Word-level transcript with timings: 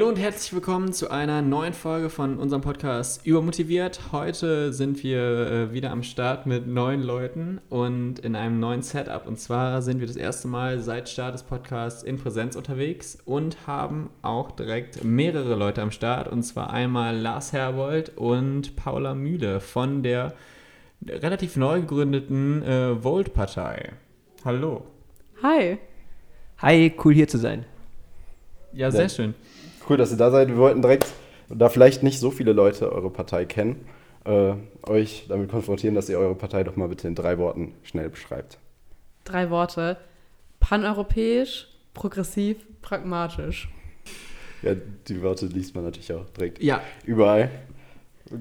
Hallo 0.00 0.08
und 0.08 0.18
herzlich 0.18 0.54
willkommen 0.54 0.94
zu 0.94 1.10
einer 1.10 1.42
neuen 1.42 1.74
Folge 1.74 2.08
von 2.08 2.38
unserem 2.38 2.62
Podcast 2.62 3.26
Übermotiviert. 3.26 4.00
Heute 4.12 4.72
sind 4.72 5.02
wir 5.02 5.20
äh, 5.20 5.72
wieder 5.74 5.90
am 5.90 6.02
Start 6.02 6.46
mit 6.46 6.66
neuen 6.66 7.02
Leuten 7.02 7.60
und 7.68 8.18
in 8.20 8.34
einem 8.34 8.58
neuen 8.60 8.80
Setup. 8.80 9.26
Und 9.26 9.38
zwar 9.38 9.82
sind 9.82 10.00
wir 10.00 10.06
das 10.06 10.16
erste 10.16 10.48
Mal 10.48 10.80
seit 10.80 11.10
Start 11.10 11.34
des 11.34 11.42
Podcasts 11.42 12.02
in 12.02 12.16
Präsenz 12.16 12.56
unterwegs 12.56 13.18
und 13.26 13.66
haben 13.66 14.08
auch 14.22 14.52
direkt 14.52 15.04
mehrere 15.04 15.54
Leute 15.54 15.82
am 15.82 15.90
Start. 15.90 16.28
Und 16.28 16.44
zwar 16.44 16.72
einmal 16.72 17.18
Lars 17.18 17.52
Herbold 17.52 18.16
und 18.16 18.76
Paula 18.76 19.14
Mühle 19.14 19.60
von 19.60 20.02
der 20.02 20.32
relativ 21.06 21.56
neu 21.56 21.82
gegründeten 21.82 22.62
äh, 22.62 23.04
Volt-Partei. 23.04 23.92
Hallo. 24.46 24.82
Hi. 25.42 25.76
Hi, 26.56 26.90
cool 27.04 27.12
hier 27.12 27.28
zu 27.28 27.36
sein. 27.36 27.66
Ja, 28.72 28.90
sehr 28.90 29.02
ja. 29.02 29.08
schön. 29.10 29.34
Cool, 29.90 29.96
dass 29.96 30.12
ihr 30.12 30.18
da 30.18 30.30
seid. 30.30 30.46
Wir 30.46 30.56
wollten 30.56 30.82
direkt, 30.82 31.06
da 31.48 31.68
vielleicht 31.68 32.04
nicht 32.04 32.20
so 32.20 32.30
viele 32.30 32.52
Leute 32.52 32.92
eure 32.92 33.10
Partei 33.10 33.44
kennen, 33.44 33.86
äh, 34.24 34.52
euch 34.86 35.26
damit 35.28 35.50
konfrontieren, 35.50 35.96
dass 35.96 36.08
ihr 36.08 36.16
eure 36.16 36.36
Partei 36.36 36.62
doch 36.62 36.76
mal 36.76 36.86
bitte 36.86 37.08
in 37.08 37.16
drei 37.16 37.38
Worten 37.38 37.74
schnell 37.82 38.08
beschreibt. 38.08 38.58
Drei 39.24 39.50
Worte. 39.50 39.96
Paneuropäisch, 40.60 41.66
progressiv, 41.92 42.58
pragmatisch. 42.82 43.68
Ja, 44.62 44.76
die 45.08 45.22
Worte 45.22 45.46
liest 45.46 45.74
man 45.74 45.82
natürlich 45.82 46.12
auch 46.12 46.26
direkt 46.36 46.62
ja. 46.62 46.80
überall. 47.04 47.50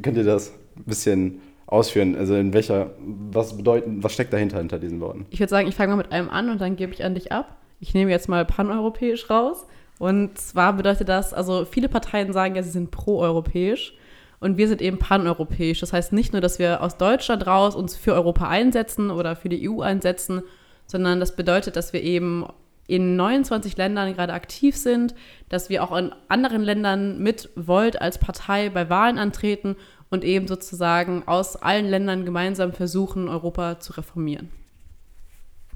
Könnt 0.04 0.18
ihr 0.18 0.24
das 0.24 0.54
ein 0.78 0.84
bisschen 0.84 1.42
ausführen? 1.66 2.16
Also 2.16 2.36
in 2.36 2.54
welcher, 2.54 2.92
was 3.00 3.58
bedeuten, 3.58 4.04
was 4.04 4.14
steckt 4.14 4.34
dahinter 4.34 4.60
hinter 4.60 4.78
diesen 4.78 5.00
Worten? 5.00 5.26
Ich 5.32 5.40
würde 5.40 5.50
sagen, 5.50 5.68
ich 5.68 5.74
fange 5.74 5.94
mal 5.96 5.98
mit 6.04 6.12
einem 6.12 6.30
an 6.30 6.52
und 6.52 6.62
dann 6.62 6.76
gebe 6.76 6.94
ich 6.94 7.04
an 7.04 7.16
dich 7.16 7.32
ab. 7.32 7.58
Ich 7.80 7.96
nehme 7.96 8.12
jetzt 8.12 8.30
mal 8.30 8.46
paneuropäisch 8.46 9.32
raus. 9.32 9.66
Und 10.00 10.38
zwar 10.38 10.74
bedeutet 10.74 11.10
das, 11.10 11.34
also 11.34 11.66
viele 11.66 11.90
Parteien 11.90 12.34
sagen 12.34 12.56
ja, 12.56 12.64
sie 12.64 12.72
sind 12.72 12.90
proeuropäisch 12.90 13.94
und 14.40 14.58
wir 14.58 14.70
sind 14.70 14.82
eben 14.82 14.98
paneuropäisch. 14.98 15.82
Das 15.82 15.94
heißt 15.94 16.14
nicht 16.14 16.32
nur, 16.32 16.42
dass 16.42 16.58
wir 16.58 16.82
aus 16.82 16.98
Deutschland 16.98 17.46
raus 17.46 17.76
uns 17.76 17.96
für 17.96 18.14
Europa 18.14 18.48
einsetzen 18.48 19.12
oder 19.12 19.36
für 19.36 19.50
die 19.50 19.70
EU 19.70 19.82
einsetzen, 19.82 20.42
sondern 20.88 21.20
das 21.20 21.36
bedeutet, 21.36 21.76
dass 21.76 21.92
wir 21.92 22.02
eben 22.02 22.46
in 22.88 23.18
29 23.18 23.78
Ländern 23.78 24.16
gerade 24.16 24.34
aktiv 24.34 24.76
sind, 24.76 25.14
dass 25.50 25.70
wir 25.70 25.84
auch 25.84 25.96
in 25.96 26.12
anderen 26.30 26.64
Ländern 26.64 27.20
mit 27.20 27.50
Volt 27.56 28.02
als 28.02 28.18
Partei 28.18 28.70
bei 28.70 28.90
Wahlen 28.90 29.20
antreten 29.20 29.76
und 30.10 30.24
eben 30.24 30.48
sozusagen 30.48 31.28
aus 31.28 31.58
allen 31.58 31.86
Ländern 31.86 32.26
gemeinsam 32.26 32.72
versuchen, 32.72 33.28
Europa 33.28 33.80
zu 33.80 33.94
reformieren. 33.94 34.50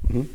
Mhm. 0.07 0.29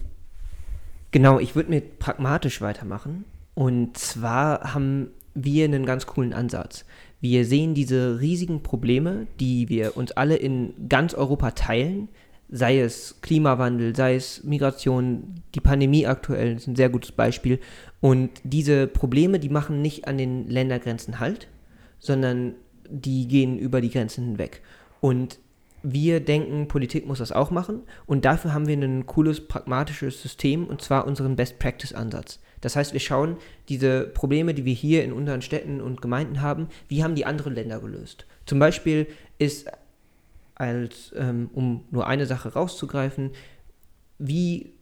Genau, 1.11 1.41
ich 1.41 1.57
würde 1.57 1.71
mit 1.71 1.99
pragmatisch 1.99 2.61
weitermachen. 2.61 3.25
Und 3.59 3.99
zwar 3.99 4.73
haben 4.73 5.11
wir 5.35 5.65
einen 5.65 5.85
ganz 5.85 6.07
coolen 6.07 6.33
Ansatz. 6.33 6.85
Wir 7.21 7.45
sehen 7.45 7.75
diese 7.75 8.21
riesigen 8.21 8.63
Probleme, 8.63 9.27
die 9.41 9.69
wir 9.69 9.97
uns 9.97 10.13
alle 10.13 10.37
in 10.37 10.75
ganz 10.89 11.13
Europa 11.13 11.51
teilen, 11.51 12.09
sei 12.49 12.79
es 12.79 13.17
Klimawandel, 13.21 13.97
sei 13.97 14.15
es 14.15 14.45
Migration, 14.45 15.43
die 15.57 15.61
Pandemie 15.61 16.07
aktuell 16.07 16.55
ist 16.55 16.69
ein 16.69 16.77
sehr 16.77 16.89
gutes 16.89 17.11
Beispiel. 17.11 17.59
Und 18.01 18.31
diese 18.45 18.87
Probleme, 18.87 19.41
die 19.41 19.49
machen 19.49 19.83
nicht 19.83 20.07
an 20.07 20.19
den 20.19 20.47
Ländergrenzen 20.47 21.19
Halt, 21.19 21.49
sondern 21.99 22.55
die 22.89 23.27
gehen 23.27 23.59
über 23.59 23.81
die 23.81 23.91
Grenzen 23.91 24.25
hinweg. 24.25 24.63
Und 25.01 25.41
wir 25.83 26.21
denken, 26.21 26.69
Politik 26.69 27.09
muss 27.09 27.19
das 27.19 27.33
auch 27.33 27.51
machen. 27.51 27.83
Und 28.07 28.25
dafür 28.25 28.55
haben 28.55 28.69
wir 28.69 28.77
ein 28.77 29.07
cooles, 29.07 29.49
pragmatisches 29.49 30.23
System, 30.23 30.65
und 30.69 30.81
zwar 30.81 31.09
unseren 31.09 31.35
Best-Practice-Ansatz. 31.35 32.39
Das 32.61 32.77
heißt, 32.77 32.93
wir 32.93 33.01
schauen 33.01 33.37
diese 33.69 34.03
Probleme, 34.03 34.55
die 34.55 34.65
wir 34.65 34.75
hier 34.75 35.05
in 35.05 35.13
unseren 35.13 35.43
Städten 35.43 35.81
und 35.81 36.03
Gemeinden 36.03 36.41
haben, 36.41 36.69
wie 36.89 37.03
haben 37.03 37.15
die 37.15 37.27
anderen 37.27 37.55
Länder 37.55 37.81
gelöst. 37.81 38.27
Zum 38.47 38.59
Beispiel 38.59 39.07
ist, 39.39 39.69
als, 40.55 41.13
ähm, 41.17 41.51
um 41.53 41.85
nur 41.91 42.07
eine 42.07 42.27
Sache 42.27 42.53
rauszugreifen, 42.53 43.31
wie 44.19 44.73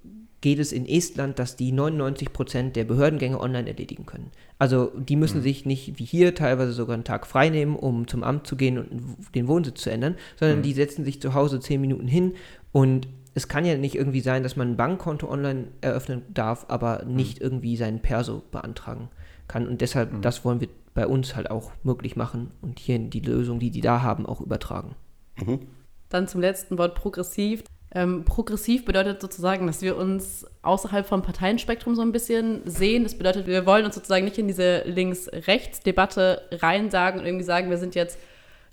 geht 0.40 0.58
es 0.58 0.72
in 0.72 0.86
Estland, 0.86 1.38
dass 1.38 1.56
die 1.56 1.72
99% 1.72 2.70
der 2.70 2.84
Behördengänge 2.84 3.40
online 3.40 3.68
erledigen 3.68 4.06
können. 4.06 4.30
Also 4.58 4.92
die 4.96 5.16
müssen 5.16 5.38
mhm. 5.38 5.42
sich 5.42 5.66
nicht 5.66 5.98
wie 5.98 6.04
hier 6.04 6.34
teilweise 6.34 6.72
sogar 6.72 6.94
einen 6.94 7.04
Tag 7.04 7.26
frei 7.26 7.48
nehmen, 7.48 7.74
um 7.74 8.06
zum 8.06 8.22
Amt 8.22 8.46
zu 8.46 8.56
gehen 8.56 8.78
und 8.78 9.16
den 9.34 9.48
Wohnsitz 9.48 9.82
zu 9.82 9.90
ändern, 9.90 10.16
sondern 10.38 10.58
mhm. 10.58 10.62
die 10.62 10.72
setzen 10.72 11.04
sich 11.04 11.20
zu 11.20 11.34
Hause 11.34 11.60
10 11.60 11.80
Minuten 11.80 12.06
hin 12.06 12.34
und 12.72 13.08
es 13.36 13.48
kann 13.48 13.66
ja 13.66 13.76
nicht 13.76 13.94
irgendwie 13.94 14.20
sein, 14.20 14.42
dass 14.42 14.56
man 14.56 14.70
ein 14.70 14.76
Bankkonto 14.78 15.28
online 15.28 15.68
eröffnen 15.82 16.22
darf, 16.32 16.64
aber 16.68 17.04
mhm. 17.04 17.16
nicht 17.16 17.38
mhm. 17.38 17.44
irgendwie 17.44 17.76
seinen 17.76 18.00
Perso 18.00 18.42
beantragen 18.50 19.10
kann. 19.46 19.68
Und 19.68 19.82
deshalb, 19.82 20.12
mhm. 20.12 20.22
das 20.22 20.44
wollen 20.44 20.62
wir 20.62 20.68
bei 20.94 21.06
uns 21.06 21.36
halt 21.36 21.50
auch 21.50 21.70
möglich 21.82 22.16
machen 22.16 22.50
und 22.62 22.78
hier 22.78 22.98
die 22.98 23.20
Lösung, 23.20 23.58
die 23.58 23.70
die 23.70 23.82
da 23.82 24.00
haben, 24.00 24.24
auch 24.24 24.40
übertragen. 24.40 24.96
Mhm. 25.36 25.60
Dann 26.08 26.26
zum 26.26 26.40
letzten 26.40 26.78
Wort 26.78 26.94
progressiv. 26.94 27.62
Ähm, 27.94 28.24
progressiv 28.24 28.86
bedeutet 28.86 29.20
sozusagen, 29.20 29.66
dass 29.66 29.82
wir 29.82 29.98
uns 29.98 30.46
außerhalb 30.62 31.06
vom 31.06 31.20
Parteienspektrum 31.20 31.94
so 31.94 32.00
ein 32.00 32.12
bisschen 32.12 32.62
sehen. 32.64 33.02
Das 33.02 33.18
bedeutet, 33.18 33.46
wir 33.46 33.66
wollen 33.66 33.84
uns 33.84 33.94
sozusagen 33.96 34.24
nicht 34.24 34.38
in 34.38 34.48
diese 34.48 34.82
Links-Rechts-Debatte 34.86 36.40
reinsagen 36.52 37.20
und 37.20 37.26
irgendwie 37.26 37.44
sagen, 37.44 37.68
wir 37.68 37.78
sind 37.78 37.94
jetzt 37.94 38.18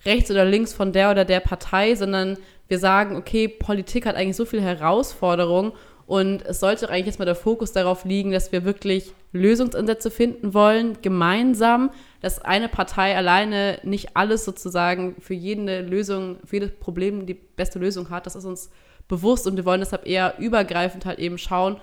rechts 0.05 0.31
oder 0.31 0.45
links 0.45 0.73
von 0.73 0.93
der 0.93 1.11
oder 1.11 1.25
der 1.25 1.39
Partei, 1.41 1.95
sondern 1.95 2.37
wir 2.67 2.79
sagen, 2.79 3.15
okay, 3.15 3.47
Politik 3.47 4.05
hat 4.05 4.15
eigentlich 4.15 4.35
so 4.35 4.45
viele 4.45 4.61
Herausforderungen 4.61 5.73
und 6.05 6.45
es 6.45 6.59
sollte 6.59 6.89
eigentlich 6.89 7.07
jetzt 7.07 7.19
mal 7.19 7.25
der 7.25 7.35
Fokus 7.35 7.71
darauf 7.71 8.03
liegen, 8.03 8.31
dass 8.31 8.51
wir 8.51 8.65
wirklich 8.65 9.13
Lösungsansätze 9.31 10.11
finden 10.11 10.53
wollen, 10.53 10.97
gemeinsam, 11.01 11.91
dass 12.21 12.39
eine 12.39 12.67
Partei 12.67 13.15
alleine 13.15 13.79
nicht 13.83 14.15
alles 14.15 14.45
sozusagen 14.45 15.15
für 15.19 15.33
jede 15.33 15.81
Lösung, 15.81 16.37
für 16.45 16.57
jedes 16.57 16.71
Problem 16.71 17.25
die 17.25 17.33
beste 17.33 17.79
Lösung 17.79 18.09
hat. 18.09 18.25
Das 18.25 18.35
ist 18.35 18.45
uns 18.45 18.69
bewusst 19.07 19.47
und 19.47 19.55
wir 19.55 19.65
wollen 19.65 19.79
deshalb 19.79 20.05
eher 20.05 20.37
übergreifend 20.39 21.05
halt 21.05 21.19
eben 21.19 21.37
schauen, 21.37 21.77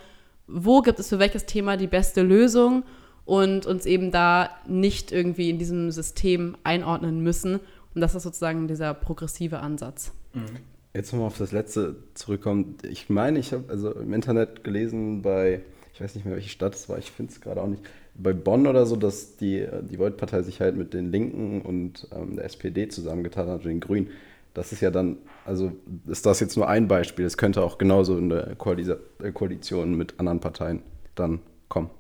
wo 0.47 0.81
gibt 0.81 0.99
es 0.99 1.09
für 1.09 1.19
welches 1.19 1.47
Thema 1.47 1.77
die 1.77 1.87
beste 1.87 2.23
Lösung 2.23 2.83
und 3.25 3.67
uns 3.67 3.87
eben 3.87 4.11
da 4.11 4.51
nicht 4.67 5.13
irgendwie 5.13 5.51
in 5.51 5.59
diesem 5.59 5.91
System 5.91 6.57
einordnen 6.65 7.21
müssen. 7.21 7.61
Und 7.95 8.01
das 8.01 8.15
ist 8.15 8.25
sozusagen 8.25 8.69
dieser 8.69 8.95
progressive 8.95 9.61
Ansatz. 9.61 10.13
Mhm. 10.33 10.59
Jetzt 10.95 11.13
nochmal 11.13 11.29
auf 11.29 11.39
das 11.39 11.53
letzte 11.53 11.97
zurückkommen. 12.15 12.77
Ich 12.83 13.09
meine, 13.09 13.39
ich 13.39 13.53
habe 13.53 13.65
also 13.69 13.93
im 13.93 14.13
Internet 14.13 14.65
gelesen 14.65 15.23
bei, 15.23 15.61
ich 15.95 16.01
weiß 16.01 16.15
nicht 16.15 16.25
mehr, 16.25 16.35
welche 16.35 16.49
Stadt 16.49 16.75
es 16.75 16.89
war, 16.89 16.99
ich 16.99 17.11
finde 17.13 17.33
es 17.33 17.41
gerade 17.41 17.63
auch 17.63 17.69
nicht, 17.69 17.83
bei 18.15 18.33
Bonn 18.33 18.67
oder 18.67 18.87
so, 18.87 18.97
dass 18.97 19.37
die, 19.37 19.67
die 19.83 19.99
Volt-Partei 19.99 20.43
sich 20.43 20.61
halt 20.61 20.77
mit 20.77 20.93
den 20.93 21.13
Linken 21.13 21.63
und 21.63 22.09
ähm, 22.13 22.37
der 22.37 22.45
SPD 22.45 22.89
zusammengetan 22.89 23.49
hat 23.49 23.65
den 23.65 23.81
Grünen. 23.81 24.09
Das 24.53 24.73
ist 24.73 24.81
ja 24.81 24.91
dann, 24.91 25.19
also 25.45 25.73
ist 26.09 26.27
das 26.27 26.41
jetzt 26.41 26.57
nur 26.57 26.69
ein 26.69 26.89
Beispiel. 26.89 27.25
Es 27.25 27.37
könnte 27.37 27.63
auch 27.63 27.79
genauso 27.79 28.19
in 28.19 28.29
der 28.29 28.49
äh, 28.51 29.33
Koalition 29.33 29.95
mit 29.95 30.19
anderen 30.19 30.41
Parteien 30.41 30.83
dann 31.15 31.39
kommen. 31.69 31.91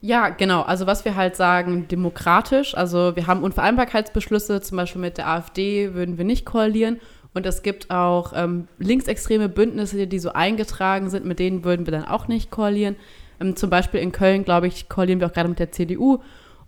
Ja, 0.00 0.30
genau. 0.30 0.62
Also 0.62 0.86
was 0.86 1.04
wir 1.04 1.14
halt 1.14 1.36
sagen, 1.36 1.86
demokratisch. 1.88 2.74
Also 2.74 3.16
wir 3.16 3.26
haben 3.26 3.42
Unvereinbarkeitsbeschlüsse, 3.42 4.62
zum 4.62 4.78
Beispiel 4.78 5.00
mit 5.02 5.18
der 5.18 5.28
AfD 5.28 5.92
würden 5.92 6.16
wir 6.16 6.24
nicht 6.24 6.46
koalieren. 6.46 7.00
Und 7.32 7.46
es 7.46 7.62
gibt 7.62 7.90
auch 7.90 8.32
ähm, 8.34 8.68
linksextreme 8.78 9.48
Bündnisse, 9.48 10.06
die 10.06 10.18
so 10.18 10.32
eingetragen 10.32 11.10
sind, 11.10 11.24
mit 11.24 11.38
denen 11.38 11.64
würden 11.64 11.86
wir 11.86 11.92
dann 11.92 12.04
auch 12.04 12.28
nicht 12.28 12.50
koalieren. 12.50 12.96
Ähm, 13.40 13.56
zum 13.56 13.70
Beispiel 13.70 14.00
in 14.00 14.12
Köln, 14.12 14.44
glaube 14.44 14.66
ich, 14.66 14.88
koalieren 14.88 15.20
wir 15.20 15.28
auch 15.28 15.32
gerade 15.32 15.48
mit 15.48 15.58
der 15.58 15.70
CDU 15.72 16.20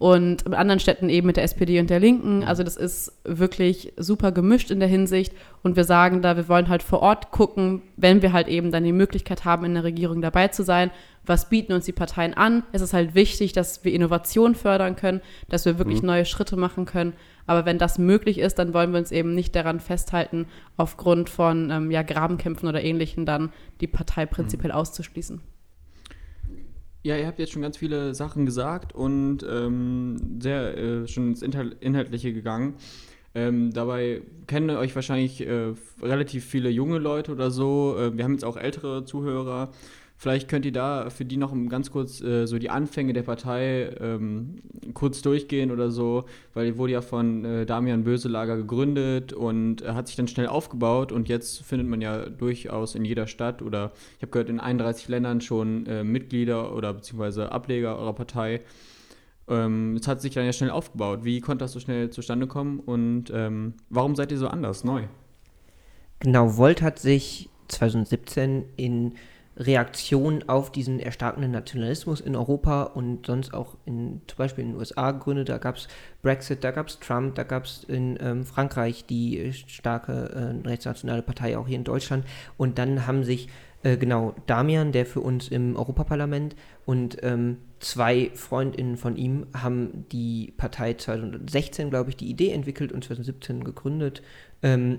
und 0.02 0.42
in 0.42 0.54
anderen 0.54 0.80
Städten 0.80 1.08
eben 1.08 1.28
mit 1.28 1.36
der 1.36 1.44
SPD 1.44 1.78
und 1.78 1.88
der 1.88 2.00
Linken. 2.00 2.42
Also 2.42 2.64
das 2.64 2.76
ist 2.76 3.12
wirklich 3.22 3.92
super 3.96 4.32
gemischt 4.32 4.72
in 4.72 4.80
der 4.80 4.88
Hinsicht. 4.88 5.32
Und 5.62 5.76
wir 5.76 5.84
sagen 5.84 6.22
da, 6.22 6.36
wir 6.36 6.48
wollen 6.48 6.68
halt 6.68 6.82
vor 6.82 7.02
Ort 7.02 7.30
gucken, 7.30 7.82
wenn 7.96 8.20
wir 8.20 8.32
halt 8.32 8.48
eben 8.48 8.72
dann 8.72 8.82
die 8.82 8.90
Möglichkeit 8.90 9.44
haben, 9.44 9.64
in 9.64 9.74
der 9.74 9.84
Regierung 9.84 10.20
dabei 10.20 10.48
zu 10.48 10.64
sein, 10.64 10.90
was 11.24 11.48
bieten 11.48 11.72
uns 11.72 11.84
die 11.84 11.92
Parteien 11.92 12.34
an. 12.34 12.64
Es 12.72 12.82
ist 12.82 12.94
halt 12.94 13.14
wichtig, 13.14 13.52
dass 13.52 13.84
wir 13.84 13.92
Innovation 13.92 14.56
fördern 14.56 14.96
können, 14.96 15.20
dass 15.48 15.66
wir 15.66 15.78
wirklich 15.78 16.02
mhm. 16.02 16.08
neue 16.08 16.24
Schritte 16.24 16.56
machen 16.56 16.84
können. 16.84 17.12
Aber 17.46 17.64
wenn 17.64 17.78
das 17.78 17.98
möglich 17.98 18.38
ist, 18.38 18.58
dann 18.58 18.74
wollen 18.74 18.92
wir 18.92 18.98
uns 18.98 19.12
eben 19.12 19.34
nicht 19.34 19.54
daran 19.54 19.80
festhalten, 19.80 20.46
aufgrund 20.76 21.28
von 21.28 21.70
ähm, 21.70 21.90
ja, 21.90 22.02
Grabenkämpfen 22.02 22.68
oder 22.68 22.82
Ähnlichem 22.82 23.26
dann 23.26 23.52
die 23.80 23.86
Partei 23.86 24.26
prinzipiell 24.26 24.72
mhm. 24.72 24.78
auszuschließen. 24.78 25.40
Ja, 27.04 27.16
ihr 27.16 27.26
habt 27.26 27.40
jetzt 27.40 27.52
schon 27.52 27.62
ganz 27.62 27.76
viele 27.76 28.14
Sachen 28.14 28.46
gesagt 28.46 28.94
und 28.94 29.38
ähm, 29.42 30.38
sehr 30.40 30.78
äh, 30.78 31.08
schon 31.08 31.30
ins 31.30 31.42
Inhaltliche 31.42 32.32
gegangen. 32.32 32.74
Ähm, 33.34 33.72
dabei 33.72 34.22
kennen 34.46 34.70
euch 34.70 34.94
wahrscheinlich 34.94 35.46
äh, 35.46 35.72
relativ 36.02 36.44
viele 36.44 36.68
junge 36.68 36.98
Leute 36.98 37.32
oder 37.32 37.50
so. 37.50 37.96
Äh, 37.98 38.16
wir 38.16 38.24
haben 38.24 38.32
jetzt 38.32 38.44
auch 38.44 38.56
ältere 38.56 39.04
Zuhörer. 39.04 39.70
Vielleicht 40.22 40.48
könnt 40.48 40.64
ihr 40.64 40.72
da 40.72 41.10
für 41.10 41.24
die 41.24 41.36
noch 41.36 41.52
ganz 41.68 41.90
kurz 41.90 42.20
äh, 42.20 42.46
so 42.46 42.60
die 42.60 42.70
Anfänge 42.70 43.12
der 43.12 43.24
Partei 43.24 43.90
ähm, 43.98 44.62
kurz 44.94 45.20
durchgehen 45.20 45.72
oder 45.72 45.90
so, 45.90 46.26
weil 46.54 46.66
die 46.66 46.78
wurde 46.78 46.92
ja 46.92 47.00
von 47.00 47.44
äh, 47.44 47.66
Damian 47.66 48.04
Böselager 48.04 48.56
gegründet 48.56 49.32
und 49.32 49.82
äh, 49.82 49.94
hat 49.94 50.06
sich 50.06 50.14
dann 50.14 50.28
schnell 50.28 50.46
aufgebaut 50.46 51.10
und 51.10 51.28
jetzt 51.28 51.64
findet 51.64 51.88
man 51.88 52.00
ja 52.00 52.28
durchaus 52.28 52.94
in 52.94 53.04
jeder 53.04 53.26
Stadt 53.26 53.62
oder 53.62 53.90
ich 54.16 54.22
habe 54.22 54.30
gehört 54.30 54.48
in 54.48 54.60
31 54.60 55.08
Ländern 55.08 55.40
schon 55.40 55.86
äh, 55.86 56.04
Mitglieder 56.04 56.72
oder 56.72 56.94
beziehungsweise 56.94 57.50
Ableger 57.50 57.98
eurer 57.98 58.12
Partei. 58.12 58.60
Ähm, 59.48 59.96
es 59.96 60.08
hat 60.08 60.20
sich 60.20 60.34
dann 60.34 60.44
ja 60.44 60.52
schnell 60.52 60.70
aufgebaut. 60.70 61.24
Wie 61.24 61.40
konnte 61.40 61.64
das 61.64 61.72
so 61.72 61.80
schnell 61.80 62.10
zustande 62.10 62.46
kommen 62.46 62.80
und 62.80 63.30
ähm, 63.34 63.74
warum 63.90 64.16
seid 64.16 64.32
ihr 64.32 64.38
so 64.38 64.48
anders, 64.48 64.84
neu? 64.84 65.04
Genau, 66.20 66.56
Volt 66.56 66.82
hat 66.82 66.98
sich 66.98 67.48
2017 67.68 68.64
in 68.76 69.14
Reaktion 69.56 70.44
auf 70.48 70.72
diesen 70.72 70.98
erstarkenden 70.98 71.50
Nationalismus 71.50 72.20
in 72.20 72.36
Europa 72.36 72.84
und 72.84 73.26
sonst 73.26 73.52
auch 73.52 73.76
in, 73.84 74.22
zum 74.26 74.38
Beispiel 74.38 74.64
in 74.64 74.70
den 74.70 74.78
USA 74.78 75.10
gegründet. 75.10 75.50
Da 75.50 75.58
gab 75.58 75.76
es 75.76 75.88
Brexit, 76.22 76.64
da 76.64 76.70
gab 76.70 76.88
es 76.88 76.98
Trump, 77.00 77.34
da 77.34 77.42
gab 77.42 77.64
es 77.64 77.84
in 77.84 78.18
ähm, 78.22 78.44
Frankreich 78.44 79.04
die 79.04 79.52
starke 79.52 80.12
äh, 80.62 80.66
rechtsnationale 80.66 81.22
Partei, 81.22 81.58
auch 81.58 81.66
hier 81.66 81.76
in 81.76 81.84
Deutschland. 81.84 82.24
Und 82.56 82.78
dann 82.78 83.06
haben 83.06 83.24
sich 83.24 83.48
äh, 83.82 83.98
genau 83.98 84.34
Damian, 84.46 84.92
der 84.92 85.04
für 85.04 85.20
uns 85.20 85.48
im 85.48 85.76
Europaparlament 85.76 86.56
und 86.84 87.18
ähm, 87.22 87.58
zwei 87.80 88.30
Freundinnen 88.34 88.96
von 88.96 89.16
ihm 89.16 89.46
haben 89.54 90.06
die 90.10 90.52
Partei 90.56 90.94
2016, 90.94 91.90
glaube 91.90 92.10
ich, 92.10 92.16
die 92.16 92.28
Idee 92.28 92.50
entwickelt 92.50 92.92
und 92.92 93.04
2017 93.04 93.64
gegründet. 93.64 94.22
Ähm, 94.62 94.98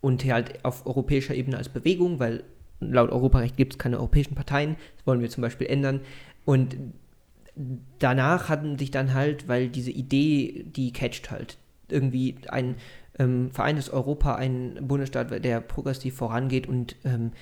und 0.00 0.24
halt 0.24 0.64
auf 0.64 0.86
europäischer 0.86 1.34
Ebene 1.34 1.56
als 1.56 1.68
Bewegung, 1.68 2.18
weil 2.18 2.42
laut 2.80 3.10
Europarecht 3.10 3.56
gibt 3.56 3.74
es 3.74 3.78
keine 3.78 3.98
europäischen 3.98 4.34
Parteien. 4.34 4.76
Das 4.96 5.06
wollen 5.06 5.20
wir 5.20 5.30
zum 5.30 5.42
Beispiel 5.42 5.68
ändern. 5.68 6.00
Und 6.44 6.76
danach 7.98 8.48
hatten 8.48 8.78
sich 8.78 8.90
dann 8.90 9.14
halt, 9.14 9.46
weil 9.48 9.68
diese 9.68 9.90
Idee, 9.90 10.64
die 10.74 10.92
catcht 10.92 11.30
halt, 11.30 11.58
irgendwie 11.88 12.36
ein 12.48 12.76
ähm, 13.18 13.50
vereintes 13.50 13.90
Europa, 13.90 14.34
ein 14.34 14.78
Bundesstaat, 14.80 15.44
der 15.44 15.60
progressiv 15.60 16.16
vorangeht 16.16 16.66
und 16.66 16.96
ähm, 17.04 17.32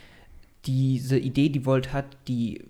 diese 0.66 1.18
Idee, 1.18 1.48
die 1.48 1.64
Volt 1.64 1.92
hat, 1.92 2.16
die 2.28 2.62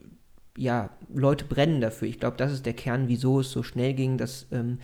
ja, 0.61 0.91
Leute 1.09 1.47
brennen 1.47 1.81
dafür. 1.81 2.07
Ich 2.07 2.21
glaube, 2.21 2.37
das 2.37 2.53
ist 2.53 2.67
der 2.67 2.75
Kern, 2.75 3.09
wieso 3.09 3.41
es 3.41 3.51
so 3.51 3.63
schnell 3.63 3.95
ging, 3.95 4.19
dass 4.19 4.47
ähm, 4.53 4.79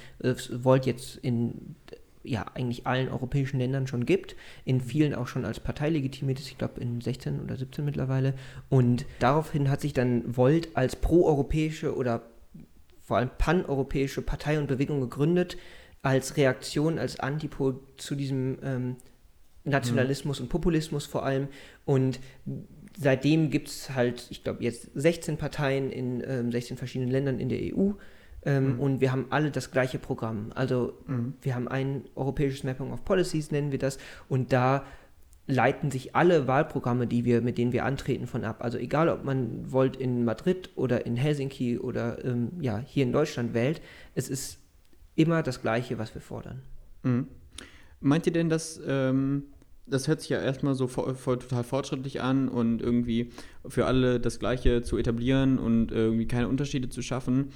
Volt 0.51 0.87
jetzt 0.87 1.17
in 1.17 1.77
ja, 2.25 2.47
eigentlich 2.55 2.87
allen 2.87 3.11
europäischen 3.11 3.59
Ländern 3.59 3.87
schon 3.87 4.07
gibt, 4.07 4.37
in 4.65 4.81
vielen 4.81 5.15
auch 5.15 5.29
schon 5.29 5.45
als 5.45 5.61
Partei 5.61 5.91
legitimiert 5.91 6.41
ist, 6.41 6.49
ich 6.49 6.57
glaube 6.57 6.81
in 6.81 7.03
16 7.03 7.43
oder 7.43 7.59
17 7.59 7.85
mittlerweile. 7.85 8.33
Und 8.71 9.05
daraufhin 9.19 9.69
hat 9.69 9.83
sich 9.83 9.93
dann 9.93 10.35
Volt 10.35 10.71
als 10.73 10.97
proeuropäische 10.97 11.95
oder 11.95 12.23
vor 13.03 13.19
allem 13.19 13.31
paneuropäische 13.37 14.23
Partei 14.23 14.59
und 14.59 14.69
Bewegung 14.69 15.03
gegründet, 15.03 15.59
als 16.01 16.39
Reaktion, 16.39 16.99
als 16.99 17.21
Antipol 17.21 17.81
zu 17.99 18.15
diesem 18.15 18.59
ähm, 18.63 18.97
Nationalismus 19.65 20.39
mhm. 20.39 20.45
und 20.45 20.49
Populismus 20.49 21.05
vor 21.05 21.27
allem. 21.27 21.49
Und 21.85 22.19
seitdem 22.97 23.51
gibt 23.51 23.69
es 23.69 23.91
halt, 23.91 24.27
ich 24.31 24.43
glaube, 24.43 24.63
jetzt 24.63 24.91
16 24.95 25.37
Parteien 25.37 25.91
in 25.91 26.23
ähm, 26.27 26.51
16 26.51 26.77
verschiedenen 26.77 27.11
Ländern 27.11 27.39
in 27.39 27.49
der 27.49 27.59
EU. 27.61 27.93
Ähm, 28.45 28.75
mhm. 28.75 28.81
Und 28.81 29.01
wir 29.01 29.13
haben 29.13 29.27
alle 29.31 29.51
das 29.51 29.71
gleiche 29.71 29.99
Programm. 29.99 30.53
Also 30.55 30.95
mhm. 31.07 31.35
wir 31.43 31.55
haben 31.55 31.69
ein 31.69 32.05
europäisches 32.15 32.65
Mapping 32.65 32.93
of 32.93 33.05
Policies, 33.05 33.51
nennen 33.51 33.73
wir 33.73 33.79
das. 33.79 33.99
Und 34.29 34.53
da 34.53 34.85
leiten 35.49 35.91
sich 35.91 36.17
alle 36.17 36.47
Wahlprogramme, 36.47 37.07
die 37.07 37.25
wir, 37.25 37.41
mit 37.41 37.59
denen 37.59 37.73
wir 37.73 37.85
antreten, 37.85 38.27
von 38.27 38.45
ab. 38.45 38.63
Also 38.65 38.79
egal, 38.79 39.09
ob 39.09 39.25
man 39.25 39.71
wollt 39.71 39.97
in 39.97 40.25
Madrid 40.25 40.71
oder 40.75 41.07
in 41.07 41.17
Helsinki 41.17 41.79
oder 41.79 42.25
ähm, 42.25 42.53
ja, 42.61 42.79
hier 42.79 43.05
in 43.05 43.13
Deutschland 43.13 43.55
wählt, 43.55 43.81
es 44.15 44.29
ist 44.29 44.59
immer 45.15 45.43
das 45.43 45.63
Gleiche, 45.63 45.99
was 45.99 46.15
wir 46.15 46.21
fordern. 46.21 46.63
Mhm. 47.03 47.29
Meint 48.01 48.27
ihr 48.27 48.33
denn, 48.33 48.49
dass 48.49 48.81
ähm, 48.87 49.45
das 49.87 50.09
hört 50.09 50.21
sich 50.21 50.31
ja 50.31 50.41
erstmal 50.41 50.75
so 50.75 50.87
voll, 50.87 51.15
voll, 51.15 51.39
total 51.39 51.65
fortschrittlich 51.65 52.21
an 52.21 52.49
und 52.49 52.83
irgendwie 52.83 53.31
für 53.67 53.87
alle 53.87 54.21
das 54.21 54.39
Gleiche 54.39 54.83
zu 54.83 54.99
etablieren 54.99 55.59
und 55.59 55.93
irgendwie 55.93 56.27
keine 56.27 56.49
Unterschiede 56.49 56.89
zu 56.89 57.03
schaffen. 57.03 57.51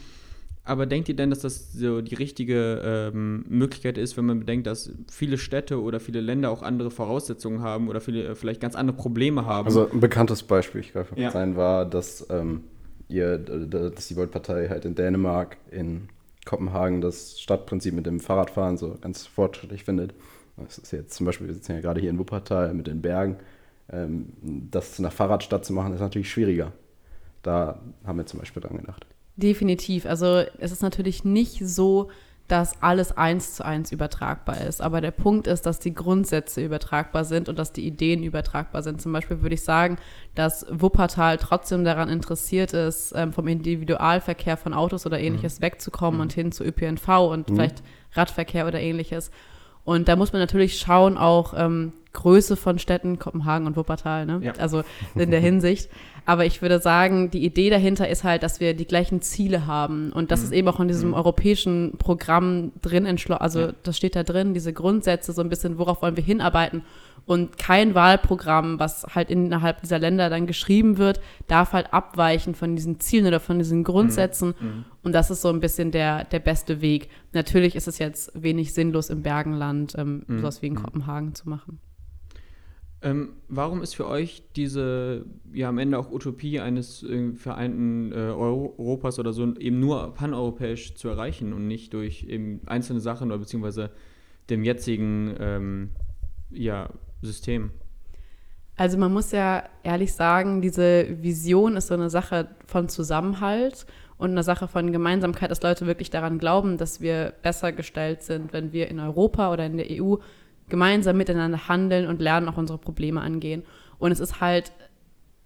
Aber 0.62 0.86
denkt 0.86 1.08
ihr 1.08 1.16
denn, 1.16 1.30
dass 1.30 1.40
das 1.40 1.72
so 1.72 2.00
die 2.02 2.14
richtige 2.14 3.10
ähm, 3.12 3.44
Möglichkeit 3.48 3.98
ist, 3.98 4.16
wenn 4.16 4.26
man 4.26 4.40
bedenkt, 4.40 4.66
dass 4.66 4.92
viele 5.10 5.38
Städte 5.38 5.80
oder 5.80 6.00
viele 6.00 6.20
Länder 6.20 6.50
auch 6.50 6.62
andere 6.62 6.90
Voraussetzungen 6.90 7.62
haben 7.62 7.88
oder 7.88 8.00
viele 8.00 8.24
äh, 8.24 8.34
vielleicht 8.34 8.60
ganz 8.60 8.76
andere 8.76 8.96
Probleme 8.96 9.46
haben? 9.46 9.66
Also 9.66 9.90
ein 9.90 10.00
bekanntes 10.00 10.42
Beispiel, 10.42 10.82
ich 10.82 10.92
glaube, 10.92 11.08
ja. 11.16 11.30
sein 11.30 11.56
war, 11.56 11.86
dass 11.86 12.26
ähm, 12.30 12.64
ihr, 13.08 13.38
dass 13.38 14.08
die 14.08 14.16
Volt-Partei 14.16 14.68
halt 14.68 14.84
in 14.84 14.94
Dänemark, 14.94 15.56
in 15.70 16.08
Kopenhagen 16.44 17.00
das 17.00 17.40
Stadtprinzip 17.40 17.94
mit 17.94 18.06
dem 18.06 18.20
Fahrradfahren 18.20 18.76
so 18.76 18.96
ganz 19.00 19.26
fortschrittlich 19.26 19.84
findet. 19.84 20.14
Das 20.64 20.78
ist 20.78 20.92
jetzt 20.92 21.14
zum 21.14 21.26
Beispiel, 21.26 21.46
wir 21.46 21.54
sitzen 21.54 21.72
ja 21.72 21.80
gerade 21.80 22.00
hier 22.00 22.10
in 22.10 22.18
Wuppertal 22.18 22.74
mit 22.74 22.86
den 22.86 23.02
Bergen. 23.02 23.36
Ähm, 23.92 24.32
das 24.42 24.94
zu 24.94 25.02
einer 25.02 25.10
Fahrradstadt 25.10 25.64
zu 25.64 25.72
machen, 25.72 25.92
ist 25.92 26.00
natürlich 26.00 26.30
schwieriger. 26.30 26.72
Da 27.42 27.80
haben 28.04 28.18
wir 28.18 28.26
zum 28.26 28.40
Beispiel 28.40 28.62
dran 28.62 28.76
gedacht. 28.76 29.06
Definitiv. 29.36 30.06
Also 30.06 30.42
es 30.58 30.72
ist 30.72 30.82
natürlich 30.82 31.24
nicht 31.24 31.66
so, 31.66 32.10
dass 32.50 32.82
alles 32.82 33.16
eins 33.16 33.54
zu 33.54 33.64
eins 33.64 33.92
übertragbar 33.92 34.60
ist. 34.60 34.82
Aber 34.82 35.00
der 35.00 35.12
Punkt 35.12 35.46
ist, 35.46 35.66
dass 35.66 35.78
die 35.78 35.94
Grundsätze 35.94 36.64
übertragbar 36.64 37.24
sind 37.24 37.48
und 37.48 37.58
dass 37.58 37.72
die 37.72 37.86
Ideen 37.86 38.24
übertragbar 38.24 38.82
sind. 38.82 39.00
Zum 39.00 39.12
Beispiel 39.12 39.42
würde 39.42 39.54
ich 39.54 39.62
sagen, 39.62 39.98
dass 40.34 40.66
Wuppertal 40.68 41.38
trotzdem 41.38 41.84
daran 41.84 42.08
interessiert 42.08 42.72
ist, 42.72 43.12
ähm, 43.14 43.32
vom 43.32 43.46
Individualverkehr 43.46 44.56
von 44.56 44.74
Autos 44.74 45.06
oder 45.06 45.20
ähnliches 45.20 45.60
mhm. 45.60 45.64
wegzukommen 45.64 46.18
mhm. 46.18 46.22
und 46.22 46.32
hin 46.32 46.50
zu 46.50 46.64
ÖPNV 46.64 47.08
und 47.30 47.48
mhm. 47.48 47.54
vielleicht 47.54 47.82
Radverkehr 48.14 48.66
oder 48.66 48.80
ähnliches. 48.80 49.30
Und 49.84 50.08
da 50.08 50.16
muss 50.16 50.32
man 50.32 50.40
natürlich 50.40 50.78
schauen, 50.78 51.16
auch 51.16 51.54
ähm, 51.56 51.92
Größe 52.12 52.56
von 52.56 52.78
Städten, 52.78 53.18
Kopenhagen 53.18 53.66
und 53.66 53.76
Wuppertal, 53.76 54.26
ne? 54.26 54.40
Ja. 54.42 54.52
also 54.58 54.82
in 55.14 55.30
der 55.30 55.40
Hinsicht. 55.40 55.88
Aber 56.26 56.44
ich 56.44 56.60
würde 56.60 56.80
sagen, 56.80 57.30
die 57.30 57.44
Idee 57.44 57.70
dahinter 57.70 58.08
ist 58.08 58.24
halt, 58.24 58.42
dass 58.42 58.60
wir 58.60 58.74
die 58.74 58.86
gleichen 58.86 59.22
Ziele 59.22 59.66
haben. 59.66 60.12
Und 60.12 60.30
das 60.30 60.40
mhm. 60.40 60.46
ist 60.46 60.52
eben 60.52 60.68
auch 60.68 60.80
in 60.80 60.88
diesem 60.88 61.10
mhm. 61.10 61.14
europäischen 61.14 61.94
Programm 61.98 62.72
drin, 62.82 63.06
also 63.30 63.60
ja. 63.60 63.72
das 63.82 63.96
steht 63.96 64.16
da 64.16 64.22
drin, 64.22 64.54
diese 64.54 64.72
Grundsätze, 64.72 65.32
so 65.32 65.40
ein 65.40 65.48
bisschen, 65.48 65.78
worauf 65.78 66.02
wollen 66.02 66.16
wir 66.16 66.24
hinarbeiten. 66.24 66.82
Und 67.26 67.58
kein 67.58 67.94
Wahlprogramm, 67.94 68.78
was 68.78 69.06
halt 69.14 69.30
innerhalb 69.30 69.80
dieser 69.82 69.98
Länder 69.98 70.30
dann 70.30 70.46
geschrieben 70.46 70.98
wird, 70.98 71.20
darf 71.46 71.72
halt 71.72 71.92
abweichen 71.92 72.54
von 72.54 72.76
diesen 72.76 73.00
Zielen 73.00 73.26
oder 73.26 73.40
von 73.40 73.58
diesen 73.58 73.84
Grundsätzen. 73.84 74.54
Mhm. 74.60 74.66
mhm. 74.66 74.84
Und 75.02 75.12
das 75.14 75.30
ist 75.30 75.40
so 75.40 75.48
ein 75.48 75.60
bisschen 75.60 75.92
der, 75.92 76.24
der 76.24 76.40
beste 76.40 76.82
Weg. 76.82 77.08
Natürlich 77.32 77.74
ist 77.74 77.88
es 77.88 77.98
jetzt 77.98 78.30
wenig 78.34 78.74
sinnlos 78.74 79.08
im 79.08 79.22
Bergenland, 79.22 79.94
ähm, 79.96 80.24
mhm. 80.26 80.40
sowas 80.40 80.60
wie 80.60 80.66
in 80.66 80.74
mhm. 80.74 80.82
Kopenhagen 80.82 81.34
zu 81.34 81.48
machen. 81.48 81.80
Ähm, 83.02 83.30
warum 83.48 83.80
ist 83.80 83.94
für 83.94 84.06
euch 84.06 84.42
diese, 84.56 85.24
ja 85.54 85.70
am 85.70 85.78
Ende 85.78 85.98
auch 85.98 86.10
Utopie 86.10 86.60
eines 86.60 87.02
äh, 87.02 87.32
vereinten 87.32 88.12
äh, 88.12 88.16
Europas 88.16 89.18
oder 89.18 89.32
so 89.32 89.54
eben 89.56 89.80
nur 89.80 90.12
paneuropäisch 90.12 90.96
zu 90.96 91.08
erreichen 91.08 91.54
und 91.54 91.66
nicht 91.66 91.94
durch 91.94 92.24
eben 92.24 92.60
einzelne 92.66 93.00
Sachen 93.00 93.28
oder 93.28 93.38
beziehungsweise 93.38 93.90
dem 94.50 94.64
jetzigen 94.64 95.34
ähm, 95.38 95.90
ja, 96.50 96.90
System? 97.22 97.70
Also 98.76 98.96
man 98.96 99.12
muss 99.12 99.30
ja 99.32 99.64
ehrlich 99.82 100.14
sagen, 100.14 100.62
diese 100.62 101.22
Vision 101.22 101.76
ist 101.76 101.88
so 101.88 101.94
eine 101.94 102.08
Sache 102.08 102.48
von 102.66 102.88
Zusammenhalt 102.88 103.84
und 104.16 104.30
eine 104.30 104.42
Sache 104.42 104.68
von 104.68 104.92
Gemeinsamkeit, 104.92 105.50
dass 105.50 105.62
Leute 105.62 105.86
wirklich 105.86 106.10
daran 106.10 106.38
glauben, 106.38 106.78
dass 106.78 107.00
wir 107.00 107.34
besser 107.42 107.72
gestellt 107.72 108.22
sind, 108.22 108.52
wenn 108.52 108.72
wir 108.72 108.88
in 108.88 109.00
Europa 109.00 109.52
oder 109.52 109.66
in 109.66 109.76
der 109.76 109.86
EU 109.90 110.16
gemeinsam 110.68 111.16
miteinander 111.16 111.68
handeln 111.68 112.06
und 112.06 112.22
lernen, 112.22 112.48
auch 112.48 112.56
unsere 112.56 112.78
Probleme 112.78 113.20
angehen. 113.20 113.64
Und 113.98 114.12
es 114.12 114.20
ist 114.20 114.40
halt 114.40 114.72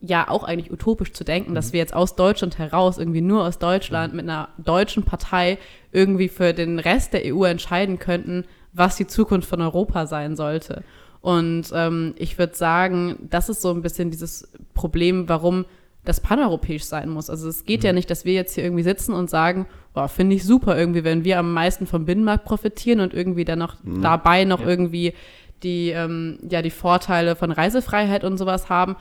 ja 0.00 0.28
auch 0.28 0.44
eigentlich 0.44 0.70
utopisch 0.70 1.12
zu 1.12 1.24
denken, 1.24 1.52
mhm. 1.52 1.54
dass 1.54 1.72
wir 1.72 1.80
jetzt 1.80 1.94
aus 1.94 2.14
Deutschland 2.14 2.58
heraus, 2.58 2.98
irgendwie 2.98 3.20
nur 3.20 3.44
aus 3.44 3.58
Deutschland, 3.58 4.12
mhm. 4.12 4.16
mit 4.18 4.28
einer 4.28 4.48
deutschen 4.58 5.02
Partei 5.02 5.58
irgendwie 5.92 6.28
für 6.28 6.52
den 6.52 6.78
Rest 6.78 7.14
der 7.14 7.22
EU 7.34 7.44
entscheiden 7.44 7.98
könnten, 7.98 8.44
was 8.72 8.96
die 8.96 9.06
Zukunft 9.06 9.48
von 9.48 9.60
Europa 9.60 10.06
sein 10.06 10.36
sollte. 10.36 10.84
Und 11.24 11.72
ähm, 11.72 12.12
ich 12.18 12.36
würde 12.36 12.54
sagen, 12.54 13.16
das 13.30 13.48
ist 13.48 13.62
so 13.62 13.70
ein 13.70 13.80
bisschen 13.80 14.10
dieses 14.10 14.46
Problem, 14.74 15.26
warum 15.26 15.64
das 16.04 16.20
paneuropäisch 16.20 16.84
sein 16.84 17.08
muss. 17.08 17.30
Also 17.30 17.48
es 17.48 17.64
geht 17.64 17.80
mhm. 17.80 17.86
ja 17.86 17.92
nicht, 17.94 18.10
dass 18.10 18.26
wir 18.26 18.34
jetzt 18.34 18.54
hier 18.54 18.62
irgendwie 18.62 18.82
sitzen 18.82 19.14
und 19.14 19.30
sagen, 19.30 19.64
boah, 19.94 20.06
finde 20.08 20.36
ich 20.36 20.44
super 20.44 20.76
irgendwie, 20.76 21.02
wenn 21.02 21.24
wir 21.24 21.38
am 21.38 21.54
meisten 21.54 21.86
vom 21.86 22.04
Binnenmarkt 22.04 22.44
profitieren 22.44 23.00
und 23.00 23.14
irgendwie 23.14 23.46
dann 23.46 23.60
noch 23.60 23.82
mhm. 23.82 24.02
dabei 24.02 24.44
noch 24.44 24.60
ja. 24.60 24.66
irgendwie 24.66 25.14
die, 25.62 25.92
ähm, 25.92 26.40
ja, 26.46 26.60
die 26.60 26.68
Vorteile 26.68 27.36
von 27.36 27.50
Reisefreiheit 27.50 28.22
und 28.22 28.36
sowas 28.36 28.68
haben. 28.68 28.94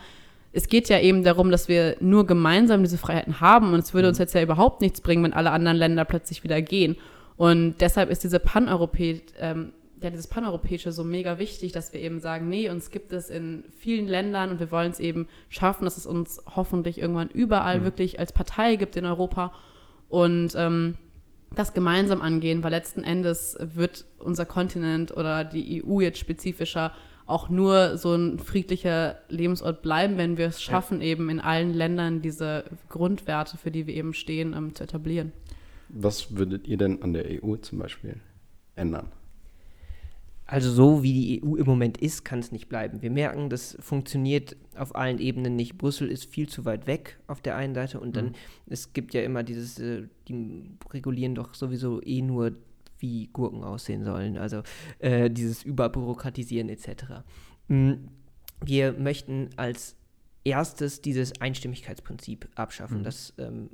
Es 0.54 0.68
geht 0.68 0.88
ja 0.88 1.00
eben 1.00 1.24
darum, 1.24 1.50
dass 1.50 1.68
wir 1.68 1.98
nur 2.00 2.26
gemeinsam 2.26 2.82
diese 2.82 2.96
Freiheiten 2.96 3.42
haben 3.42 3.74
und 3.74 3.80
es 3.80 3.92
würde 3.92 4.08
mhm. 4.08 4.12
uns 4.12 4.18
jetzt 4.18 4.34
ja 4.34 4.40
überhaupt 4.40 4.80
nichts 4.80 5.02
bringen, 5.02 5.24
wenn 5.24 5.34
alle 5.34 5.50
anderen 5.50 5.76
Länder 5.76 6.06
plötzlich 6.06 6.42
wieder 6.42 6.62
gehen. 6.62 6.96
Und 7.36 7.74
deshalb 7.82 8.08
ist 8.08 8.24
diese 8.24 8.40
Paneuropäische 8.40 9.20
ähm, 9.38 9.72
ja, 10.04 10.10
dieses 10.10 10.28
Paneuropäische 10.28 10.92
so 10.92 11.02
mega 11.02 11.38
wichtig, 11.38 11.72
dass 11.72 11.92
wir 11.92 12.00
eben 12.00 12.20
sagen, 12.20 12.48
nee, 12.48 12.68
uns 12.68 12.90
gibt 12.90 13.12
es 13.12 13.30
in 13.30 13.64
vielen 13.76 14.06
Ländern 14.06 14.50
und 14.50 14.60
wir 14.60 14.70
wollen 14.70 14.90
es 14.90 15.00
eben 15.00 15.26
schaffen, 15.48 15.84
dass 15.84 15.96
es 15.96 16.06
uns 16.06 16.40
hoffentlich 16.54 16.98
irgendwann 16.98 17.30
überall 17.30 17.80
mhm. 17.80 17.84
wirklich 17.84 18.20
als 18.20 18.32
Partei 18.32 18.76
gibt 18.76 18.96
in 18.96 19.06
Europa 19.06 19.52
und 20.08 20.54
ähm, 20.56 20.96
das 21.54 21.72
gemeinsam 21.72 22.20
angehen, 22.20 22.62
weil 22.62 22.70
letzten 22.70 23.02
Endes 23.02 23.56
wird 23.60 24.04
unser 24.18 24.44
Kontinent 24.44 25.16
oder 25.16 25.44
die 25.44 25.82
EU 25.84 26.00
jetzt 26.00 26.18
spezifischer 26.18 26.92
auch 27.26 27.48
nur 27.48 27.96
so 27.96 28.14
ein 28.14 28.38
friedlicher 28.38 29.16
Lebensort 29.28 29.80
bleiben, 29.80 30.18
wenn 30.18 30.36
wir 30.36 30.46
es 30.48 30.62
schaffen, 30.62 31.00
ja. 31.00 31.06
eben 31.06 31.30
in 31.30 31.40
allen 31.40 31.72
Ländern 31.72 32.20
diese 32.20 32.64
Grundwerte, 32.90 33.56
für 33.56 33.70
die 33.70 33.86
wir 33.86 33.94
eben 33.94 34.12
stehen, 34.12 34.52
ähm, 34.52 34.74
zu 34.74 34.84
etablieren. 34.84 35.32
Was 35.88 36.36
würdet 36.36 36.68
ihr 36.68 36.76
denn 36.76 37.02
an 37.02 37.12
der 37.14 37.24
EU 37.42 37.56
zum 37.56 37.78
Beispiel 37.78 38.16
ändern? 38.76 39.10
Also 40.54 40.70
so 40.70 41.02
wie 41.02 41.12
die 41.12 41.42
EU 41.44 41.56
im 41.56 41.66
Moment 41.66 41.98
ist, 41.98 42.24
kann 42.24 42.38
es 42.38 42.52
nicht 42.52 42.68
bleiben. 42.68 43.02
Wir 43.02 43.10
merken, 43.10 43.50
das 43.50 43.76
funktioniert 43.80 44.56
auf 44.76 44.94
allen 44.94 45.18
Ebenen 45.18 45.56
nicht. 45.56 45.78
Brüssel 45.78 46.08
ist 46.08 46.26
viel 46.26 46.48
zu 46.48 46.64
weit 46.64 46.86
weg 46.86 47.18
auf 47.26 47.42
der 47.42 47.56
einen 47.56 47.74
Seite 47.74 47.98
und 47.98 48.14
dann, 48.14 48.26
mhm. 48.26 48.34
es 48.68 48.92
gibt 48.92 49.14
ja 49.14 49.22
immer 49.22 49.42
dieses, 49.42 49.80
äh, 49.80 50.04
die 50.28 50.70
regulieren 50.92 51.34
doch 51.34 51.54
sowieso 51.54 52.00
eh 52.04 52.22
nur, 52.22 52.52
wie 53.00 53.26
Gurken 53.32 53.64
aussehen 53.64 54.04
sollen. 54.04 54.38
Also 54.38 54.62
äh, 55.00 55.28
dieses 55.28 55.64
Überbürokratisieren 55.64 56.68
etc. 56.68 57.24
Mhm. 57.66 58.10
Wir 58.64 58.92
möchten 58.92 59.50
als 59.56 59.96
erstes 60.44 61.02
dieses 61.02 61.40
Einstimmigkeitsprinzip 61.40 62.48
abschaffen. 62.54 62.98
Mhm. 63.00 63.02
Das 63.02 63.34
ähm, 63.38 63.70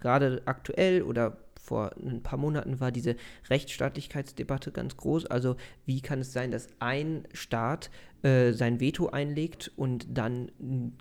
gerade 0.00 0.40
aktuell 0.46 1.02
oder 1.02 1.36
vor 1.62 1.92
ein 1.96 2.22
paar 2.22 2.38
Monaten 2.38 2.80
war 2.80 2.90
diese 2.90 3.14
Rechtsstaatlichkeitsdebatte 3.48 4.72
ganz 4.72 4.96
groß. 4.96 5.26
Also 5.26 5.56
wie 5.86 6.00
kann 6.00 6.18
es 6.18 6.32
sein, 6.32 6.50
dass 6.50 6.66
ein 6.80 7.22
Staat 7.32 7.90
äh, 8.22 8.52
sein 8.52 8.80
Veto 8.80 9.08
einlegt 9.08 9.70
und 9.76 10.06
dann 10.10 10.50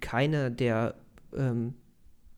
keiner 0.02 0.52
der 0.52 0.96
ähm, 1.36 1.74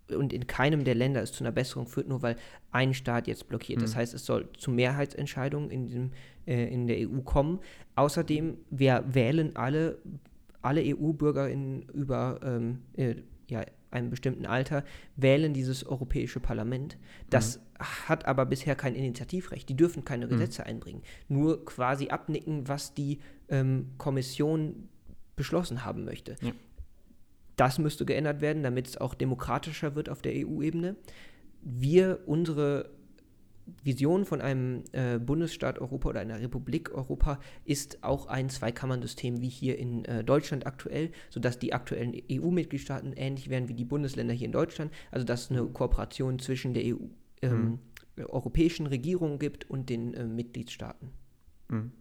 und 0.09 0.31
in 0.31 0.47
keinem 0.47 0.83
der 0.83 0.95
Länder 0.95 1.21
es 1.21 1.31
zu 1.31 1.43
einer 1.43 1.51
Besserung 1.51 1.87
führt, 1.87 2.07
nur 2.07 2.21
weil 2.21 2.35
ein 2.71 2.93
Staat 2.93 3.27
jetzt 3.27 3.47
blockiert. 3.47 3.81
Das 3.81 3.95
heißt, 3.95 4.13
es 4.13 4.25
soll 4.25 4.49
zu 4.57 4.69
Mehrheitsentscheidungen 4.71 5.69
in, 5.69 5.87
diesem, 5.87 6.11
äh, 6.45 6.71
in 6.71 6.87
der 6.87 6.97
EU 7.09 7.21
kommen. 7.21 7.59
Außerdem, 7.95 8.57
wir 8.69 9.03
wählen 9.07 9.55
alle, 9.55 9.97
alle 10.61 10.81
EU-BürgerInnen 10.81 11.83
über 11.93 12.39
ähm, 12.43 12.79
äh, 12.95 13.15
ja, 13.49 13.63
einem 13.91 14.09
bestimmten 14.09 14.45
Alter 14.45 14.83
wählen 15.15 15.53
dieses 15.53 15.85
Europäische 15.85 16.39
Parlament. 16.39 16.97
Das 17.29 17.57
mhm. 17.57 17.61
Hat 17.83 18.25
aber 18.25 18.45
bisher 18.45 18.75
kein 18.75 18.95
Initiativrecht. 18.95 19.67
Die 19.69 19.75
dürfen 19.75 20.05
keine 20.05 20.25
mhm. 20.25 20.31
Gesetze 20.31 20.61
mhm. 20.61 20.67
einbringen. 20.67 21.01
Nur 21.27 21.65
quasi 21.65 22.09
abnicken, 22.09 22.67
was 22.67 22.93
die 22.93 23.19
ähm, 23.49 23.91
Kommission 23.97 24.89
beschlossen 25.35 25.85
haben 25.85 26.05
möchte. 26.05 26.35
Ja. 26.41 26.51
Das 27.55 27.77
müsste 27.77 28.05
geändert 28.05 28.41
werden, 28.41 28.63
damit 28.63 28.87
es 28.87 28.97
auch 28.97 29.13
demokratischer 29.13 29.95
wird 29.95 30.09
auf 30.09 30.21
der 30.21 30.33
EU-Ebene. 30.35 30.95
Wir, 31.61 32.19
unsere 32.25 32.89
Vision 33.83 34.25
von 34.25 34.41
einem 34.41 34.83
äh, 34.91 35.19
Bundesstaat 35.19 35.79
Europa 35.79 36.09
oder 36.09 36.19
einer 36.19 36.39
Republik 36.39 36.91
Europa 36.93 37.39
ist 37.65 38.03
auch 38.03 38.27
ein 38.27 38.49
Zweikammernsystem 38.49 39.41
wie 39.41 39.49
hier 39.49 39.77
in 39.77 40.05
äh, 40.05 40.23
Deutschland 40.23 40.65
aktuell, 40.65 41.11
sodass 41.29 41.59
die 41.59 41.73
aktuellen 41.73 42.13
EU-Mitgliedstaaten 42.31 43.13
ähnlich 43.13 43.49
wären 43.49 43.69
wie 43.69 43.73
die 43.73 43.85
Bundesländer 43.85 44.33
hier 44.33 44.47
in 44.47 44.51
Deutschland. 44.51 44.91
Also 45.11 45.25
dass 45.25 45.49
eine 45.49 45.65
Kooperation 45.65 46.39
zwischen 46.39 46.73
der 46.73 46.83
EU, 46.83 47.05
ähm, 47.43 47.79
mhm. 48.17 48.25
europäischen 48.25 48.87
Regierung 48.87 49.39
gibt 49.39 49.69
und 49.69 49.89
den 49.89 50.13
äh, 50.13 50.25
Mitgliedstaaten. 50.25 51.09
Mhm. 51.69 51.91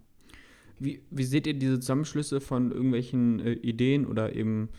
Wie, 0.79 1.03
wie 1.11 1.25
seht 1.25 1.47
ihr 1.47 1.55
diese 1.55 1.79
Zusammenschlüsse 1.79 2.41
von 2.41 2.73
irgendwelchen 2.73 3.41
äh, 3.41 3.53
Ideen 3.53 4.07
oder 4.07 4.35
eben 4.35 4.71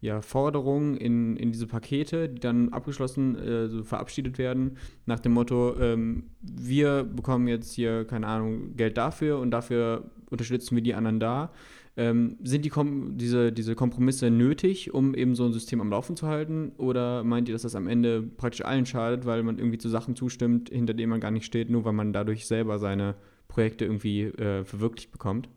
ja, 0.00 0.22
Forderungen 0.22 0.96
in, 0.96 1.36
in 1.36 1.52
diese 1.52 1.66
Pakete, 1.66 2.28
die 2.28 2.40
dann 2.40 2.70
abgeschlossen, 2.70 3.36
äh, 3.36 3.68
so 3.68 3.84
verabschiedet 3.84 4.38
werden, 4.38 4.78
nach 5.04 5.20
dem 5.20 5.32
Motto, 5.32 5.76
ähm, 5.78 6.30
wir 6.40 7.04
bekommen 7.04 7.48
jetzt 7.48 7.72
hier, 7.72 8.06
keine 8.06 8.26
Ahnung, 8.26 8.76
Geld 8.76 8.96
dafür 8.96 9.38
und 9.38 9.50
dafür 9.50 10.10
unterstützen 10.30 10.74
wir 10.74 10.82
die 10.82 10.94
anderen 10.94 11.20
da. 11.20 11.52
Ähm, 12.00 12.38
sind 12.42 12.64
die 12.64 12.70
Kom 12.70 13.18
diese, 13.18 13.52
diese 13.52 13.74
Kompromisse 13.74 14.30
nötig, 14.30 14.94
um 14.94 15.14
eben 15.14 15.34
so 15.34 15.44
ein 15.44 15.52
System 15.52 15.82
am 15.82 15.90
Laufen 15.90 16.16
zu 16.16 16.28
halten? 16.28 16.72
Oder 16.78 17.22
meint 17.24 17.46
ihr, 17.46 17.54
dass 17.54 17.60
das 17.60 17.74
am 17.74 17.86
Ende 17.86 18.22
praktisch 18.22 18.64
allen 18.64 18.86
schadet, 18.86 19.26
weil 19.26 19.42
man 19.42 19.58
irgendwie 19.58 19.76
zu 19.76 19.90
Sachen 19.90 20.16
zustimmt, 20.16 20.70
hinter 20.70 20.94
denen 20.94 21.10
man 21.10 21.20
gar 21.20 21.30
nicht 21.30 21.44
steht, 21.44 21.68
nur 21.68 21.84
weil 21.84 21.92
man 21.92 22.14
dadurch 22.14 22.46
selber 22.46 22.78
seine 22.78 23.16
Projekte 23.48 23.84
irgendwie 23.84 24.22
äh, 24.22 24.64
verwirklicht 24.64 25.12
bekommt? 25.12 25.50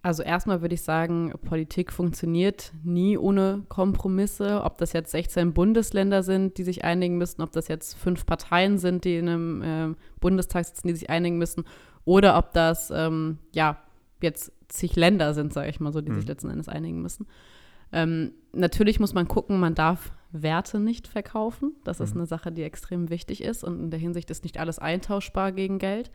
Also 0.00 0.22
erstmal 0.22 0.60
würde 0.60 0.76
ich 0.76 0.82
sagen, 0.82 1.32
Politik 1.42 1.90
funktioniert 1.90 2.72
nie 2.84 3.18
ohne 3.18 3.64
Kompromisse. 3.68 4.62
Ob 4.62 4.78
das 4.78 4.92
jetzt 4.92 5.10
16 5.10 5.54
Bundesländer 5.54 6.22
sind, 6.22 6.56
die 6.56 6.62
sich 6.62 6.84
einigen 6.84 7.18
müssen, 7.18 7.42
ob 7.42 7.50
das 7.50 7.66
jetzt 7.66 7.94
fünf 7.94 8.26
Parteien 8.26 8.78
sind, 8.78 9.04
die 9.04 9.16
in 9.16 9.28
einem 9.28 9.62
äh, 9.62 9.94
Bundestag 10.20 10.66
sitzen, 10.66 10.86
die 10.86 10.94
sich 10.94 11.10
einigen 11.10 11.38
müssen, 11.38 11.64
oder 12.04 12.38
ob 12.38 12.52
das 12.52 12.92
ähm, 12.94 13.38
ja 13.52 13.78
jetzt 14.24 14.52
zig 14.68 14.96
Länder 14.96 15.34
sind, 15.34 15.52
sage 15.52 15.70
ich 15.70 15.80
mal 15.80 15.92
so, 15.92 16.00
die 16.00 16.12
mhm. 16.12 16.16
sich 16.16 16.26
letzten 16.26 16.50
Endes 16.50 16.68
einigen 16.68 17.02
müssen. 17.02 17.26
Ähm, 17.92 18.32
natürlich 18.52 19.00
muss 19.00 19.14
man 19.14 19.28
gucken, 19.28 19.60
man 19.60 19.74
darf 19.74 20.12
Werte 20.32 20.80
nicht 20.80 21.06
verkaufen. 21.06 21.74
Das 21.84 21.98
mhm. 21.98 22.04
ist 22.04 22.16
eine 22.16 22.26
Sache, 22.26 22.52
die 22.52 22.62
extrem 22.62 23.08
wichtig 23.10 23.42
ist 23.42 23.64
und 23.64 23.80
in 23.80 23.90
der 23.90 24.00
Hinsicht 24.00 24.30
ist 24.30 24.42
nicht 24.42 24.58
alles 24.58 24.78
eintauschbar 24.78 25.52
gegen 25.52 25.78
Geld. 25.78 26.10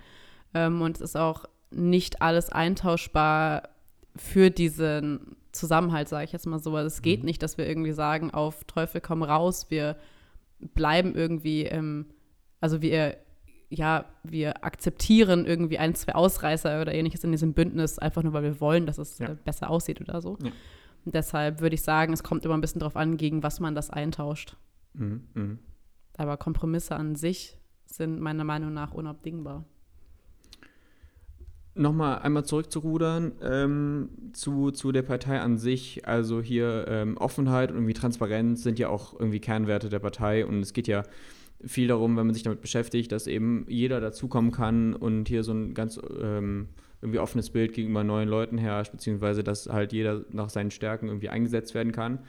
Ähm, 0.53 0.81
und 0.81 0.97
es 0.97 1.01
ist 1.01 1.17
auch 1.17 1.45
nicht 1.71 2.21
alles 2.21 2.49
eintauschbar 2.49 3.69
für 4.15 4.49
diesen 4.49 5.37
Zusammenhalt, 5.51 6.09
sage 6.09 6.25
ich 6.25 6.31
jetzt 6.31 6.47
mal 6.47 6.59
so. 6.59 6.77
Es 6.77 7.01
geht 7.01 7.21
mhm. 7.21 7.25
nicht, 7.25 7.41
dass 7.41 7.57
wir 7.57 7.67
irgendwie 7.67 7.93
sagen, 7.93 8.31
auf 8.31 8.63
Teufel 8.65 9.01
komm 9.01 9.23
raus, 9.23 9.67
wir 9.69 9.95
bleiben 10.59 11.15
irgendwie, 11.15 11.63
ähm, 11.63 12.07
also 12.59 12.81
wir, 12.81 13.17
ja, 13.69 14.05
wir 14.23 14.63
akzeptieren 14.63 15.45
irgendwie 15.45 15.77
ein, 15.77 15.93
zwei 15.95 16.15
Ausreißer 16.15 16.81
oder 16.81 16.93
ähnliches 16.93 17.23
in 17.23 17.31
diesem 17.31 17.53
Bündnis, 17.53 17.99
einfach 17.99 18.23
nur, 18.23 18.33
weil 18.33 18.43
wir 18.43 18.59
wollen, 18.59 18.85
dass 18.85 18.97
es 18.97 19.19
ja. 19.19 19.29
äh, 19.29 19.35
besser 19.43 19.69
aussieht 19.69 20.01
oder 20.01 20.21
so. 20.21 20.37
Ja. 20.43 20.51
deshalb 21.05 21.61
würde 21.61 21.75
ich 21.75 21.81
sagen, 21.81 22.13
es 22.13 22.23
kommt 22.23 22.45
immer 22.45 22.55
ein 22.55 22.61
bisschen 22.61 22.79
darauf 22.79 22.95
an, 22.95 23.17
gegen 23.17 23.43
was 23.43 23.59
man 23.59 23.75
das 23.75 23.89
eintauscht. 23.89 24.57
Mhm. 24.93 25.23
Mhm. 25.33 25.59
Aber 26.17 26.37
Kompromisse 26.37 26.95
an 26.95 27.15
sich 27.15 27.57
sind 27.85 28.19
meiner 28.19 28.43
Meinung 28.43 28.73
nach 28.73 28.93
unabdingbar 28.93 29.65
nochmal 31.79 32.19
einmal 32.19 32.43
zurückzurudern 32.45 33.31
ähm, 33.41 34.09
zu, 34.33 34.71
zu 34.71 34.91
der 34.91 35.01
Partei 35.01 35.39
an 35.39 35.57
sich. 35.57 36.07
Also 36.07 36.41
hier 36.41 36.85
ähm, 36.87 37.17
Offenheit 37.17 37.71
und 37.71 37.77
irgendwie 37.77 37.93
Transparenz 37.93 38.63
sind 38.63 38.79
ja 38.79 38.89
auch 38.89 39.13
irgendwie 39.17 39.39
Kernwerte 39.39 39.89
der 39.89 39.99
Partei 39.99 40.45
und 40.45 40.59
es 40.59 40.73
geht 40.73 40.87
ja 40.87 41.03
viel 41.65 41.87
darum, 41.87 42.17
wenn 42.17 42.25
man 42.25 42.33
sich 42.33 42.43
damit 42.43 42.61
beschäftigt, 42.61 43.11
dass 43.11 43.27
eben 43.27 43.65
jeder 43.67 44.01
dazukommen 44.01 44.51
kann 44.51 44.93
und 44.93 45.27
hier 45.27 45.43
so 45.43 45.51
ein 45.51 45.73
ganz 45.73 45.99
ähm, 46.21 46.69
irgendwie 47.01 47.19
offenes 47.19 47.49
Bild 47.49 47.73
gegenüber 47.73 48.03
neuen 48.03 48.29
Leuten 48.29 48.57
herrscht, 48.57 48.91
beziehungsweise 48.91 49.43
dass 49.43 49.67
halt 49.67 49.93
jeder 49.93 50.25
nach 50.31 50.49
seinen 50.49 50.71
Stärken 50.71 51.07
irgendwie 51.07 51.29
eingesetzt 51.29 51.73
werden 51.73 51.91
kann 51.91 52.19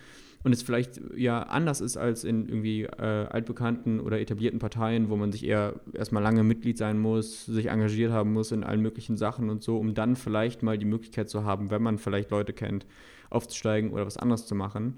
und 0.42 0.52
es 0.52 0.62
vielleicht 0.62 1.00
ja 1.14 1.42
anders 1.42 1.80
ist 1.80 1.96
als 1.96 2.24
in 2.24 2.48
irgendwie 2.48 2.84
äh, 2.84 3.26
altbekannten 3.30 4.00
oder 4.00 4.20
etablierten 4.20 4.58
Parteien, 4.58 5.10
wo 5.10 5.16
man 5.16 5.32
sich 5.32 5.44
eher 5.44 5.74
erstmal 5.92 6.22
lange 6.22 6.44
Mitglied 6.44 6.78
sein 6.78 6.98
muss, 6.98 7.44
sich 7.44 7.66
engagiert 7.66 8.10
haben 8.10 8.32
muss 8.32 8.50
in 8.50 8.64
allen 8.64 8.80
möglichen 8.80 9.16
Sachen 9.18 9.50
und 9.50 9.62
so, 9.62 9.76
um 9.76 9.94
dann 9.94 10.16
vielleicht 10.16 10.62
mal 10.62 10.78
die 10.78 10.86
Möglichkeit 10.86 11.28
zu 11.28 11.44
haben, 11.44 11.70
wenn 11.70 11.82
man 11.82 11.98
vielleicht 11.98 12.30
Leute 12.30 12.54
kennt, 12.54 12.86
aufzusteigen 13.28 13.90
oder 13.90 14.06
was 14.06 14.16
anderes 14.16 14.46
zu 14.46 14.54
machen. 14.54 14.94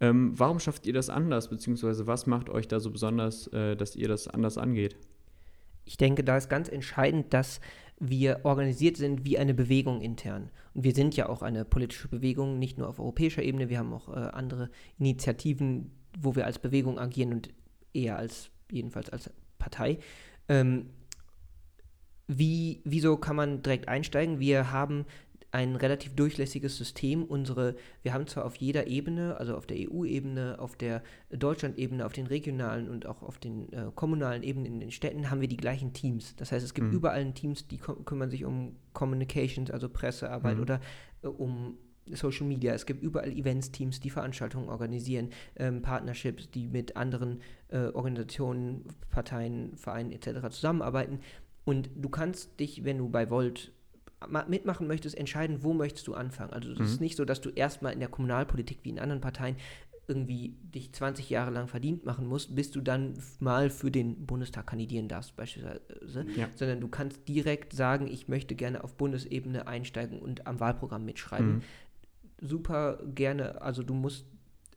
Ähm, 0.00 0.32
warum 0.38 0.58
schafft 0.58 0.86
ihr 0.86 0.94
das 0.94 1.10
anders, 1.10 1.48
beziehungsweise 1.48 2.06
was 2.06 2.26
macht 2.26 2.48
euch 2.48 2.66
da 2.66 2.80
so 2.80 2.90
besonders, 2.90 3.46
äh, 3.48 3.76
dass 3.76 3.96
ihr 3.96 4.08
das 4.08 4.28
anders 4.28 4.56
angeht? 4.56 4.96
Ich 5.84 5.96
denke, 5.96 6.24
da 6.24 6.36
ist 6.36 6.48
ganz 6.48 6.68
entscheidend, 6.68 7.34
dass 7.34 7.60
wir 7.98 8.40
organisiert 8.44 8.96
sind 8.96 9.24
wie 9.26 9.38
eine 9.38 9.52
Bewegung 9.52 10.00
intern. 10.00 10.50
Und 10.72 10.84
wir 10.84 10.94
sind 10.94 11.16
ja 11.16 11.28
auch 11.28 11.42
eine 11.42 11.66
politische 11.66 12.08
Bewegung, 12.08 12.58
nicht 12.58 12.78
nur 12.78 12.88
auf 12.88 12.98
europäischer 12.98 13.42
Ebene, 13.42 13.68
wir 13.68 13.78
haben 13.78 13.92
auch 13.92 14.08
äh, 14.08 14.30
andere 14.32 14.70
Initiativen, 14.98 15.90
wo 16.18 16.34
wir 16.34 16.46
als 16.46 16.58
Bewegung 16.58 16.98
agieren 16.98 17.34
und 17.34 17.50
eher 17.92 18.16
als, 18.16 18.50
jedenfalls 18.70 19.10
als 19.10 19.30
Partei. 19.58 19.98
Ähm, 20.48 20.90
wie, 22.26 22.80
wieso 22.84 23.16
kann 23.16 23.36
man 23.36 23.62
direkt 23.62 23.88
einsteigen? 23.88 24.40
Wir 24.40 24.72
haben 24.72 25.04
ein 25.52 25.76
relativ 25.76 26.14
durchlässiges 26.14 26.76
System. 26.76 27.24
Unsere, 27.24 27.76
wir 28.02 28.14
haben 28.14 28.26
zwar 28.26 28.44
auf 28.44 28.56
jeder 28.56 28.86
Ebene, 28.86 29.36
also 29.38 29.56
auf 29.56 29.66
der 29.66 29.76
EU-Ebene, 29.78 30.56
auf 30.58 30.76
der 30.76 31.02
Deutschland-Ebene, 31.30 32.06
auf 32.06 32.12
den 32.12 32.26
regionalen 32.26 32.88
und 32.88 33.06
auch 33.06 33.22
auf 33.22 33.38
den 33.38 33.72
äh, 33.72 33.86
kommunalen 33.94 34.42
Ebenen 34.42 34.66
in 34.66 34.80
den 34.80 34.90
Städten 34.90 35.30
haben 35.30 35.40
wir 35.40 35.48
die 35.48 35.56
gleichen 35.56 35.92
Teams. 35.92 36.36
Das 36.36 36.52
heißt, 36.52 36.64
es 36.64 36.74
gibt 36.74 36.88
mhm. 36.88 36.94
überall 36.94 37.32
Teams, 37.32 37.66
die 37.66 37.78
kümmern 37.78 38.30
sich 38.30 38.44
um 38.44 38.76
Communications, 38.92 39.70
also 39.70 39.88
Pressearbeit 39.88 40.56
mhm. 40.56 40.62
oder 40.62 40.80
äh, 41.22 41.26
um 41.26 41.76
Social 42.06 42.46
Media. 42.46 42.72
Es 42.72 42.86
gibt 42.86 43.02
überall 43.02 43.30
Events-Teams, 43.30 44.00
die 44.00 44.10
Veranstaltungen 44.10 44.68
organisieren, 44.68 45.30
ähm, 45.56 45.82
Partnerships, 45.82 46.50
die 46.50 46.66
mit 46.66 46.96
anderen 46.96 47.40
äh, 47.68 47.86
Organisationen, 47.88 48.84
Parteien, 49.10 49.76
Vereinen 49.76 50.12
etc. 50.12 50.48
zusammenarbeiten. 50.50 51.20
Und 51.64 51.90
du 51.94 52.08
kannst 52.08 52.58
dich, 52.58 52.84
wenn 52.84 52.98
du 52.98 53.08
bei 53.08 53.30
Volt 53.30 53.72
mitmachen 54.48 54.86
möchtest, 54.86 55.16
entscheiden, 55.16 55.62
wo 55.62 55.72
möchtest 55.72 56.06
du 56.06 56.14
anfangen. 56.14 56.52
Also 56.52 56.72
es 56.72 56.78
mhm. 56.78 56.84
ist 56.84 57.00
nicht 57.00 57.16
so, 57.16 57.24
dass 57.24 57.40
du 57.40 57.50
erstmal 57.50 57.92
in 57.92 58.00
der 58.00 58.08
Kommunalpolitik 58.08 58.80
wie 58.82 58.90
in 58.90 58.98
anderen 58.98 59.20
Parteien 59.20 59.56
irgendwie 60.06 60.56
dich 60.74 60.92
20 60.92 61.30
Jahre 61.30 61.52
lang 61.52 61.68
verdient 61.68 62.04
machen 62.04 62.26
musst, 62.26 62.54
bis 62.54 62.72
du 62.72 62.80
dann 62.80 63.14
mal 63.38 63.70
für 63.70 63.90
den 63.92 64.26
Bundestag 64.26 64.66
kandidieren 64.66 65.06
darfst, 65.06 65.36
beispielsweise. 65.36 66.26
Ja. 66.36 66.48
Sondern 66.56 66.80
du 66.80 66.88
kannst 66.88 67.28
direkt 67.28 67.72
sagen, 67.72 68.08
ich 68.08 68.26
möchte 68.26 68.56
gerne 68.56 68.82
auf 68.82 68.96
Bundesebene 68.96 69.68
einsteigen 69.68 70.18
und 70.18 70.46
am 70.48 70.58
Wahlprogramm 70.58 71.04
mitschreiben. 71.04 71.56
Mhm. 71.56 71.62
Super 72.40 72.98
gerne, 73.14 73.62
also 73.62 73.82
du 73.82 73.94
musst 73.94 74.26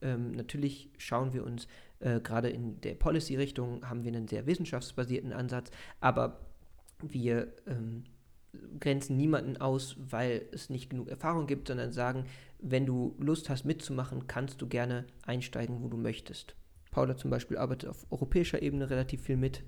ähm, 0.01 0.31
natürlich 0.33 0.89
schauen 0.97 1.33
wir 1.33 1.43
uns 1.45 1.67
Äh, 1.99 2.19
Gerade 2.19 2.49
in 2.49 2.81
der 2.81 2.95
Policy-Richtung 2.95 3.89
haben 3.89 4.03
wir 4.03 4.11
einen 4.11 4.27
sehr 4.27 4.45
wissenschaftsbasierten 4.45 5.31
Ansatz, 5.31 5.71
aber 6.01 6.39
wir 7.01 7.53
ähm, 7.65 8.03
grenzen 8.79 9.17
niemanden 9.17 9.57
aus, 9.57 9.95
weil 9.97 10.45
es 10.51 10.69
nicht 10.69 10.89
genug 10.89 11.09
Erfahrung 11.09 11.47
gibt, 11.47 11.67
sondern 11.67 11.91
sagen, 11.91 12.25
wenn 12.59 12.85
du 12.85 13.15
Lust 13.19 13.49
hast 13.49 13.65
mitzumachen, 13.65 14.27
kannst 14.27 14.61
du 14.61 14.67
gerne 14.67 15.05
einsteigen, 15.25 15.81
wo 15.81 15.87
du 15.87 15.97
möchtest. 15.97 16.55
Paula 16.91 17.17
zum 17.17 17.29
Beispiel 17.31 17.57
arbeitet 17.57 17.89
auf 17.89 18.05
europäischer 18.11 18.61
Ebene 18.61 18.89
relativ 18.89 19.21
viel 19.23 19.37
mit. 19.37 19.63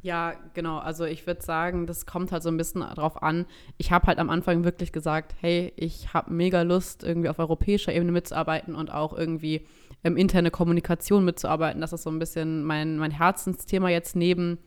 Ja, 0.00 0.34
genau. 0.54 0.78
Also 0.78 1.04
ich 1.04 1.26
würde 1.26 1.42
sagen, 1.42 1.86
das 1.86 2.06
kommt 2.06 2.30
halt 2.30 2.42
so 2.42 2.48
ein 2.48 2.56
bisschen 2.56 2.82
drauf 2.82 3.20
an. 3.22 3.46
Ich 3.78 3.90
habe 3.90 4.06
halt 4.06 4.18
am 4.18 4.30
Anfang 4.30 4.64
wirklich 4.64 4.92
gesagt, 4.92 5.34
hey, 5.40 5.72
ich 5.76 6.14
habe 6.14 6.32
mega 6.32 6.62
Lust, 6.62 7.02
irgendwie 7.02 7.28
auf 7.28 7.38
europäischer 7.38 7.92
Ebene 7.92 8.12
mitzuarbeiten 8.12 8.74
und 8.74 8.92
auch 8.92 9.12
irgendwie 9.12 9.66
ähm, 10.04 10.16
interne 10.16 10.50
Kommunikation 10.50 11.24
mitzuarbeiten. 11.24 11.80
Das 11.80 11.92
ist 11.92 12.04
so 12.04 12.10
ein 12.10 12.20
bisschen 12.20 12.62
mein, 12.62 12.96
mein 12.98 13.10
Herzensthema 13.10 13.88
jetzt 13.88 14.14
neben 14.14 14.58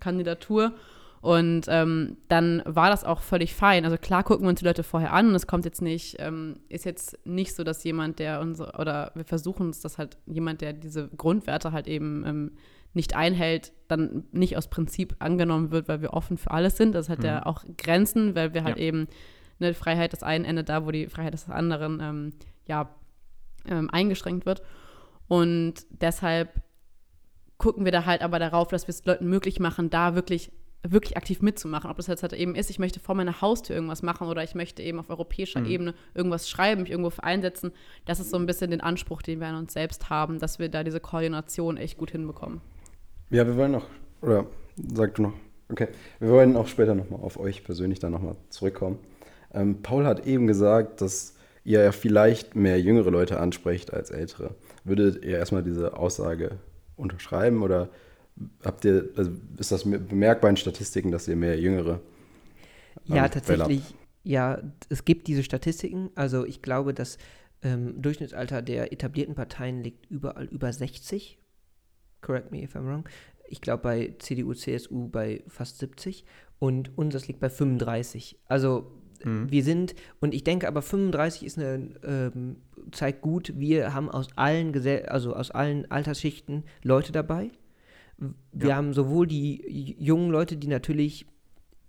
Kandidatur. 0.00 0.72
Und 1.20 1.66
ähm, 1.68 2.16
dann 2.28 2.62
war 2.64 2.90
das 2.90 3.04
auch 3.04 3.20
völlig 3.20 3.54
fein. 3.54 3.84
Also 3.84 3.96
klar 3.96 4.22
gucken 4.22 4.44
wir 4.44 4.50
uns 4.50 4.60
die 4.60 4.66
Leute 4.66 4.84
vorher 4.84 5.12
an 5.12 5.28
und 5.28 5.34
es 5.34 5.46
kommt 5.46 5.64
jetzt 5.64 5.82
nicht, 5.82 6.16
ähm, 6.20 6.60
ist 6.68 6.84
jetzt 6.84 7.18
nicht 7.26 7.54
so, 7.54 7.64
dass 7.64 7.82
jemand, 7.82 8.18
der 8.20 8.40
unsere, 8.40 8.78
oder 8.78 9.10
wir 9.14 9.24
versuchen 9.24 9.70
es, 9.70 9.80
dass 9.80 9.98
halt 9.98 10.16
jemand, 10.26 10.60
der 10.60 10.72
diese 10.72 11.08
Grundwerte 11.08 11.72
halt 11.72 11.88
eben 11.88 12.24
ähm, 12.24 12.52
nicht 12.94 13.16
einhält, 13.16 13.72
dann 13.88 14.24
nicht 14.32 14.56
aus 14.56 14.68
Prinzip 14.68 15.16
angenommen 15.18 15.70
wird, 15.70 15.88
weil 15.88 16.02
wir 16.02 16.12
offen 16.12 16.38
für 16.38 16.52
alles 16.52 16.76
sind. 16.76 16.94
Das 16.94 17.08
hat 17.08 17.18
mhm. 17.18 17.24
ja 17.24 17.46
auch 17.46 17.64
Grenzen, 17.76 18.34
weil 18.34 18.54
wir 18.54 18.62
halt 18.62 18.78
ja. 18.78 18.84
eben 18.84 19.08
eine 19.60 19.74
Freiheit 19.74 20.12
des 20.12 20.22
einen 20.22 20.44
endet 20.44 20.68
da, 20.68 20.86
wo 20.86 20.92
die 20.92 21.08
Freiheit 21.08 21.34
des 21.34 21.48
anderen 21.48 22.00
ähm, 22.00 22.32
ja 22.66 22.94
ähm, 23.66 23.90
eingeschränkt 23.90 24.46
wird. 24.46 24.62
Und 25.26 25.74
deshalb 25.90 26.62
gucken 27.58 27.84
wir 27.84 27.92
da 27.92 28.06
halt 28.06 28.22
aber 28.22 28.38
darauf, 28.38 28.68
dass 28.68 28.86
wir 28.86 28.90
es 28.90 29.04
Leuten 29.04 29.28
möglich 29.28 29.58
machen, 29.58 29.90
da 29.90 30.14
wirklich 30.14 30.52
wirklich 30.82 31.16
aktiv 31.16 31.42
mitzumachen. 31.42 31.90
Ob 31.90 31.96
das 31.96 32.06
jetzt 32.06 32.22
halt 32.22 32.32
eben 32.32 32.54
ist, 32.54 32.70
ich 32.70 32.78
möchte 32.78 33.00
vor 33.00 33.14
meiner 33.14 33.40
Haustür 33.40 33.74
irgendwas 33.74 34.02
machen 34.02 34.28
oder 34.28 34.42
ich 34.42 34.54
möchte 34.54 34.82
eben 34.82 35.00
auf 35.00 35.10
europäischer 35.10 35.60
mhm. 35.60 35.66
Ebene 35.66 35.94
irgendwas 36.14 36.48
schreiben, 36.48 36.82
mich 36.82 36.90
irgendwo 36.90 37.12
einsetzen. 37.20 37.72
Das 38.04 38.20
ist 38.20 38.30
so 38.30 38.36
ein 38.36 38.46
bisschen 38.46 38.70
den 38.70 38.80
Anspruch, 38.80 39.22
den 39.22 39.40
wir 39.40 39.48
an 39.48 39.56
uns 39.56 39.72
selbst 39.72 40.10
haben, 40.10 40.38
dass 40.38 40.58
wir 40.58 40.68
da 40.68 40.84
diese 40.84 41.00
Koordination 41.00 41.76
echt 41.76 41.98
gut 41.98 42.10
hinbekommen. 42.10 42.60
Ja, 43.30 43.46
wir 43.46 43.56
wollen 43.56 43.72
noch, 43.72 43.86
oder 44.22 44.46
sag 44.76 45.14
du 45.16 45.22
noch, 45.22 45.32
okay, 45.70 45.88
wir 46.20 46.30
wollen 46.30 46.56
auch 46.56 46.68
später 46.68 46.94
nochmal 46.94 47.20
auf 47.20 47.38
euch 47.38 47.64
persönlich 47.64 47.98
dann 47.98 48.12
nochmal 48.12 48.36
zurückkommen. 48.48 48.98
Ähm, 49.52 49.82
Paul 49.82 50.06
hat 50.06 50.26
eben 50.26 50.46
gesagt, 50.46 51.00
dass 51.00 51.34
ihr 51.64 51.82
ja 51.82 51.92
vielleicht 51.92 52.56
mehr 52.56 52.80
jüngere 52.80 53.10
Leute 53.10 53.40
ansprecht 53.40 53.92
als 53.92 54.10
ältere. 54.10 54.54
Würdet 54.84 55.24
ihr 55.24 55.38
erstmal 55.38 55.62
diese 55.62 55.96
Aussage 55.96 56.58
unterschreiben 56.96 57.62
oder 57.62 57.90
habt 58.64 58.84
ihr, 58.84 59.10
also 59.16 59.32
ist 59.58 59.72
das 59.72 59.84
bemerkbar 59.84 60.50
in 60.50 60.56
Statistiken, 60.56 61.10
dass 61.10 61.28
ihr 61.28 61.36
mehr 61.36 61.58
Jüngere 61.58 62.00
Ja, 63.04 63.24
ähm, 63.24 63.30
tatsächlich, 63.30 63.82
ja, 64.22 64.62
es 64.88 65.04
gibt 65.04 65.26
diese 65.26 65.42
Statistiken. 65.42 66.10
Also 66.14 66.44
ich 66.44 66.62
glaube, 66.62 66.94
das 66.94 67.18
ähm, 67.62 68.00
Durchschnittsalter 68.00 68.62
der 68.62 68.92
etablierten 68.92 69.34
Parteien 69.34 69.82
liegt 69.82 70.06
überall 70.10 70.46
über 70.46 70.72
60. 70.72 71.38
Correct 72.20 72.52
me 72.52 72.62
if 72.62 72.76
I'm 72.76 72.86
wrong. 72.86 73.08
Ich 73.48 73.60
glaube 73.60 73.82
bei 73.82 74.14
CDU, 74.18 74.52
CSU 74.54 75.08
bei 75.08 75.42
fast 75.48 75.78
70 75.78 76.24
und 76.58 76.96
unseres 76.98 77.28
liegt 77.28 77.40
bei 77.40 77.48
35. 77.48 78.38
Also 78.46 78.92
mhm. 79.24 79.50
wir 79.50 79.64
sind, 79.64 79.94
und 80.20 80.34
ich 80.34 80.44
denke 80.44 80.68
aber 80.68 80.82
35 80.82 81.44
ist 81.44 81.58
eine, 81.58 81.94
ähm, 82.04 82.56
zeigt 82.92 83.22
gut, 83.22 83.54
wir 83.56 83.94
haben 83.94 84.10
aus 84.10 84.28
allen, 84.36 84.72
Gesell 84.72 85.06
also 85.06 85.34
aus 85.34 85.50
allen 85.50 85.90
Altersschichten 85.90 86.64
Leute 86.82 87.12
dabei. 87.12 87.50
Wir 88.52 88.70
ja. 88.70 88.76
haben 88.76 88.92
sowohl 88.92 89.26
die 89.26 89.94
jungen 89.98 90.30
Leute, 90.30 90.56
die 90.56 90.66
natürlich, 90.66 91.26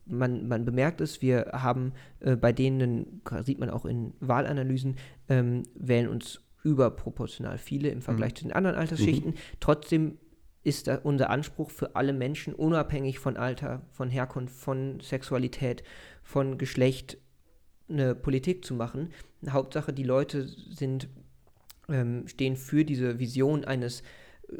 man, 0.05 0.47
man 0.47 0.63
bemerkt 0.63 1.01
es, 1.01 1.21
wir 1.21 1.49
haben 1.53 1.93
äh, 2.19 2.35
bei 2.35 2.53
denen, 2.53 3.21
sieht 3.43 3.59
man 3.59 3.69
auch 3.69 3.85
in 3.85 4.13
Wahlanalysen, 4.19 4.97
ähm, 5.27 5.63
wählen 5.73 6.07
uns 6.07 6.41
überproportional 6.63 7.57
viele 7.57 7.89
im 7.89 8.01
Vergleich 8.01 8.33
mhm. 8.33 8.35
zu 8.35 8.43
den 8.45 8.53
anderen 8.53 8.75
Altersschichten. 8.75 9.31
Mhm. 9.31 9.37
Trotzdem 9.59 10.17
ist 10.63 10.89
unser 11.03 11.29
Anspruch 11.29 11.71
für 11.71 11.95
alle 11.95 12.13
Menschen, 12.13 12.53
unabhängig 12.53 13.17
von 13.19 13.37
Alter, 13.37 13.81
von 13.91 14.09
Herkunft, 14.09 14.55
von 14.55 14.99
Sexualität, 14.99 15.83
von 16.21 16.57
Geschlecht, 16.57 17.17
eine 17.87 18.13
Politik 18.13 18.65
zu 18.65 18.75
machen. 18.75 19.09
Hauptsache, 19.49 19.93
die 19.93 20.03
Leute 20.03 20.47
sind, 20.47 21.09
ähm, 21.87 22.27
stehen 22.27 22.55
für 22.55 22.85
diese 22.85 23.19
Vision 23.19 23.65
eines 23.65 24.03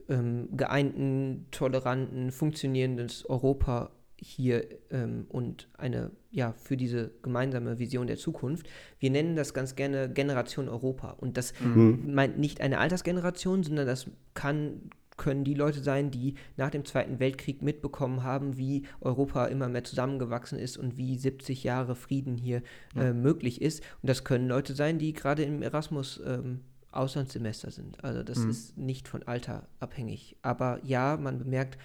ähm, 0.08 0.50
geeinten, 0.56 1.48
toleranten, 1.52 2.32
funktionierendes 2.32 3.26
Europa 3.30 3.92
hier 4.22 4.66
ähm, 4.92 5.26
und 5.30 5.70
eine, 5.78 6.12
ja, 6.32 6.54
für 6.54 6.78
diese 6.78 7.12
gemeinsame 7.22 7.80
Vision 7.80 8.08
der 8.08 8.18
Zukunft. 8.18 8.68
Wir 9.00 9.12
nennen 9.12 9.36
das 9.36 9.54
ganz 9.54 9.76
gerne 9.76 10.10
Generation 10.10 10.70
Europa. 10.70 11.12
Und 11.12 11.38
das 11.38 11.54
mhm. 11.60 12.14
meint 12.14 12.38
nicht 12.38 12.62
eine 12.62 12.80
Altersgeneration, 12.80 13.64
sondern 13.64 13.88
das 13.88 14.08
kann, 14.34 14.90
können 15.18 15.44
die 15.44 15.54
Leute 15.54 15.82
sein, 15.82 16.12
die 16.12 16.36
nach 16.58 16.70
dem 16.70 16.86
Zweiten 16.86 17.20
Weltkrieg 17.20 17.62
mitbekommen 17.62 18.24
haben, 18.24 18.58
wie 18.58 18.84
Europa 19.02 19.46
immer 19.46 19.70
mehr 19.70 19.84
zusammengewachsen 19.84 20.60
ist 20.60 20.78
und 20.78 20.98
wie 20.98 21.18
70 21.18 21.64
Jahre 21.64 21.96
Frieden 21.96 22.36
hier 22.36 22.62
äh, 22.96 23.14
möglich 23.14 23.62
ist. 23.62 23.82
Und 24.02 24.10
das 24.10 24.24
können 24.24 24.48
Leute 24.48 24.74
sein, 24.74 25.00
die 25.00 25.14
gerade 25.14 25.44
im 25.44 25.62
Erasmus 25.62 26.22
ähm, 26.26 26.62
Auslandssemester 26.92 27.72
sind. 27.72 28.04
Also 28.04 28.24
das 28.24 28.40
mhm. 28.40 28.50
ist 28.50 28.78
nicht 28.78 29.08
von 29.08 29.24
Alter 29.24 29.68
abhängig. 29.80 30.38
Aber 30.42 30.80
ja, 30.84 31.18
man 31.18 31.40
bemerkt, 31.40 31.78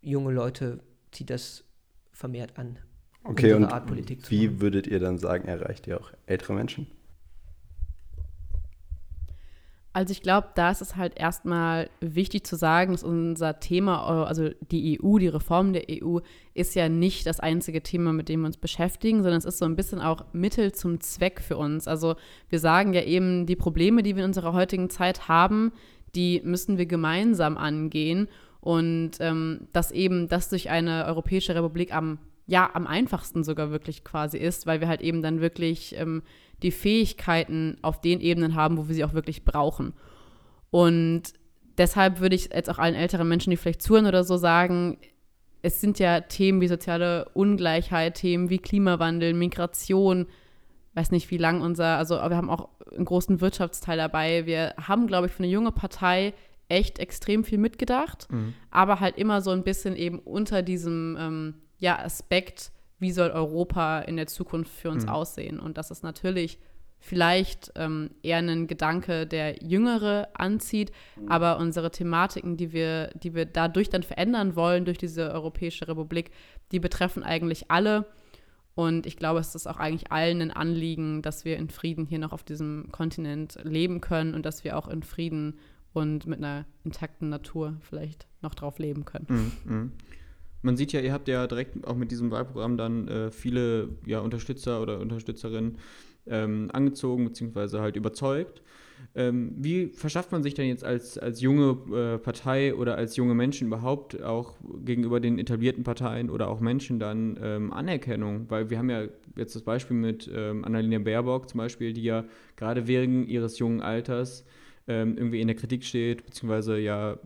junge 0.00 0.32
Leute 0.32 0.80
zieht 1.10 1.30
das 1.30 1.64
vermehrt 2.12 2.58
an. 2.58 2.78
Okay, 3.24 3.54
und 3.54 3.68
wie 4.30 4.60
würdet 4.60 4.86
ihr 4.86 5.00
dann 5.00 5.18
sagen, 5.18 5.48
erreicht 5.48 5.86
ihr 5.88 6.00
auch 6.00 6.12
ältere 6.26 6.54
Menschen? 6.54 6.86
Also 9.96 10.12
ich 10.12 10.20
glaube, 10.20 10.48
da 10.54 10.70
ist 10.70 10.82
es 10.82 10.96
halt 10.96 11.18
erstmal 11.18 11.88
wichtig 12.00 12.44
zu 12.44 12.56
sagen, 12.56 12.92
dass 12.92 13.02
unser 13.02 13.60
Thema, 13.60 14.26
also 14.26 14.50
die 14.70 15.00
EU, 15.00 15.16
die 15.16 15.28
Reform 15.28 15.72
der 15.72 15.84
EU, 15.88 16.18
ist 16.52 16.74
ja 16.74 16.90
nicht 16.90 17.24
das 17.24 17.40
einzige 17.40 17.82
Thema, 17.82 18.12
mit 18.12 18.28
dem 18.28 18.40
wir 18.40 18.46
uns 18.48 18.58
beschäftigen, 18.58 19.22
sondern 19.22 19.38
es 19.38 19.46
ist 19.46 19.56
so 19.56 19.64
ein 19.64 19.74
bisschen 19.74 20.02
auch 20.02 20.26
Mittel 20.34 20.72
zum 20.72 21.00
Zweck 21.00 21.40
für 21.40 21.56
uns. 21.56 21.88
Also 21.88 22.16
wir 22.50 22.58
sagen 22.58 22.92
ja 22.92 23.04
eben, 23.04 23.46
die 23.46 23.56
Probleme, 23.56 24.02
die 24.02 24.16
wir 24.16 24.24
in 24.24 24.28
unserer 24.28 24.52
heutigen 24.52 24.90
Zeit 24.90 25.28
haben, 25.28 25.72
die 26.14 26.42
müssen 26.44 26.76
wir 26.76 26.84
gemeinsam 26.84 27.56
angehen 27.56 28.28
und 28.60 29.12
ähm, 29.20 29.66
dass 29.72 29.92
eben 29.92 30.28
das 30.28 30.50
durch 30.50 30.68
eine 30.68 31.06
Europäische 31.06 31.54
Republik 31.54 31.94
am 31.94 32.18
ja 32.46 32.70
am 32.74 32.86
einfachsten 32.86 33.44
sogar 33.44 33.70
wirklich 33.70 34.04
quasi 34.04 34.38
ist, 34.38 34.66
weil 34.66 34.80
wir 34.80 34.88
halt 34.88 35.00
eben 35.00 35.22
dann 35.22 35.40
wirklich 35.40 35.96
ähm, 35.98 36.22
die 36.62 36.70
Fähigkeiten 36.70 37.78
auf 37.82 38.00
den 38.00 38.20
Ebenen 38.20 38.54
haben, 38.54 38.78
wo 38.78 38.88
wir 38.88 38.94
sie 38.94 39.04
auch 39.04 39.14
wirklich 39.14 39.44
brauchen. 39.44 39.92
Und 40.70 41.22
deshalb 41.78 42.20
würde 42.20 42.36
ich 42.36 42.50
jetzt 42.52 42.70
auch 42.70 42.78
allen 42.78 42.94
älteren 42.94 43.28
Menschen, 43.28 43.50
die 43.50 43.56
vielleicht 43.56 43.82
zuhören 43.82 44.06
oder 44.06 44.24
so, 44.24 44.36
sagen, 44.36 44.98
es 45.62 45.80
sind 45.80 45.98
ja 45.98 46.20
Themen 46.20 46.60
wie 46.60 46.68
soziale 46.68 47.28
Ungleichheit, 47.34 48.14
Themen 48.14 48.50
wie 48.50 48.58
Klimawandel, 48.58 49.34
Migration, 49.34 50.26
weiß 50.94 51.10
nicht, 51.10 51.30
wie 51.30 51.38
lang 51.38 51.60
unser, 51.60 51.98
also 51.98 52.14
wir 52.14 52.36
haben 52.36 52.50
auch 52.50 52.68
einen 52.94 53.04
großen 53.04 53.40
Wirtschaftsteil 53.40 53.98
dabei. 53.98 54.46
Wir 54.46 54.74
haben, 54.80 55.06
glaube 55.06 55.26
ich, 55.26 55.32
für 55.32 55.42
eine 55.42 55.52
junge 55.52 55.72
Partei 55.72 56.32
echt 56.68 56.98
extrem 56.98 57.44
viel 57.44 57.58
mitgedacht, 57.58 58.30
mhm. 58.30 58.54
aber 58.70 59.00
halt 59.00 59.18
immer 59.18 59.40
so 59.40 59.50
ein 59.50 59.62
bisschen 59.62 59.94
eben 59.94 60.18
unter 60.18 60.62
diesem 60.62 61.16
ähm, 61.20 61.54
ja, 61.78 61.98
Aspekt, 61.98 62.72
wie 62.98 63.12
soll 63.12 63.30
Europa 63.30 64.00
in 64.00 64.16
der 64.16 64.26
Zukunft 64.26 64.72
für 64.72 64.90
uns 64.90 65.04
mhm. 65.04 65.10
aussehen. 65.10 65.60
Und 65.60 65.78
das 65.78 65.90
ist 65.90 66.02
natürlich 66.02 66.58
vielleicht 66.98 67.72
ähm, 67.76 68.10
eher 68.22 68.38
ein 68.38 68.66
Gedanke, 68.66 69.26
der 69.26 69.62
Jüngere 69.62 70.28
anzieht, 70.34 70.92
mhm. 71.16 71.28
aber 71.28 71.58
unsere 71.58 71.90
Thematiken, 71.90 72.56
die 72.56 72.72
wir, 72.72 73.08
die 73.22 73.34
wir 73.34 73.44
dadurch 73.44 73.90
dann 73.90 74.02
verändern 74.02 74.56
wollen, 74.56 74.84
durch 74.84 74.98
diese 74.98 75.30
Europäische 75.32 75.86
Republik, 75.88 76.30
die 76.72 76.80
betreffen 76.80 77.22
eigentlich 77.22 77.70
alle. 77.70 78.06
Und 78.74 79.06
ich 79.06 79.16
glaube, 79.16 79.40
es 79.40 79.54
ist 79.54 79.66
auch 79.66 79.78
eigentlich 79.78 80.12
allen 80.12 80.42
ein 80.42 80.50
Anliegen, 80.50 81.22
dass 81.22 81.44
wir 81.44 81.56
in 81.56 81.70
Frieden 81.70 82.06
hier 82.06 82.18
noch 82.18 82.32
auf 82.32 82.42
diesem 82.42 82.90
Kontinent 82.92 83.58
leben 83.62 84.00
können 84.00 84.34
und 84.34 84.44
dass 84.44 84.64
wir 84.64 84.76
auch 84.76 84.88
in 84.88 85.02
Frieden 85.02 85.58
und 85.94 86.26
mit 86.26 86.38
einer 86.38 86.66
intakten 86.84 87.30
Natur 87.30 87.78
vielleicht 87.80 88.26
noch 88.42 88.54
drauf 88.54 88.78
leben 88.78 89.06
können. 89.06 89.52
Mhm. 89.64 89.92
Man 90.62 90.76
sieht 90.76 90.92
ja, 90.92 91.00
ihr 91.00 91.12
habt 91.12 91.28
ja 91.28 91.46
direkt 91.46 91.86
auch 91.86 91.96
mit 91.96 92.10
diesem 92.10 92.30
Wahlprogramm 92.30 92.76
dann 92.76 93.08
äh, 93.08 93.30
viele 93.30 93.90
ja, 94.06 94.20
Unterstützer 94.20 94.80
oder 94.82 95.00
Unterstützerinnen 95.00 95.78
ähm, 96.26 96.70
angezogen 96.72 97.24
bzw. 97.24 97.78
halt 97.78 97.96
überzeugt. 97.96 98.62
Ähm, 99.14 99.52
wie 99.56 99.88
verschafft 99.88 100.32
man 100.32 100.42
sich 100.42 100.54
denn 100.54 100.68
jetzt 100.68 100.84
als, 100.84 101.18
als 101.18 101.40
junge 101.40 101.78
äh, 101.94 102.18
Partei 102.18 102.74
oder 102.74 102.96
als 102.96 103.16
junge 103.16 103.34
Menschen 103.34 103.68
überhaupt 103.68 104.22
auch 104.22 104.56
gegenüber 104.84 105.20
den 105.20 105.38
etablierten 105.38 105.84
Parteien 105.84 106.30
oder 106.30 106.48
auch 106.48 106.60
Menschen 106.60 106.98
dann 106.98 107.38
ähm, 107.42 107.72
Anerkennung? 107.72 108.46
Weil 108.48 108.70
wir 108.70 108.78
haben 108.78 108.90
ja 108.90 109.04
jetzt 109.36 109.54
das 109.54 109.62
Beispiel 109.62 109.96
mit 109.96 110.30
ähm, 110.34 110.64
Annalena 110.64 110.98
Baerbock 110.98 111.48
zum 111.48 111.58
Beispiel, 111.58 111.92
die 111.92 112.02
ja 112.02 112.24
gerade 112.56 112.86
wegen 112.86 113.26
ihres 113.26 113.58
jungen 113.58 113.80
Alters 113.80 114.44
ähm, 114.88 115.16
irgendwie 115.16 115.40
in 115.40 115.46
der 115.46 115.56
Kritik 115.56 115.84
steht, 115.84 116.24
beziehungsweise 116.24 116.78
ja 116.78 117.18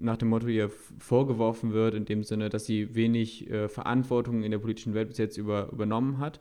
nach 0.00 0.16
dem 0.16 0.28
Motto 0.28 0.48
ihr 0.48 0.70
vorgeworfen 0.98 1.72
wird, 1.72 1.94
in 1.94 2.04
dem 2.04 2.24
Sinne, 2.24 2.48
dass 2.48 2.64
sie 2.64 2.94
wenig 2.94 3.48
äh, 3.50 3.68
Verantwortung 3.68 4.42
in 4.42 4.50
der 4.50 4.58
politischen 4.58 4.94
Welt 4.94 5.08
bis 5.08 5.18
jetzt 5.18 5.36
über, 5.36 5.70
übernommen 5.70 6.18
hat. 6.18 6.40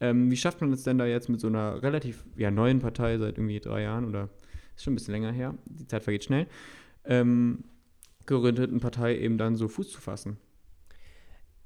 Ähm, 0.00 0.30
wie 0.30 0.36
schafft 0.36 0.60
man 0.60 0.72
es 0.72 0.82
denn 0.82 0.98
da 0.98 1.06
jetzt 1.06 1.28
mit 1.28 1.40
so 1.40 1.46
einer 1.46 1.82
relativ 1.82 2.24
ja, 2.36 2.50
neuen 2.50 2.80
Partei 2.80 3.18
seit 3.18 3.38
irgendwie 3.38 3.60
drei 3.60 3.82
Jahren 3.82 4.06
oder 4.06 4.28
ist 4.74 4.84
schon 4.84 4.94
ein 4.94 4.96
bisschen 4.96 5.12
länger 5.12 5.32
her, 5.32 5.54
die 5.66 5.86
Zeit 5.86 6.02
vergeht 6.02 6.24
schnell, 6.24 6.46
ähm, 7.04 7.64
gegründeten 8.26 8.80
Partei 8.80 9.18
eben 9.18 9.38
dann 9.38 9.56
so 9.56 9.68
Fuß 9.68 9.90
zu 9.90 10.00
fassen? 10.00 10.38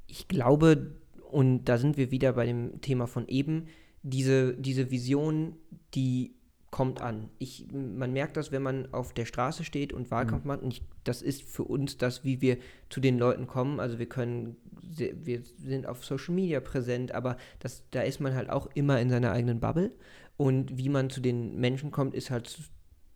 Ich 0.07 0.29
glaube, 0.29 0.97
und 1.31 1.65
da 1.65 1.79
sind 1.79 1.97
wir 1.97 2.11
wieder 2.11 2.33
bei 2.33 2.47
dem 2.47 2.81
Thema 2.81 3.07
von 3.07 3.27
eben, 3.29 3.67
diese, 4.03 4.55
diese 4.55 4.91
Vision, 4.91 5.57
die 5.95 6.35
kommt 6.75 7.01
an. 7.01 7.31
Ich, 7.39 7.69
man 7.71 8.13
merkt 8.13 8.37
das, 8.37 8.51
wenn 8.51 8.63
man 8.63 8.93
auf 8.93 9.15
der 9.15 9.27
Straße 9.27 9.63
steht 9.63 9.93
und 9.93 10.11
Wahlkampf 10.11 10.43
mhm. 10.43 10.49
macht. 10.49 10.63
Und 10.63 10.73
ich, 10.73 10.83
das 11.05 11.23
ist 11.23 11.45
für 11.45 11.63
uns 11.63 11.99
das, 11.99 12.25
wie 12.25 12.41
wir 12.41 12.59
zu 12.91 12.99
den 12.99 13.17
Leuten 13.17 13.47
kommen. 13.47 13.79
Also 13.79 14.01
wir 14.01 14.09
können, 14.09 14.57
wir 14.83 15.43
sind 15.57 15.87
auf 15.87 16.05
Social 16.05 16.35
Media 16.35 16.59
präsent, 16.59 17.13
aber 17.13 17.37
das, 17.61 17.85
da 17.93 18.03
ist 18.03 18.19
man 18.19 18.35
halt 18.35 18.51
auch 18.51 18.69
immer 18.75 19.01
in 19.01 19.09
seiner 19.09 19.31
eigenen 19.31 19.61
Bubble. 19.61 19.93
Und 20.37 20.77
wie 20.77 20.89
man 20.89 21.11
zu 21.11 21.21
den 21.21 21.61
Menschen 21.61 21.93
kommt, 21.93 22.13
ist 22.13 22.33
halt 22.33 22.53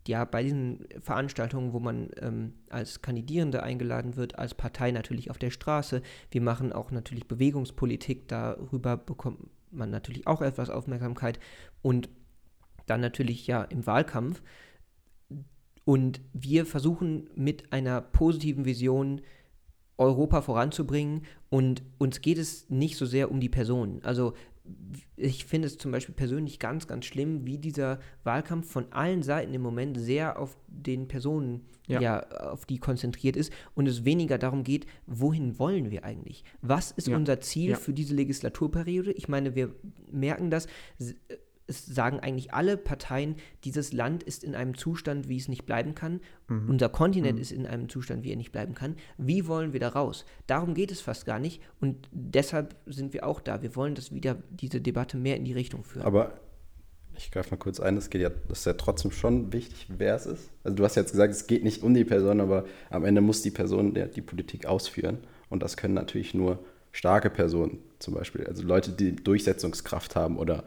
ja 0.07 0.23
bei 0.23 0.41
diesen 0.41 0.87
Veranstaltungen, 1.01 1.73
wo 1.73 1.81
man 1.81 2.11
ähm, 2.21 2.53
als 2.69 3.01
Kandidierende 3.01 3.61
eingeladen 3.61 4.15
wird, 4.15 4.39
als 4.39 4.53
Partei 4.53 4.91
natürlich 4.91 5.31
auf 5.31 5.37
der 5.37 5.51
Straße. 5.51 6.01
Wir 6.31 6.41
machen 6.41 6.71
auch 6.71 6.91
natürlich 6.91 7.27
Bewegungspolitik, 7.27 8.29
darüber 8.29 8.95
bekommt 8.95 9.49
man 9.69 9.89
natürlich 9.89 10.27
auch 10.27 10.41
etwas 10.41 10.69
Aufmerksamkeit. 10.69 11.41
Und 11.81 12.07
dann 12.89 13.01
natürlich 13.01 13.47
ja 13.47 13.63
im 13.63 13.85
Wahlkampf. 13.85 14.41
Und 15.85 16.21
wir 16.33 16.65
versuchen 16.65 17.29
mit 17.35 17.73
einer 17.73 18.01
positiven 18.01 18.65
Vision 18.65 19.21
Europa 19.97 20.41
voranzubringen 20.41 21.23
und 21.49 21.83
uns 21.97 22.21
geht 22.21 22.37
es 22.37 22.69
nicht 22.69 22.95
so 22.95 23.05
sehr 23.05 23.29
um 23.31 23.39
die 23.39 23.49
Personen. 23.49 24.01
Also 24.03 24.33
ich 25.15 25.45
finde 25.45 25.67
es 25.67 25.77
zum 25.77 25.91
Beispiel 25.91 26.15
persönlich 26.15 26.59
ganz, 26.59 26.87
ganz 26.87 27.05
schlimm, 27.05 27.45
wie 27.45 27.57
dieser 27.57 27.99
Wahlkampf 28.23 28.71
von 28.71 28.91
allen 28.91 29.23
Seiten 29.23 29.53
im 29.53 29.61
Moment 29.61 29.99
sehr 29.99 30.39
auf 30.39 30.57
den 30.67 31.07
Personen, 31.07 31.65
ja, 31.87 31.99
ja 31.99 32.27
auf 32.51 32.65
die 32.65 32.77
konzentriert 32.77 33.35
ist 33.35 33.51
und 33.75 33.87
es 33.87 34.05
weniger 34.05 34.37
darum 34.37 34.63
geht, 34.63 34.85
wohin 35.05 35.59
wollen 35.59 35.91
wir 35.91 36.05
eigentlich? 36.05 36.43
Was 36.61 36.91
ist 36.91 37.07
ja. 37.07 37.17
unser 37.17 37.41
Ziel 37.41 37.71
ja. 37.71 37.75
für 37.77 37.93
diese 37.93 38.15
Legislaturperiode? 38.15 39.11
Ich 39.11 39.27
meine, 39.27 39.55
wir 39.55 39.75
merken 40.11 40.49
das 40.49 40.67
es 41.69 41.85
sagen 41.85 42.19
eigentlich 42.19 42.53
alle 42.53 42.77
Parteien, 42.77 43.35
dieses 43.63 43.93
Land 43.93 44.23
ist 44.23 44.43
in 44.43 44.55
einem 44.55 44.75
Zustand, 44.75 45.29
wie 45.29 45.37
es 45.37 45.47
nicht 45.47 45.65
bleiben 45.65 45.95
kann. 45.95 46.19
Mhm. 46.47 46.69
Unser 46.69 46.89
Kontinent 46.89 47.35
mhm. 47.35 47.41
ist 47.41 47.51
in 47.51 47.65
einem 47.65 47.87
Zustand, 47.87 48.23
wie 48.23 48.31
er 48.31 48.35
nicht 48.35 48.51
bleiben 48.51 48.73
kann. 48.73 48.95
Wie 49.17 49.47
wollen 49.47 49.71
wir 49.71 49.79
da 49.79 49.89
raus? 49.89 50.25
Darum 50.47 50.73
geht 50.73 50.91
es 50.91 51.01
fast 51.01 51.25
gar 51.25 51.39
nicht. 51.39 51.61
Und 51.79 52.09
deshalb 52.11 52.75
sind 52.85 53.13
wir 53.13 53.25
auch 53.25 53.39
da. 53.39 53.61
Wir 53.61 53.75
wollen, 53.75 53.95
dass 53.95 54.13
wieder 54.13 54.37
diese 54.49 54.81
Debatte 54.81 55.17
mehr 55.17 55.37
in 55.37 55.45
die 55.45 55.53
Richtung 55.53 55.83
führen. 55.83 56.05
Aber 56.05 56.39
ich 57.15 57.31
greife 57.31 57.51
mal 57.51 57.57
kurz 57.57 57.79
ein, 57.79 57.97
es 57.97 58.09
geht 58.09 58.21
ja, 58.21 58.29
das 58.47 58.59
ist 58.59 58.65
ja 58.65 58.73
trotzdem 58.73 59.11
schon 59.11 59.51
wichtig, 59.51 59.87
wer 59.89 60.15
es 60.15 60.25
ist. 60.25 60.49
Also 60.63 60.75
du 60.75 60.83
hast 60.83 60.95
jetzt 60.95 61.11
gesagt, 61.11 61.33
es 61.33 61.47
geht 61.47 61.63
nicht 61.63 61.83
um 61.83 61.93
die 61.93 62.05
Person, 62.05 62.39
aber 62.39 62.65
am 62.89 63.05
Ende 63.05 63.21
muss 63.21 63.41
die 63.41 63.51
Person 63.51 63.93
der, 63.93 64.07
die 64.07 64.21
Politik 64.21 64.65
ausführen. 64.65 65.19
Und 65.49 65.61
das 65.61 65.77
können 65.77 65.93
natürlich 65.93 66.33
nur 66.33 66.59
starke 66.91 67.29
Personen 67.29 67.79
zum 67.99 68.13
Beispiel. 68.13 68.45
Also 68.47 68.63
Leute, 68.63 68.91
die 68.91 69.15
Durchsetzungskraft 69.15 70.15
haben 70.15 70.37
oder 70.37 70.63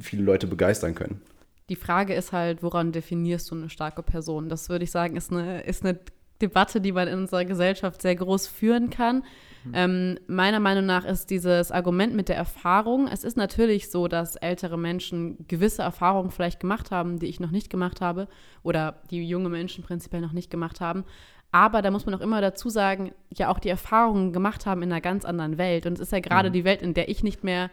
viele 0.00 0.22
Leute 0.22 0.46
begeistern 0.46 0.94
können. 0.94 1.20
Die 1.68 1.76
Frage 1.76 2.14
ist 2.14 2.32
halt, 2.32 2.62
woran 2.62 2.92
definierst 2.92 3.50
du 3.50 3.54
eine 3.54 3.68
starke 3.68 4.02
Person? 4.02 4.48
Das 4.48 4.68
würde 4.68 4.84
ich 4.84 4.90
sagen, 4.90 5.16
ist 5.16 5.30
eine, 5.30 5.62
ist 5.62 5.84
eine 5.84 5.98
Debatte, 6.40 6.80
die 6.80 6.92
man 6.92 7.08
in 7.08 7.18
unserer 7.18 7.44
Gesellschaft 7.44 8.00
sehr 8.00 8.14
groß 8.14 8.46
führen 8.46 8.90
kann. 8.90 9.24
Mhm. 9.64 9.72
Ähm, 9.74 10.18
meiner 10.28 10.60
Meinung 10.60 10.86
nach 10.86 11.04
ist 11.04 11.30
dieses 11.30 11.72
Argument 11.72 12.14
mit 12.14 12.28
der 12.28 12.36
Erfahrung, 12.36 13.08
es 13.08 13.24
ist 13.24 13.36
natürlich 13.36 13.90
so, 13.90 14.08
dass 14.08 14.36
ältere 14.36 14.78
Menschen 14.78 15.46
gewisse 15.48 15.82
Erfahrungen 15.82 16.30
vielleicht 16.30 16.60
gemacht 16.60 16.90
haben, 16.90 17.18
die 17.18 17.26
ich 17.26 17.40
noch 17.40 17.50
nicht 17.50 17.70
gemacht 17.70 18.00
habe 18.00 18.28
oder 18.62 19.02
die 19.10 19.26
junge 19.26 19.48
Menschen 19.48 19.82
prinzipiell 19.82 20.22
noch 20.22 20.32
nicht 20.32 20.50
gemacht 20.50 20.80
haben. 20.80 21.04
Aber 21.50 21.82
da 21.82 21.90
muss 21.90 22.06
man 22.06 22.14
auch 22.14 22.20
immer 22.20 22.40
dazu 22.40 22.68
sagen, 22.68 23.12
ja 23.34 23.48
auch 23.48 23.58
die 23.58 23.70
Erfahrungen 23.70 24.32
gemacht 24.32 24.66
haben 24.66 24.82
in 24.82 24.92
einer 24.92 25.00
ganz 25.00 25.24
anderen 25.24 25.58
Welt. 25.58 25.86
Und 25.86 25.94
es 25.94 26.00
ist 26.00 26.12
ja 26.12 26.20
gerade 26.20 26.50
mhm. 26.50 26.52
die 26.52 26.64
Welt, 26.64 26.82
in 26.82 26.94
der 26.94 27.08
ich 27.08 27.22
nicht 27.22 27.42
mehr 27.42 27.70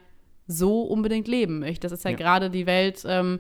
so 0.48 0.84
unbedingt 0.84 1.28
leben 1.28 1.60
möchte. 1.60 1.88
Das 1.88 1.92
ist 1.92 2.06
ja, 2.06 2.12
ja. 2.12 2.18
gerade 2.18 2.50
die 2.50 2.66
Welt, 2.66 3.04
ähm, 3.08 3.40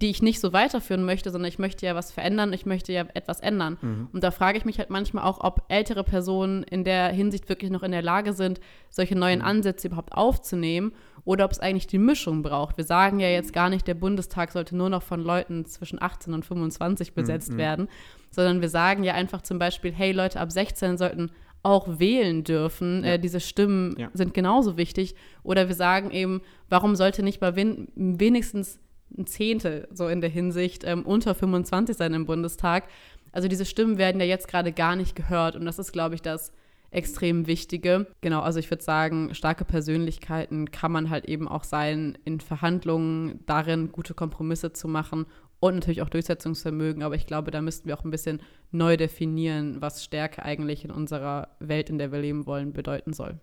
die 0.00 0.10
ich 0.10 0.22
nicht 0.22 0.40
so 0.40 0.52
weiterführen 0.52 1.04
möchte, 1.04 1.30
sondern 1.30 1.48
ich 1.48 1.58
möchte 1.58 1.86
ja 1.86 1.94
was 1.94 2.10
verändern, 2.10 2.52
ich 2.52 2.66
möchte 2.66 2.92
ja 2.92 3.06
etwas 3.14 3.40
ändern. 3.40 3.78
Mhm. 3.80 4.08
Und 4.12 4.24
da 4.24 4.32
frage 4.32 4.58
ich 4.58 4.64
mich 4.64 4.78
halt 4.78 4.90
manchmal 4.90 5.24
auch, 5.24 5.42
ob 5.42 5.62
ältere 5.68 6.02
Personen 6.02 6.64
in 6.64 6.84
der 6.84 7.08
Hinsicht 7.08 7.48
wirklich 7.48 7.70
noch 7.70 7.84
in 7.84 7.92
der 7.92 8.02
Lage 8.02 8.32
sind, 8.32 8.60
solche 8.90 9.16
neuen 9.16 9.38
mhm. 9.38 9.46
Ansätze 9.46 9.86
überhaupt 9.88 10.12
aufzunehmen 10.12 10.92
oder 11.24 11.44
ob 11.44 11.52
es 11.52 11.60
eigentlich 11.60 11.86
die 11.86 11.98
Mischung 11.98 12.42
braucht. 12.42 12.76
Wir 12.76 12.84
sagen 12.84 13.20
ja 13.20 13.28
jetzt 13.28 13.52
gar 13.52 13.70
nicht, 13.70 13.86
der 13.86 13.94
Bundestag 13.94 14.50
sollte 14.50 14.76
nur 14.76 14.90
noch 14.90 15.02
von 15.02 15.20
Leuten 15.20 15.64
zwischen 15.64 16.02
18 16.02 16.34
und 16.34 16.44
25 16.44 17.10
mhm. 17.10 17.14
besetzt 17.14 17.52
mhm. 17.52 17.58
werden, 17.58 17.88
sondern 18.30 18.60
wir 18.60 18.68
sagen 18.68 19.04
ja 19.04 19.14
einfach 19.14 19.42
zum 19.42 19.60
Beispiel, 19.60 19.92
hey 19.92 20.10
Leute 20.10 20.40
ab 20.40 20.50
16 20.50 20.98
sollten 20.98 21.30
auch 21.64 21.98
wählen 21.98 22.44
dürfen. 22.44 23.02
Ja. 23.02 23.14
Äh, 23.14 23.18
diese 23.18 23.40
Stimmen 23.40 23.96
ja. 23.98 24.10
sind 24.12 24.34
genauso 24.34 24.76
wichtig. 24.76 25.16
Oder 25.42 25.66
wir 25.66 25.74
sagen 25.74 26.10
eben, 26.10 26.42
warum 26.68 26.94
sollte 26.94 27.22
nicht 27.22 27.40
mal 27.40 27.56
wen 27.56 27.88
wenigstens 27.96 28.78
ein 29.16 29.26
Zehntel 29.26 29.88
so 29.92 30.08
in 30.08 30.20
der 30.20 30.30
Hinsicht 30.30 30.84
ähm, 30.84 31.02
unter 31.02 31.34
25 31.34 31.96
sein 31.96 32.14
im 32.14 32.26
Bundestag? 32.26 32.84
Also 33.32 33.48
diese 33.48 33.64
Stimmen 33.64 33.98
werden 33.98 34.20
ja 34.20 34.26
jetzt 34.26 34.46
gerade 34.46 34.72
gar 34.72 34.94
nicht 34.94 35.16
gehört 35.16 35.56
und 35.56 35.64
das 35.64 35.78
ist, 35.78 35.92
glaube 35.92 36.14
ich, 36.14 36.22
das 36.22 36.52
extrem 36.90 37.46
Wichtige. 37.48 38.06
Genau, 38.20 38.40
also 38.40 38.60
ich 38.60 38.70
würde 38.70 38.84
sagen, 38.84 39.34
starke 39.34 39.64
Persönlichkeiten 39.64 40.70
kann 40.70 40.92
man 40.92 41.10
halt 41.10 41.24
eben 41.24 41.48
auch 41.48 41.64
sein 41.64 42.16
in 42.24 42.40
Verhandlungen, 42.40 43.40
darin 43.46 43.90
gute 43.90 44.14
Kompromisse 44.14 44.72
zu 44.72 44.86
machen 44.86 45.26
und 45.64 45.76
natürlich 45.76 46.02
auch 46.02 46.10
Durchsetzungsvermögen. 46.10 47.02
Aber 47.02 47.14
ich 47.14 47.26
glaube, 47.26 47.50
da 47.50 47.62
müssten 47.62 47.88
wir 47.88 47.98
auch 47.98 48.04
ein 48.04 48.10
bisschen 48.10 48.42
neu 48.70 48.98
definieren, 48.98 49.80
was 49.80 50.04
Stärke 50.04 50.44
eigentlich 50.44 50.84
in 50.84 50.90
unserer 50.90 51.48
Welt, 51.58 51.88
in 51.88 51.96
der 51.96 52.12
wir 52.12 52.18
leben 52.18 52.44
wollen, 52.44 52.74
bedeuten 52.74 53.14
soll. 53.14 53.38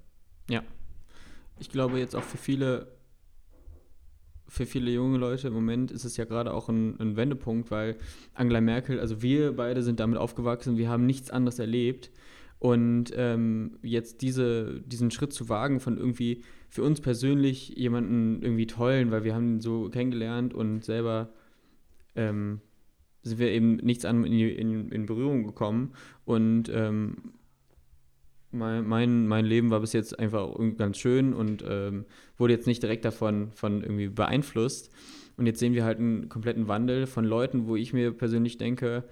Ja. 0.47 0.61
Ich 1.59 1.69
glaube 1.69 1.97
jetzt 1.97 2.15
auch 2.15 2.21
für 2.21 2.37
viele, 2.37 2.91
für 4.47 4.67
viele 4.67 4.91
junge 4.91 5.17
Leute 5.17 5.47
im 5.47 5.53
Moment 5.55 5.89
ist 5.89 6.05
es 6.05 6.15
ja 6.15 6.25
gerade 6.25 6.53
auch 6.53 6.69
ein, 6.69 6.99
ein 6.99 7.15
Wendepunkt, 7.15 7.71
weil 7.71 7.97
Angela 8.35 8.61
Merkel, 8.61 8.99
also 8.99 9.23
wir 9.23 9.55
beide 9.55 9.81
sind 9.81 9.99
damit 9.99 10.19
aufgewachsen, 10.19 10.77
wir 10.77 10.89
haben 10.89 11.07
nichts 11.07 11.31
anderes 11.31 11.57
erlebt. 11.57 12.11
Und 12.59 13.11
ähm, 13.15 13.79
jetzt 13.81 14.21
diese, 14.21 14.81
diesen 14.85 15.09
Schritt 15.09 15.33
zu 15.33 15.49
wagen 15.49 15.79
von 15.79 15.97
irgendwie 15.97 16.43
für 16.69 16.83
uns 16.83 17.01
persönlich 17.01 17.69
jemanden 17.69 18.43
irgendwie 18.43 18.67
tollen, 18.67 19.09
weil 19.09 19.23
wir 19.23 19.33
haben 19.33 19.55
ihn 19.55 19.61
so 19.61 19.89
kennengelernt 19.89 20.53
und 20.53 20.85
selber 20.85 21.33
ähm, 22.15 22.61
sind 23.23 23.39
wir 23.39 23.49
eben 23.49 23.75
nichts 23.77 24.05
an 24.05 24.23
in, 24.23 24.33
in, 24.33 24.91
in 24.91 25.05
Berührung 25.05 25.43
gekommen. 25.43 25.93
Und 26.25 26.69
ähm, 26.73 27.33
mein, 28.51 28.85
mein, 28.87 29.27
mein 29.27 29.45
Leben 29.45 29.69
war 29.69 29.79
bis 29.79 29.93
jetzt 29.93 30.17
einfach 30.19 30.49
ganz 30.77 30.97
schön 30.97 31.33
und 31.33 31.63
ähm, 31.67 32.05
wurde 32.37 32.53
jetzt 32.53 32.67
nicht 32.67 32.83
direkt 32.83 33.05
davon 33.05 33.51
von 33.51 33.81
irgendwie 33.81 34.09
beeinflusst. 34.09 34.91
Und 35.37 35.45
jetzt 35.45 35.59
sehen 35.59 35.73
wir 35.73 35.85
halt 35.85 35.99
einen 35.99 36.29
kompletten 36.29 36.67
Wandel 36.67 37.07
von 37.07 37.25
Leuten, 37.25 37.67
wo 37.67 37.75
ich 37.75 37.93
mir 37.93 38.11
persönlich 38.11 38.57
denke, 38.57 39.05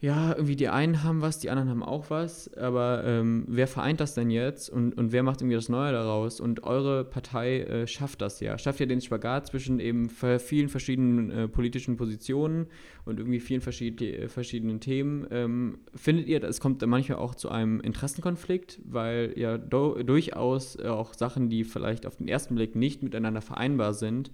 ja, 0.00 0.30
irgendwie 0.30 0.54
die 0.54 0.68
einen 0.68 1.02
haben 1.02 1.22
was, 1.22 1.40
die 1.40 1.50
anderen 1.50 1.70
haben 1.70 1.82
auch 1.82 2.08
was, 2.08 2.54
aber 2.54 3.02
ähm, 3.04 3.44
wer 3.48 3.66
vereint 3.66 3.98
das 3.98 4.14
denn 4.14 4.30
jetzt 4.30 4.70
und, 4.70 4.96
und 4.96 5.10
wer 5.10 5.24
macht 5.24 5.40
irgendwie 5.40 5.56
das 5.56 5.68
Neue 5.68 5.90
daraus? 5.90 6.38
Und 6.38 6.62
eure 6.62 7.04
Partei 7.04 7.62
äh, 7.62 7.86
schafft 7.88 8.22
das 8.22 8.38
ja, 8.38 8.56
schafft 8.58 8.78
ja 8.78 8.86
den 8.86 9.00
Spagat 9.00 9.48
zwischen 9.48 9.80
eben 9.80 10.08
vielen 10.08 10.68
verschiedenen 10.68 11.30
äh, 11.32 11.48
politischen 11.48 11.96
Positionen 11.96 12.68
und 13.06 13.18
irgendwie 13.18 13.40
vielen 13.40 13.60
verschied 13.60 14.00
äh, 14.00 14.28
verschiedenen 14.28 14.78
Themen. 14.78 15.26
Ähm, 15.32 15.78
findet 15.96 16.28
ihr, 16.28 16.44
es 16.44 16.60
kommt 16.60 16.86
manchmal 16.86 17.18
auch 17.18 17.34
zu 17.34 17.48
einem 17.48 17.80
Interessenkonflikt, 17.80 18.78
weil 18.84 19.32
ja 19.34 19.58
durchaus 19.58 20.78
auch 20.78 21.12
Sachen, 21.12 21.48
die 21.48 21.64
vielleicht 21.64 22.06
auf 22.06 22.14
den 22.14 22.28
ersten 22.28 22.54
Blick 22.54 22.76
nicht 22.76 23.02
miteinander 23.02 23.40
vereinbar 23.40 23.94
sind, 23.94 24.30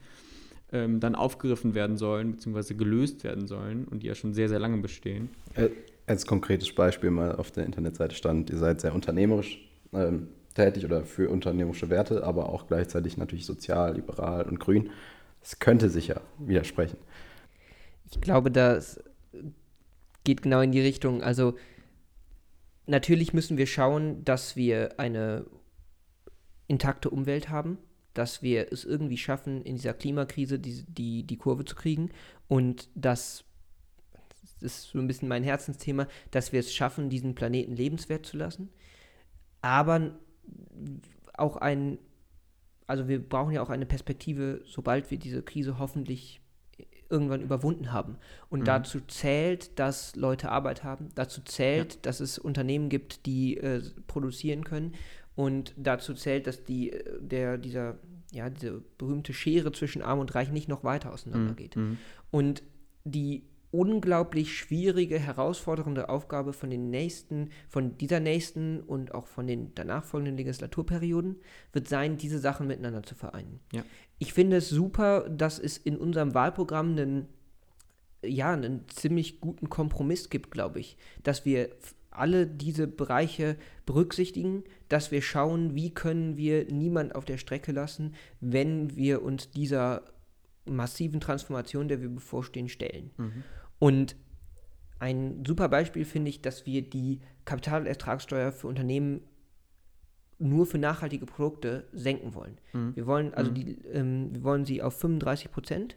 ähm, 0.74 0.98
dann 0.98 1.14
aufgegriffen 1.14 1.74
werden 1.74 1.96
sollen, 1.96 2.32
beziehungsweise 2.32 2.74
gelöst 2.74 3.22
werden 3.22 3.46
sollen 3.46 3.84
und 3.84 4.02
die 4.02 4.08
ja 4.08 4.14
schon 4.14 4.34
sehr, 4.34 4.48
sehr 4.48 4.58
lange 4.58 4.78
bestehen. 4.78 5.30
Äh, 5.54 5.68
als 6.06 6.26
konkretes 6.26 6.74
Beispiel 6.74 7.10
mal 7.10 7.36
auf 7.36 7.52
der 7.52 7.64
Internetseite 7.64 8.14
stand, 8.14 8.50
ihr 8.50 8.58
seid 8.58 8.80
sehr 8.80 8.92
unternehmerisch 8.92 9.66
ähm, 9.92 10.28
tätig 10.54 10.84
oder 10.84 11.04
für 11.04 11.30
unternehmerische 11.30 11.90
Werte, 11.90 12.24
aber 12.24 12.48
auch 12.48 12.66
gleichzeitig 12.66 13.16
natürlich 13.16 13.46
sozial, 13.46 13.94
liberal 13.94 14.46
und 14.46 14.58
grün. 14.58 14.90
Das 15.40 15.60
könnte 15.60 15.88
sich 15.90 16.08
ja 16.08 16.20
widersprechen. 16.38 16.98
Ich 18.10 18.20
glaube, 18.20 18.50
das 18.50 19.02
geht 20.24 20.42
genau 20.42 20.60
in 20.60 20.72
die 20.72 20.80
Richtung. 20.80 21.22
Also 21.22 21.54
natürlich 22.86 23.32
müssen 23.32 23.58
wir 23.58 23.66
schauen, 23.66 24.24
dass 24.24 24.56
wir 24.56 24.98
eine 24.98 25.46
intakte 26.66 27.10
Umwelt 27.10 27.48
haben 27.48 27.78
dass 28.14 28.42
wir 28.42 28.72
es 28.72 28.84
irgendwie 28.84 29.18
schaffen, 29.18 29.62
in 29.62 29.76
dieser 29.76 29.94
Klimakrise 29.94 30.58
die, 30.58 30.84
die, 30.88 31.24
die 31.24 31.36
Kurve 31.36 31.64
zu 31.64 31.74
kriegen 31.74 32.10
und 32.48 32.88
dass 32.94 33.44
ist 34.64 34.90
so 34.90 34.98
ein 34.98 35.06
bisschen 35.06 35.28
mein 35.28 35.44
Herzensthema, 35.44 36.08
dass 36.30 36.52
wir 36.52 36.60
es 36.60 36.74
schaffen, 36.74 37.10
diesen 37.10 37.34
Planeten 37.34 37.76
lebenswert 37.76 38.26
zu 38.26 38.36
lassen. 38.36 38.70
Aber 39.60 40.18
auch 41.34 41.56
ein, 41.56 41.98
also 42.86 43.06
wir 43.08 43.26
brauchen 43.26 43.52
ja 43.52 43.62
auch 43.62 43.70
eine 43.70 43.86
Perspektive, 43.86 44.62
sobald 44.64 45.10
wir 45.10 45.18
diese 45.18 45.42
Krise 45.42 45.78
hoffentlich 45.78 46.40
irgendwann 47.10 47.42
überwunden 47.42 47.92
haben. 47.92 48.16
Und 48.48 48.60
mhm. 48.60 48.64
dazu 48.64 49.00
zählt, 49.00 49.78
dass 49.78 50.16
Leute 50.16 50.50
Arbeit 50.50 50.82
haben, 50.82 51.10
dazu 51.14 51.42
zählt, 51.42 51.94
ja. 51.94 52.00
dass 52.02 52.20
es 52.20 52.38
Unternehmen 52.38 52.88
gibt, 52.88 53.26
die 53.26 53.58
äh, 53.58 53.82
produzieren 54.06 54.64
können. 54.64 54.94
Und 55.36 55.74
dazu 55.76 56.14
zählt, 56.14 56.46
dass 56.46 56.64
die, 56.64 56.92
äh, 56.92 57.20
der, 57.20 57.58
dieser, 57.58 57.98
ja, 58.32 58.50
diese 58.50 58.82
berühmte 58.98 59.32
Schere 59.32 59.72
zwischen 59.72 60.02
Arm 60.02 60.18
und 60.18 60.34
Reich 60.34 60.50
nicht 60.50 60.68
noch 60.68 60.84
weiter 60.84 61.12
auseinandergeht. 61.12 61.76
Mhm. 61.76 61.82
mhm. 61.82 61.98
Und 62.30 62.62
die 63.04 63.44
unglaublich 63.74 64.56
schwierige, 64.56 65.18
herausfordernde 65.18 66.08
Aufgabe 66.08 66.52
von 66.52 66.70
den 66.70 66.90
nächsten, 66.90 67.50
von 67.68 67.98
dieser 67.98 68.20
nächsten 68.20 68.78
und 68.78 69.12
auch 69.12 69.26
von 69.26 69.48
den 69.48 69.74
danach 69.74 70.04
folgenden 70.04 70.36
Legislaturperioden 70.36 71.40
wird 71.72 71.88
sein, 71.88 72.16
diese 72.16 72.38
Sachen 72.38 72.68
miteinander 72.68 73.02
zu 73.02 73.16
vereinen. 73.16 73.58
Ja. 73.72 73.82
Ich 74.20 74.32
finde 74.32 74.58
es 74.58 74.68
super, 74.68 75.28
dass 75.28 75.58
es 75.58 75.76
in 75.76 75.96
unserem 75.96 76.34
Wahlprogramm 76.34 76.92
einen, 76.92 77.28
ja, 78.24 78.52
einen 78.52 78.88
ziemlich 78.88 79.40
guten 79.40 79.68
Kompromiss 79.68 80.30
gibt, 80.30 80.52
glaube 80.52 80.78
ich, 80.78 80.96
dass 81.24 81.44
wir 81.44 81.70
alle 82.14 82.46
diese 82.46 82.86
Bereiche 82.86 83.56
berücksichtigen, 83.86 84.64
dass 84.88 85.10
wir 85.10 85.22
schauen, 85.22 85.74
wie 85.74 85.92
können 85.92 86.36
wir 86.36 86.66
niemand 86.72 87.14
auf 87.14 87.24
der 87.24 87.38
Strecke 87.38 87.72
lassen, 87.72 88.14
wenn 88.40 88.96
wir 88.96 89.22
uns 89.22 89.50
dieser 89.50 90.02
massiven 90.64 91.20
Transformation, 91.20 91.88
der 91.88 92.00
wir 92.00 92.08
bevorstehen, 92.08 92.68
stellen. 92.68 93.10
Mhm. 93.16 93.42
Und 93.78 94.16
ein 94.98 95.44
super 95.46 95.68
Beispiel 95.68 96.04
finde 96.04 96.30
ich, 96.30 96.40
dass 96.40 96.66
wir 96.66 96.82
die 96.82 97.20
Kapitalertragssteuer 97.44 98.52
für 98.52 98.68
Unternehmen 98.68 99.20
nur 100.38 100.66
für 100.66 100.78
nachhaltige 100.78 101.26
Produkte 101.26 101.86
senken 101.92 102.34
wollen. 102.34 102.58
Mhm. 102.72 102.96
Wir 102.96 103.06
wollen 103.06 103.34
also 103.34 103.50
mhm. 103.50 103.54
die, 103.54 103.78
ähm, 103.86 104.34
wir 104.34 104.42
wollen 104.42 104.64
sie 104.64 104.82
auf 104.82 104.98
35 104.98 105.50
Prozent 105.50 105.96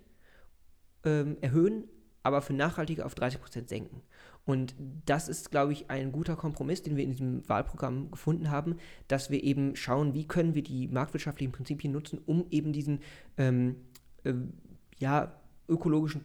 ähm, 1.03 1.38
erhöhen, 1.41 1.86
aber 2.23 2.41
für 2.41 2.53
nachhaltige 2.53 3.06
auf 3.06 3.15
30 3.15 3.39
Prozent 3.39 3.69
senken. 3.69 4.01
Und 4.47 4.73
das 5.05 5.27
ist, 5.27 5.51
glaube 5.51 5.73
ich, 5.73 5.91
ein 5.91 6.12
guter 6.12 6.36
Kompromiss, 6.36 6.81
den 6.81 6.95
wir 6.95 7.03
in 7.03 7.12
diesem 7.12 7.47
Wahlprogramm 7.47 8.10
gefunden 8.10 8.49
haben, 8.49 8.77
dass 9.07 9.29
wir 9.29 9.43
eben 9.43 9.75
schauen, 9.75 10.15
wie 10.15 10.25
können 10.25 10.55
wir 10.55 10.63
die 10.63 10.88
marktwirtschaftlichen 10.88 11.51
Prinzipien 11.51 11.93
nutzen, 11.93 12.19
um 12.25 12.47
eben 12.49 12.73
diesen 12.73 13.01
ähm, 13.38 13.75
äh, 14.23 14.33
ja, 14.97 15.33
ökologischen 15.67 16.23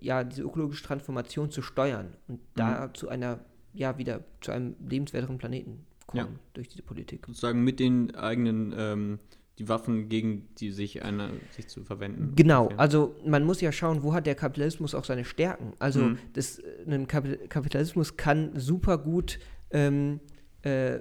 ja, 0.00 0.24
diese 0.24 0.42
ökologische 0.42 0.84
Transformation 0.84 1.50
zu 1.50 1.62
steuern 1.62 2.14
und 2.26 2.38
mhm. 2.38 2.44
da 2.54 2.92
zu 2.94 3.08
einer, 3.08 3.40
ja, 3.72 3.98
wieder 3.98 4.24
zu 4.40 4.50
einem 4.50 4.74
lebenswerteren 4.88 5.38
Planeten 5.38 5.84
kommen 6.06 6.32
ja. 6.32 6.40
durch 6.54 6.68
diese 6.68 6.82
Politik. 6.82 7.26
Sozusagen 7.26 7.62
mit 7.62 7.78
den 7.78 8.14
eigenen 8.14 8.74
ähm, 8.76 9.18
die 9.60 9.68
Waffen 9.68 10.08
gegen 10.08 10.48
die 10.56 10.70
sich 10.70 11.02
einer 11.02 11.30
sich 11.50 11.68
zu 11.68 11.84
verwenden. 11.84 12.32
Genau, 12.34 12.62
ungefähr. 12.62 12.80
also 12.80 13.14
man 13.26 13.44
muss 13.44 13.60
ja 13.60 13.70
schauen, 13.70 14.02
wo 14.02 14.14
hat 14.14 14.26
der 14.26 14.34
Kapitalismus 14.34 14.94
auch 14.94 15.04
seine 15.04 15.24
Stärken. 15.24 15.74
Also 15.78 16.00
mhm. 16.00 16.18
das, 16.32 16.62
ein 16.86 17.06
Kapitalismus 17.06 18.16
kann 18.16 18.58
super 18.58 18.96
gut 18.96 19.38
ähm, 19.70 20.20
äh, 20.62 21.00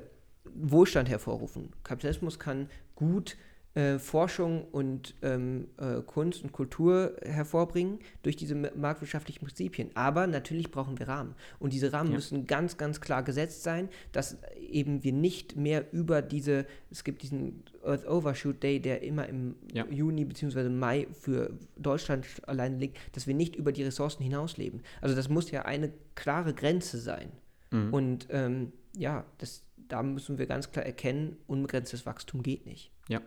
Wohlstand 0.53 1.07
hervorrufen. 1.07 1.69
Kapitalismus 1.83 2.37
kann 2.37 2.67
gut 2.95 3.37
äh, 3.75 3.99
Forschung 3.99 4.65
und 4.71 5.13
ähm, 5.21 5.67
äh, 5.77 6.01
Kunst 6.01 6.43
und 6.43 6.51
Kultur 6.51 7.15
hervorbringen 7.23 7.99
durch 8.23 8.35
diese 8.35 8.55
marktwirtschaftlichen 8.55 9.45
Prinzipien. 9.45 9.91
Aber 9.93 10.25
natürlich 10.25 10.71
brauchen 10.71 10.97
wir 10.97 11.07
Rahmen. 11.07 11.35
Und 11.59 11.71
diese 11.73 11.93
Rahmen 11.93 12.09
ja. 12.09 12.15
müssen 12.15 12.47
ganz, 12.47 12.77
ganz 12.77 12.99
klar 12.99 13.21
gesetzt 13.21 13.61
sein, 13.61 13.89
dass 14.11 14.37
eben 14.59 15.03
wir 15.03 15.13
nicht 15.13 15.55
mehr 15.55 15.85
über 15.93 16.23
diese, 16.23 16.65
es 16.89 17.03
gibt 17.03 17.21
diesen 17.21 17.63
Earth 17.83 18.07
Overshoot 18.07 18.63
Day, 18.63 18.79
der 18.79 19.03
immer 19.03 19.27
im 19.27 19.55
ja. 19.71 19.85
Juni 19.85 20.25
bzw. 20.25 20.67
Mai 20.69 21.07
für 21.13 21.51
Deutschland 21.77 22.25
allein 22.47 22.79
liegt, 22.79 22.97
dass 23.15 23.27
wir 23.27 23.35
nicht 23.35 23.55
über 23.55 23.71
die 23.71 23.83
Ressourcen 23.83 24.23
hinausleben. 24.23 24.81
Also 24.99 25.15
das 25.15 25.29
muss 25.29 25.51
ja 25.51 25.61
eine 25.63 25.91
klare 26.15 26.55
Grenze 26.55 26.97
sein. 26.97 27.31
Mhm. 27.69 27.93
Und 27.93 28.27
ähm, 28.31 28.71
ja, 28.97 29.25
das, 29.37 29.63
da 29.87 30.01
müssen 30.01 30.39
wir 30.39 30.47
ganz 30.47 30.71
klar 30.71 30.85
erkennen, 30.85 31.37
unbegrenztes 31.45 32.07
Wachstum 32.07 32.41
geht 32.41 32.65
nicht. 32.65 32.91
Ja. 33.09 33.21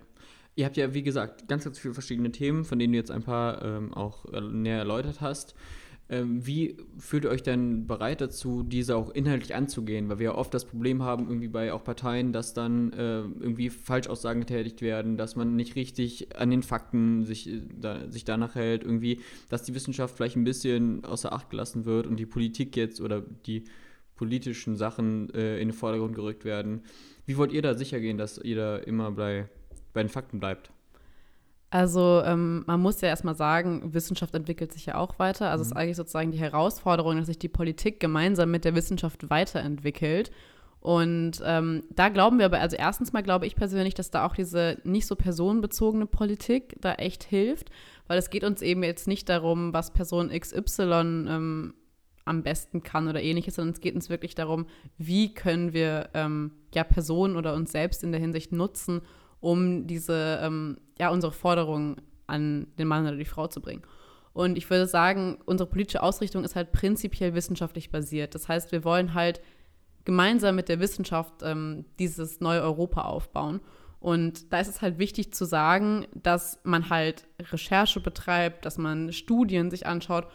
Ihr 0.54 0.64
habt 0.64 0.76
ja, 0.76 0.94
wie 0.94 1.02
gesagt, 1.02 1.48
ganz, 1.48 1.64
ganz 1.64 1.78
viele 1.78 1.94
verschiedene 1.94 2.30
Themen, 2.30 2.64
von 2.64 2.78
denen 2.78 2.92
du 2.92 2.98
jetzt 2.98 3.10
ein 3.10 3.22
paar 3.22 3.62
ähm, 3.62 3.92
auch 3.92 4.24
äh, 4.32 4.40
näher 4.40 4.78
erläutert 4.78 5.20
hast. 5.20 5.54
Ähm, 6.08 6.46
wie 6.46 6.76
fühlt 6.98 7.24
ihr 7.24 7.30
euch 7.30 7.42
denn 7.42 7.86
bereit 7.86 8.20
dazu, 8.20 8.62
diese 8.62 8.96
auch 8.96 9.10
inhaltlich 9.10 9.54
anzugehen? 9.54 10.10
Weil 10.10 10.18
wir 10.18 10.24
ja 10.26 10.34
oft 10.34 10.52
das 10.52 10.66
Problem 10.66 11.02
haben, 11.02 11.26
irgendwie 11.26 11.48
bei 11.48 11.72
auch 11.72 11.84
Parteien, 11.84 12.32
dass 12.32 12.52
dann 12.52 12.92
äh, 12.92 13.20
irgendwie 13.20 13.70
Falschaussagen 13.70 14.40
getätigt 14.40 14.82
werden, 14.82 15.16
dass 15.16 15.36
man 15.36 15.56
nicht 15.56 15.74
richtig 15.74 16.36
an 16.38 16.50
den 16.50 16.62
Fakten 16.62 17.24
sich, 17.24 17.48
äh, 17.48 17.62
da, 17.80 18.10
sich 18.10 18.26
danach 18.26 18.54
hält, 18.54 18.84
irgendwie, 18.84 19.20
dass 19.48 19.62
die 19.62 19.74
Wissenschaft 19.74 20.14
vielleicht 20.14 20.36
ein 20.36 20.44
bisschen 20.44 21.02
außer 21.04 21.32
Acht 21.32 21.48
gelassen 21.48 21.86
wird 21.86 22.06
und 22.06 22.16
die 22.16 22.26
Politik 22.26 22.76
jetzt 22.76 23.00
oder 23.00 23.22
die 23.46 23.64
politischen 24.14 24.76
Sachen 24.76 25.32
äh, 25.32 25.58
in 25.60 25.68
den 25.68 25.74
Vordergrund 25.74 26.14
gerückt 26.14 26.44
werden. 26.44 26.82
Wie 27.24 27.38
wollt 27.38 27.52
ihr 27.52 27.62
da 27.62 27.74
sicher 27.74 28.00
gehen, 28.00 28.18
dass 28.18 28.36
ihr 28.36 28.56
da 28.56 28.76
immer 28.76 29.12
bei 29.12 29.48
bei 29.92 30.02
den 30.02 30.08
Fakten 30.08 30.40
bleibt. 30.40 30.70
Also 31.70 32.22
ähm, 32.26 32.64
man 32.66 32.80
muss 32.80 33.00
ja 33.00 33.08
erstmal 33.08 33.34
sagen, 33.34 33.94
Wissenschaft 33.94 34.34
entwickelt 34.34 34.72
sich 34.72 34.84
ja 34.84 34.96
auch 34.96 35.18
weiter. 35.18 35.50
Also 35.50 35.62
mhm. 35.62 35.62
es 35.62 35.66
ist 35.68 35.76
eigentlich 35.76 35.96
sozusagen 35.96 36.30
die 36.30 36.38
Herausforderung, 36.38 37.16
dass 37.16 37.26
sich 37.26 37.38
die 37.38 37.48
Politik 37.48 37.98
gemeinsam 37.98 38.50
mit 38.50 38.66
der 38.66 38.74
Wissenschaft 38.74 39.30
weiterentwickelt. 39.30 40.30
Und 40.80 41.40
ähm, 41.46 41.84
da 41.90 42.08
glauben 42.10 42.38
wir 42.38 42.46
aber, 42.46 42.60
also 42.60 42.76
erstens 42.76 43.14
mal 43.14 43.22
glaube 43.22 43.46
ich 43.46 43.54
persönlich, 43.54 43.94
dass 43.94 44.10
da 44.10 44.26
auch 44.26 44.34
diese 44.34 44.78
nicht 44.84 45.06
so 45.06 45.16
personenbezogene 45.16 46.06
Politik 46.06 46.76
da 46.80 46.92
echt 46.94 47.24
hilft, 47.24 47.70
weil 48.06 48.18
es 48.18 48.28
geht 48.28 48.44
uns 48.44 48.60
eben 48.60 48.82
jetzt 48.82 49.06
nicht 49.06 49.28
darum, 49.28 49.72
was 49.72 49.92
Person 49.92 50.28
XY 50.28 50.92
ähm, 50.92 51.74
am 52.24 52.42
besten 52.42 52.82
kann 52.82 53.08
oder 53.08 53.22
ähnliches, 53.22 53.54
sondern 53.54 53.74
es 53.74 53.80
geht 53.80 53.94
uns 53.94 54.10
wirklich 54.10 54.34
darum, 54.34 54.66
wie 54.98 55.32
können 55.32 55.72
wir 55.72 56.10
ähm, 56.14 56.52
ja 56.74 56.84
Personen 56.84 57.36
oder 57.36 57.54
uns 57.54 57.72
selbst 57.72 58.04
in 58.04 58.12
der 58.12 58.20
Hinsicht 58.20 58.52
nutzen, 58.52 59.02
um 59.42 59.86
diese, 59.86 60.38
ähm, 60.40 60.78
ja, 60.98 61.10
unsere 61.10 61.32
Forderungen 61.32 61.96
an 62.26 62.68
den 62.78 62.88
Mann 62.88 63.06
oder 63.06 63.16
die 63.16 63.26
Frau 63.26 63.48
zu 63.48 63.60
bringen. 63.60 63.82
Und 64.32 64.56
ich 64.56 64.70
würde 64.70 64.86
sagen, 64.86 65.38
unsere 65.44 65.68
politische 65.68 66.02
Ausrichtung 66.02 66.44
ist 66.44 66.56
halt 66.56 66.72
prinzipiell 66.72 67.34
wissenschaftlich 67.34 67.90
basiert. 67.90 68.34
Das 68.34 68.48
heißt, 68.48 68.72
wir 68.72 68.84
wollen 68.84 69.12
halt 69.12 69.42
gemeinsam 70.04 70.56
mit 70.56 70.70
der 70.70 70.80
Wissenschaft 70.80 71.34
ähm, 71.42 71.84
dieses 71.98 72.40
neue 72.40 72.62
Europa 72.62 73.02
aufbauen. 73.02 73.60
Und 74.00 74.52
da 74.52 74.60
ist 74.60 74.68
es 74.68 74.80
halt 74.80 74.98
wichtig 74.98 75.34
zu 75.34 75.44
sagen, 75.44 76.06
dass 76.14 76.58
man 76.64 76.88
halt 76.88 77.26
Recherche 77.50 78.00
betreibt, 78.00 78.64
dass 78.64 78.78
man 78.78 79.12
Studien 79.12 79.70
sich 79.70 79.86
anschaut 79.86 80.26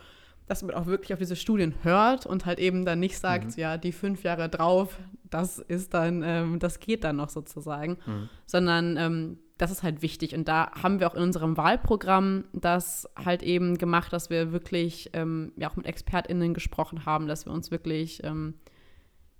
dass 0.47 0.63
man 0.63 0.73
auch 0.75 0.85
wirklich 0.85 1.13
auf 1.13 1.19
diese 1.19 1.35
Studien 1.35 1.75
hört 1.83 2.25
und 2.25 2.45
halt 2.45 2.57
eben 2.57 2.85
dann 2.85 2.99
nicht 2.99 3.19
sagt, 3.19 3.45
mhm. 3.45 3.53
ja, 3.57 3.77
die 3.77 3.91
fünf 3.91 4.23
Jahre 4.23 4.49
drauf, 4.49 4.97
das 5.29 5.59
ist 5.59 5.93
dann, 5.93 6.23
ähm, 6.23 6.59
das 6.59 6.79
geht 6.79 7.03
dann 7.03 7.17
noch 7.17 7.29
sozusagen, 7.29 7.97
mhm. 8.05 8.29
sondern 8.45 8.97
ähm, 8.97 9.37
das 9.57 9.71
ist 9.71 9.83
halt 9.83 10.01
wichtig. 10.01 10.35
Und 10.35 10.47
da 10.47 10.71
haben 10.81 10.99
wir 10.99 11.07
auch 11.07 11.15
in 11.15 11.23
unserem 11.23 11.57
Wahlprogramm 11.57 12.45
das 12.53 13.09
halt 13.15 13.43
eben 13.43 13.77
gemacht, 13.77 14.13
dass 14.13 14.29
wir 14.29 14.51
wirklich 14.51 15.09
ähm, 15.13 15.51
ja 15.57 15.69
auch 15.69 15.75
mit 15.75 15.85
ExpertInnen 15.85 16.53
gesprochen 16.53 17.05
haben, 17.05 17.27
dass 17.27 17.45
wir 17.45 17.53
uns 17.53 17.71
wirklich, 17.71 18.23
ähm, 18.23 18.55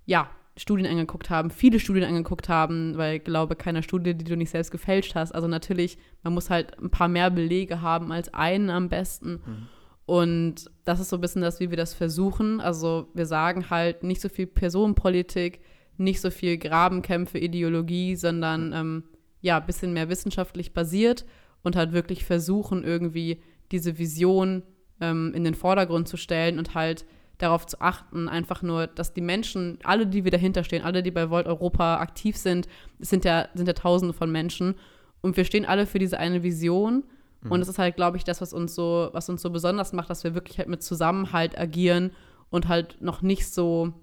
ja, 0.05 0.29
Studien 0.57 0.87
angeguckt 0.87 1.29
haben, 1.29 1.51
viele 1.51 1.79
Studien 1.79 2.05
angeguckt 2.05 2.49
haben, 2.49 2.97
weil 2.97 3.17
ich 3.17 3.23
glaube, 3.23 3.55
keine 3.55 3.83
Studie, 3.83 4.15
die 4.15 4.25
du 4.25 4.35
nicht 4.35 4.49
selbst 4.49 4.71
gefälscht 4.71 5.13
hast. 5.13 5.33
Also 5.33 5.47
natürlich, 5.47 5.99
man 6.23 6.33
muss 6.33 6.49
halt 6.49 6.79
ein 6.79 6.89
paar 6.89 7.07
mehr 7.07 7.29
Belege 7.29 7.81
haben 7.81 8.11
als 8.11 8.33
einen 8.33 8.71
am 8.71 8.89
besten. 8.89 9.33
Mhm. 9.45 9.67
Und 10.07 10.71
das 10.83 10.99
ist 10.99 11.09
so 11.09 11.17
ein 11.17 11.21
bisschen 11.21 11.43
das, 11.43 11.59
wie 11.59 11.69
wir 11.69 11.77
das 11.77 11.93
versuchen. 11.93 12.59
Also 12.59 13.09
wir 13.13 13.27
sagen 13.27 13.69
halt 13.69 14.03
nicht 14.03 14.21
so 14.21 14.29
viel 14.29 14.47
Personenpolitik, 14.47 15.61
nicht 15.99 16.21
so 16.21 16.29
viel 16.29 16.57
Grabenkämpfe, 16.57 17.37
Ideologie, 17.39 18.15
sondern 18.15 18.73
ähm, 18.73 19.03
ja, 19.41 19.57
ein 19.57 19.65
bisschen 19.65 19.93
mehr 19.93 20.09
wissenschaftlich 20.09 20.73
basiert 20.73 21.25
und 21.63 21.75
halt 21.75 21.91
wirklich 21.91 22.25
versuchen, 22.25 22.83
irgendwie 22.83 23.41
diese 23.71 23.97
Vision 23.97 24.63
ähm, 25.01 25.33
in 25.35 25.43
den 25.43 25.55
Vordergrund 25.55 26.07
zu 26.07 26.17
stellen 26.17 26.57
und 26.57 26.75
halt 26.75 27.05
darauf 27.37 27.67
zu 27.67 27.81
achten, 27.81 28.29
einfach 28.29 28.63
nur, 28.63 28.87
dass 28.87 29.13
die 29.13 29.21
Menschen, 29.21 29.77
alle, 29.83 30.07
die 30.07 30.23
wir 30.23 30.31
dahinter 30.31 30.63
stehen, 30.63 30.83
alle, 30.83 31.03
die 31.03 31.11
bei 31.11 31.29
Volt 31.29 31.45
Europa 31.45 31.99
aktiv 31.99 32.35
sind, 32.35 32.67
es 32.99 33.09
sind 33.09 33.25
ja, 33.25 33.47
sind 33.53 33.67
ja 33.67 33.73
tausende 33.73 34.13
von 34.13 34.31
Menschen 34.31 34.75
und 35.21 35.37
wir 35.37 35.45
stehen 35.45 35.65
alle 35.65 35.85
für 35.85 35.99
diese 35.99 36.17
eine 36.17 36.41
Vision 36.41 37.03
Mhm. 37.41 37.51
Und 37.51 37.59
das 37.59 37.69
ist 37.69 37.79
halt, 37.79 37.95
glaube 37.95 38.17
ich, 38.17 38.23
das, 38.23 38.41
was 38.41 38.53
uns 38.53 38.75
so, 38.75 39.09
was 39.13 39.29
uns 39.29 39.41
so 39.41 39.49
besonders 39.49 39.93
macht, 39.93 40.09
dass 40.09 40.23
wir 40.23 40.33
wirklich 40.33 40.57
halt 40.57 40.67
mit 40.67 40.83
Zusammenhalt 40.83 41.57
agieren 41.57 42.11
und 42.49 42.67
halt 42.67 43.01
noch 43.01 43.21
nicht 43.21 43.51
so 43.51 43.93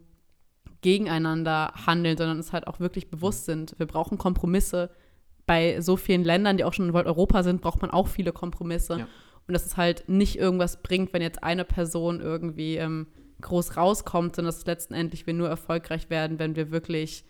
gegeneinander 0.85 1.73
handeln, 1.87 2.19
sondern 2.19 2.39
es 2.39 2.53
halt 2.53 2.67
auch 2.67 2.79
wirklich 2.79 3.09
bewusst 3.09 3.47
sind. 3.47 3.75
Wir 3.79 3.87
brauchen 3.87 4.19
Kompromisse. 4.19 4.91
Bei 5.47 5.81
so 5.81 5.97
vielen 5.97 6.25
Ländern, 6.25 6.59
die 6.59 6.65
auch 6.65 6.75
schon 6.75 6.91
in 6.91 6.95
Europa 6.95 7.43
sind, 7.43 7.63
braucht 7.63 7.81
man 7.81 7.91
auch 7.91 8.07
viele 8.07 8.33
Kompromisse. 8.33 8.99
Ja. 8.99 9.09
Und 9.47 9.55
dass 9.55 9.65
es 9.65 9.79
halt 9.79 10.09
nicht 10.09 10.39
irgendwas 10.39 10.83
bringt, 10.83 11.15
wenn 11.15 11.23
jetzt 11.23 11.43
eine 11.43 11.65
Person 11.65 12.21
irgendwie 12.21 12.77
ähm, 12.77 13.07
groß 13.41 13.79
rauskommt, 13.79 14.37
sondern 14.37 14.55
dass 14.55 14.67
letztendlich 14.67 15.27
wir 15.27 15.33
nur 15.33 15.49
erfolgreich 15.49 16.11
werden, 16.11 16.39
wenn 16.39 16.55
wir 16.55 16.71
wirklich, 16.71 17.25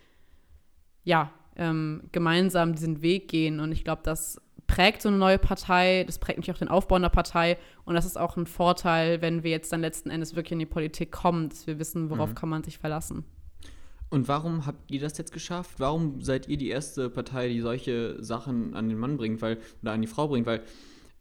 ja, 1.05 1.31
ähm, 1.57 2.03
gemeinsam 2.11 2.73
diesen 2.73 3.03
Weg 3.03 3.29
gehen. 3.29 3.61
Und 3.61 3.71
ich 3.71 3.85
glaube, 3.85 4.03
das 4.03 4.41
prägt 4.67 5.01
so 5.01 5.09
eine 5.09 5.19
neue 5.19 5.39
Partei, 5.39 6.03
das 6.05 6.19
prägt 6.19 6.39
natürlich 6.39 6.57
auch 6.57 6.59
den 6.59 6.69
Aufbau 6.69 6.97
einer 6.97 7.09
Partei. 7.09 7.57
Und 7.85 7.95
das 7.95 8.05
ist 8.05 8.19
auch 8.19 8.37
ein 8.37 8.47
Vorteil, 8.47 9.23
wenn 9.23 9.45
wir 9.45 9.53
jetzt 9.53 9.73
dann 9.73 9.81
letzten 9.81 10.11
Endes 10.11 10.35
wirklich 10.35 10.53
in 10.53 10.59
die 10.59 10.67
Politik 10.67 11.13
kommen, 11.13 11.51
dass 11.51 11.69
wir 11.69 11.79
wissen, 11.79 12.11
worauf 12.11 12.31
mhm. 12.31 12.35
kann 12.35 12.49
man 12.49 12.65
sich 12.65 12.79
verlassen. 12.79 13.25
Und 14.11 14.29
warum 14.29 14.67
habt 14.67 14.91
ihr 14.91 15.01
das 15.01 15.19
jetzt 15.19 15.33
geschafft? 15.33 15.75
Warum 15.79 16.21
seid 16.21 16.49
ihr 16.49 16.57
die 16.57 16.69
erste 16.69 17.11
Partei, 17.11 17.49
die 17.49 17.61
solche 17.61 18.23
Sachen 18.23 18.75
an 18.75 18.89
den 18.89 18.99
Mann 18.99 19.17
bringt, 19.17 19.43
weil, 19.43 19.59
oder 19.83 19.93
an 19.93 20.03
die 20.03 20.07
Frau 20.07 20.29
bringt? 20.29 20.47
Weil 20.47 20.63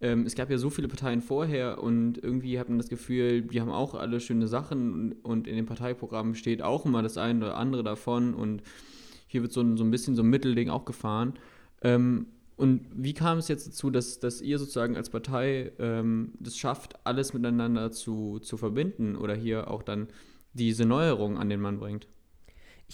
ähm, 0.04 0.26
es 0.26 0.36
gab 0.36 0.50
ja 0.50 0.58
so 0.58 0.69
viele 0.69 0.89
Parteien 0.89 1.22
vorher 1.22 1.82
und 1.82 2.22
irgendwie 2.22 2.60
hat 2.60 2.67
man 2.67 2.78
das 2.78 2.89
Gefühl, 2.89 3.41
die 3.41 3.62
haben 3.62 3.72
auch 3.72 3.96
alle 3.96 4.19
schöne 4.19 4.48
Sachen 4.48 5.13
und, 5.24 5.48
in 5.48 5.56
den 5.56 5.65
Parteiprogrammen 5.65 6.36
steht 6.36 6.62
auch 6.62 6.86
immer 6.86 7.02
das 7.02 7.17
eine 7.17 7.46
oder 7.46 7.58
andere 7.58 7.84
davon 7.84 8.34
und 8.34 8.63
hier 9.28 9.41
wird 9.41 9.54
so 9.54 9.62
ein, 9.62 9.78
so 9.78 9.84
ein 9.86 9.91
bisschen 9.91 10.15
so 10.15 10.22
ein 10.22 10.30
Mittelding 10.30 10.69
auch 10.69 10.84
gefahren. 10.84 11.34
Ähm, 11.82 12.28
und 12.58 12.86
wie 12.93 13.13
kam 13.13 13.38
es 13.38 13.48
jetzt 13.48 13.67
dazu, 13.67 13.89
dass, 13.89 14.19
dass 14.19 14.41
ihr 14.41 14.60
sozusagen 14.60 14.98
als 14.98 15.10
Partei 15.10 15.72
ähm, 15.80 16.34
das 16.39 16.58
schafft, 16.58 17.06
alles 17.06 17.34
miteinander 17.34 17.91
zu, 17.91 18.39
zu 18.39 18.58
verbinden 18.58 19.15
oder 19.15 19.36
hier 19.36 19.72
auch 19.72 19.84
dann 19.84 20.10
diese 20.54 20.86
Neuerung 20.86 21.38
an 21.38 21.50
den 21.50 21.62
Mann 21.62 21.80
bringt? 21.80 22.08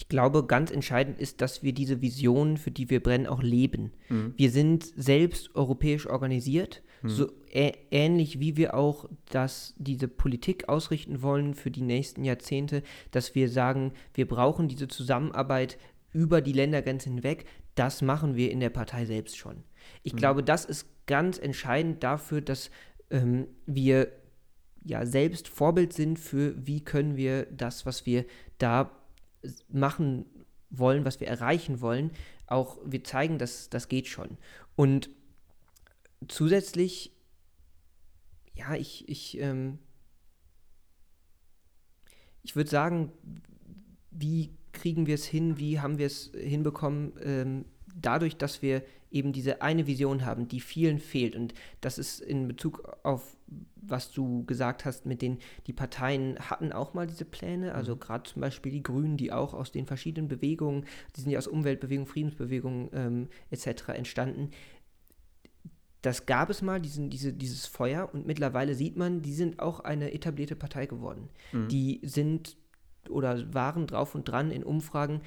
Ich 0.00 0.08
glaube, 0.08 0.46
ganz 0.46 0.70
entscheidend 0.70 1.20
ist, 1.20 1.42
dass 1.42 1.62
wir 1.62 1.74
diese 1.74 2.00
Vision, 2.00 2.56
für 2.56 2.70
die 2.70 2.88
wir 2.88 3.02
brennen, 3.02 3.26
auch 3.26 3.42
leben. 3.42 3.92
Mhm. 4.08 4.32
Wir 4.34 4.50
sind 4.50 4.90
selbst 4.96 5.54
europäisch 5.54 6.06
organisiert, 6.06 6.82
mhm. 7.02 7.08
so 7.10 7.32
ähnlich 7.52 8.40
wie 8.40 8.56
wir 8.56 8.74
auch 8.74 9.10
das, 9.30 9.74
diese 9.76 10.08
Politik 10.08 10.70
ausrichten 10.70 11.20
wollen 11.20 11.52
für 11.52 11.70
die 11.70 11.82
nächsten 11.82 12.24
Jahrzehnte, 12.24 12.82
dass 13.10 13.34
wir 13.34 13.50
sagen, 13.50 13.92
wir 14.14 14.26
brauchen 14.26 14.68
diese 14.68 14.88
Zusammenarbeit 14.88 15.76
über 16.12 16.40
die 16.40 16.54
Ländergrenze 16.54 17.10
hinweg, 17.10 17.44
das 17.74 18.00
machen 18.00 18.36
wir 18.36 18.50
in 18.50 18.60
der 18.60 18.70
Partei 18.70 19.04
selbst 19.04 19.36
schon. 19.36 19.64
Ich 20.02 20.14
mhm. 20.14 20.18
glaube, 20.18 20.42
das 20.42 20.64
ist 20.64 20.86
ganz 21.06 21.38
entscheidend 21.38 22.02
dafür, 22.02 22.40
dass 22.40 22.70
ähm, 23.10 23.48
wir 23.66 24.12
ja 24.82 25.04
selbst 25.04 25.46
Vorbild 25.46 25.92
sind 25.92 26.18
für, 26.18 26.54
wie 26.66 26.82
können 26.82 27.18
wir 27.18 27.44
das, 27.44 27.84
was 27.84 28.06
wir 28.06 28.24
da 28.56 28.96
machen 29.68 30.26
wollen, 30.70 31.04
was 31.04 31.20
wir 31.20 31.26
erreichen 31.26 31.80
wollen, 31.80 32.10
auch 32.46 32.78
wir 32.84 33.02
zeigen, 33.04 33.38
dass 33.38 33.70
das 33.70 33.88
geht 33.88 34.06
schon. 34.06 34.38
Und 34.76 35.10
zusätzlich, 36.28 37.12
ja, 38.54 38.74
ich, 38.74 39.08
ich, 39.08 39.38
ähm, 39.38 39.78
ich 42.42 42.56
würde 42.56 42.70
sagen, 42.70 43.12
wie 44.10 44.50
kriegen 44.72 45.06
wir 45.06 45.14
es 45.14 45.24
hin, 45.24 45.58
wie 45.58 45.80
haben 45.80 45.98
wir 45.98 46.06
es 46.06 46.30
hinbekommen, 46.34 47.12
ähm, 47.22 47.64
dadurch, 47.94 48.36
dass 48.36 48.62
wir 48.62 48.82
eben 49.10 49.32
diese 49.32 49.62
eine 49.62 49.86
Vision 49.86 50.24
haben, 50.24 50.48
die 50.48 50.60
vielen 50.60 50.98
fehlt. 50.98 51.34
Und 51.34 51.54
das 51.80 51.98
ist 51.98 52.20
in 52.20 52.46
Bezug 52.46 52.98
auf, 53.02 53.36
was 53.76 54.12
du 54.12 54.44
gesagt 54.44 54.84
hast, 54.84 55.06
mit 55.06 55.22
den, 55.22 55.38
die 55.66 55.72
Parteien 55.72 56.38
hatten 56.38 56.72
auch 56.72 56.94
mal 56.94 57.06
diese 57.06 57.24
Pläne, 57.24 57.74
also 57.74 57.94
mhm. 57.94 58.00
gerade 58.00 58.30
zum 58.30 58.40
Beispiel 58.40 58.72
die 58.72 58.82
Grünen, 58.82 59.16
die 59.16 59.32
auch 59.32 59.54
aus 59.54 59.72
den 59.72 59.86
verschiedenen 59.86 60.28
Bewegungen, 60.28 60.86
die 61.16 61.20
sind 61.22 61.30
ja 61.30 61.38
aus 61.38 61.46
Umweltbewegungen, 61.46 62.06
Friedensbewegungen 62.06 62.90
ähm, 62.92 63.28
etc. 63.50 63.88
entstanden. 63.88 64.50
Das 66.02 66.26
gab 66.26 66.48
es 66.48 66.62
mal, 66.62 66.80
diesen, 66.80 67.10
diese, 67.10 67.32
dieses 67.32 67.66
Feuer, 67.66 68.08
und 68.12 68.26
mittlerweile 68.26 68.74
sieht 68.74 68.96
man, 68.96 69.22
die 69.22 69.34
sind 69.34 69.58
auch 69.58 69.80
eine 69.80 70.14
etablierte 70.14 70.56
Partei 70.56 70.86
geworden. 70.86 71.28
Mhm. 71.52 71.68
Die 71.68 72.00
sind 72.02 72.56
oder 73.08 73.52
waren 73.54 73.86
drauf 73.86 74.14
und 74.14 74.28
dran, 74.28 74.50
in 74.50 74.62
Umfragen 74.62 75.22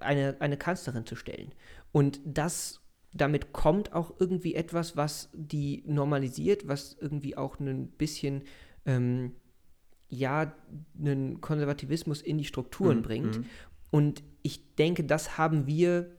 eine, 0.00 0.36
eine 0.40 0.56
Kanzlerin 0.56 1.06
zu 1.06 1.16
stellen. 1.16 1.52
Und 1.92 2.20
das, 2.24 2.80
damit 3.12 3.52
kommt 3.52 3.92
auch 3.92 4.14
irgendwie 4.18 4.54
etwas, 4.54 4.96
was 4.96 5.30
die 5.32 5.82
normalisiert, 5.86 6.68
was 6.68 6.96
irgendwie 7.00 7.36
auch 7.36 7.58
ein 7.58 7.88
bisschen, 7.88 8.42
ähm, 8.86 9.32
ja, 10.08 10.54
einen 10.98 11.40
Konservativismus 11.40 12.22
in 12.22 12.38
die 12.38 12.44
Strukturen 12.44 12.98
mhm. 12.98 13.02
bringt. 13.02 13.38
Mhm. 13.38 13.46
Und 13.90 14.22
ich 14.42 14.74
denke, 14.76 15.04
das 15.04 15.38
haben 15.38 15.66
wir 15.66 16.16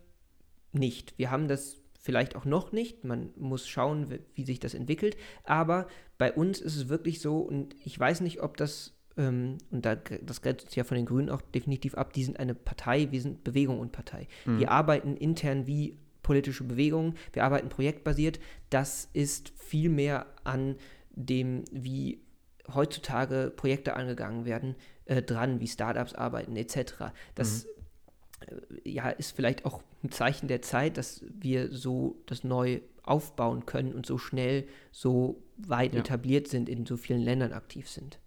nicht. 0.73 1.17
Wir 1.17 1.32
haben 1.32 1.47
das 1.47 1.82
vielleicht 1.99 2.36
auch 2.36 2.45
noch 2.45 2.71
nicht. 2.71 3.04
Man 3.04 3.30
muss 3.38 3.67
schauen, 3.67 4.10
wie, 4.10 4.19
wie 4.34 4.45
sich 4.45 4.60
das 4.60 4.73
entwickelt. 4.73 5.15
Aber 5.43 5.88
bei 6.17 6.34
uns 6.34 6.60
ist 6.60 6.75
es 6.75 6.89
wirklich 6.89 7.21
so, 7.21 7.39
und 7.39 7.75
ich 7.84 7.97
weiß 7.97 8.21
nicht, 8.21 8.41
ob 8.41 8.58
das 8.58 8.97
ähm, 9.17 9.58
und 9.71 9.86
da, 9.86 9.95
das 9.95 10.41
grenzt 10.41 10.65
uns 10.65 10.75
ja 10.75 10.84
von 10.84 10.95
den 10.95 11.06
Grünen 11.06 11.30
auch 11.30 11.41
definitiv 11.41 11.95
ab, 11.95 12.13
die 12.13 12.23
sind 12.23 12.39
eine 12.39 12.56
Partei, 12.56 13.12
wir 13.12 13.21
sind 13.21 13.43
Bewegung 13.43 13.80
und 13.80 13.91
Partei. 13.91 14.27
Mhm. 14.45 14.60
Wir 14.60 14.71
arbeiten 14.71 15.17
intern 15.17 15.67
wie 15.67 15.97
politische 16.22 16.64
Bewegungen, 16.64 17.16
wir 17.34 17.44
arbeiten 17.44 17.70
projektbasiert. 17.70 18.40
Das 18.70 19.10
ist 19.14 19.52
viel 19.58 19.90
mehr 19.90 20.28
an 20.44 20.76
dem, 21.12 21.64
wie 21.72 22.22
heutzutage 22.74 23.52
Projekte 23.56 23.96
angegangen 23.96 24.46
werden, 24.46 24.76
äh, 25.06 25.22
dran, 25.22 25.60
wie 25.60 25.68
Startups 25.68 26.14
arbeiten, 26.14 26.56
etc. 26.56 27.12
Das 27.36 27.66
mhm. 27.66 27.70
äh, 28.84 28.90
ja, 28.90 29.10
ist 29.10 29.36
vielleicht 29.36 29.66
auch 29.66 29.84
ein 30.04 30.12
Zeichen 30.12 30.48
der 30.48 30.62
Zeit, 30.62 30.98
dass 30.98 31.24
wir 31.40 31.72
so 31.72 32.22
das 32.26 32.44
neu 32.44 32.82
aufbauen 33.04 33.66
können 33.66 33.94
und 33.94 34.06
so 34.06 34.18
schnell, 34.18 34.68
so 34.92 35.44
weit 35.58 35.94
ja. 35.94 36.00
etabliert 36.00 36.48
sind, 36.48 36.70
in 36.70 36.86
so 36.86 36.98
vielen 36.98 37.22
Ländern 37.22 37.54
aktiv 37.54 37.90
sind. 37.90 38.20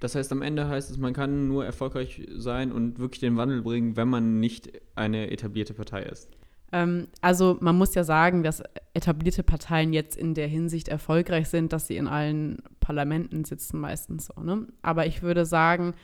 Das 0.00 0.14
heißt, 0.14 0.30
am 0.30 0.42
Ende 0.42 0.68
heißt 0.68 0.90
es, 0.90 0.98
man 0.98 1.12
kann 1.12 1.48
nur 1.48 1.64
erfolgreich 1.64 2.26
sein 2.36 2.70
und 2.70 2.98
wirklich 2.98 3.20
den 3.20 3.36
Wandel 3.36 3.62
bringen, 3.62 3.96
wenn 3.96 4.08
man 4.08 4.38
nicht 4.38 4.70
eine 4.94 5.30
etablierte 5.30 5.74
Partei 5.74 6.02
ist. 6.02 6.28
Ähm, 6.72 7.08
also 7.20 7.56
man 7.60 7.76
muss 7.76 7.94
ja 7.94 8.04
sagen, 8.04 8.42
dass 8.42 8.62
etablierte 8.94 9.42
Parteien 9.42 9.92
jetzt 9.92 10.16
in 10.16 10.34
der 10.34 10.48
Hinsicht 10.48 10.88
erfolgreich 10.88 11.48
sind, 11.48 11.72
dass 11.72 11.86
sie 11.86 11.96
in 11.96 12.08
allen 12.08 12.58
Parlamenten 12.80 13.44
sitzen 13.44 13.80
meistens 13.80 14.26
so. 14.26 14.42
Ne? 14.42 14.66
Aber 14.82 15.06
ich 15.06 15.22
würde 15.22 15.46
sagen, 15.46 15.94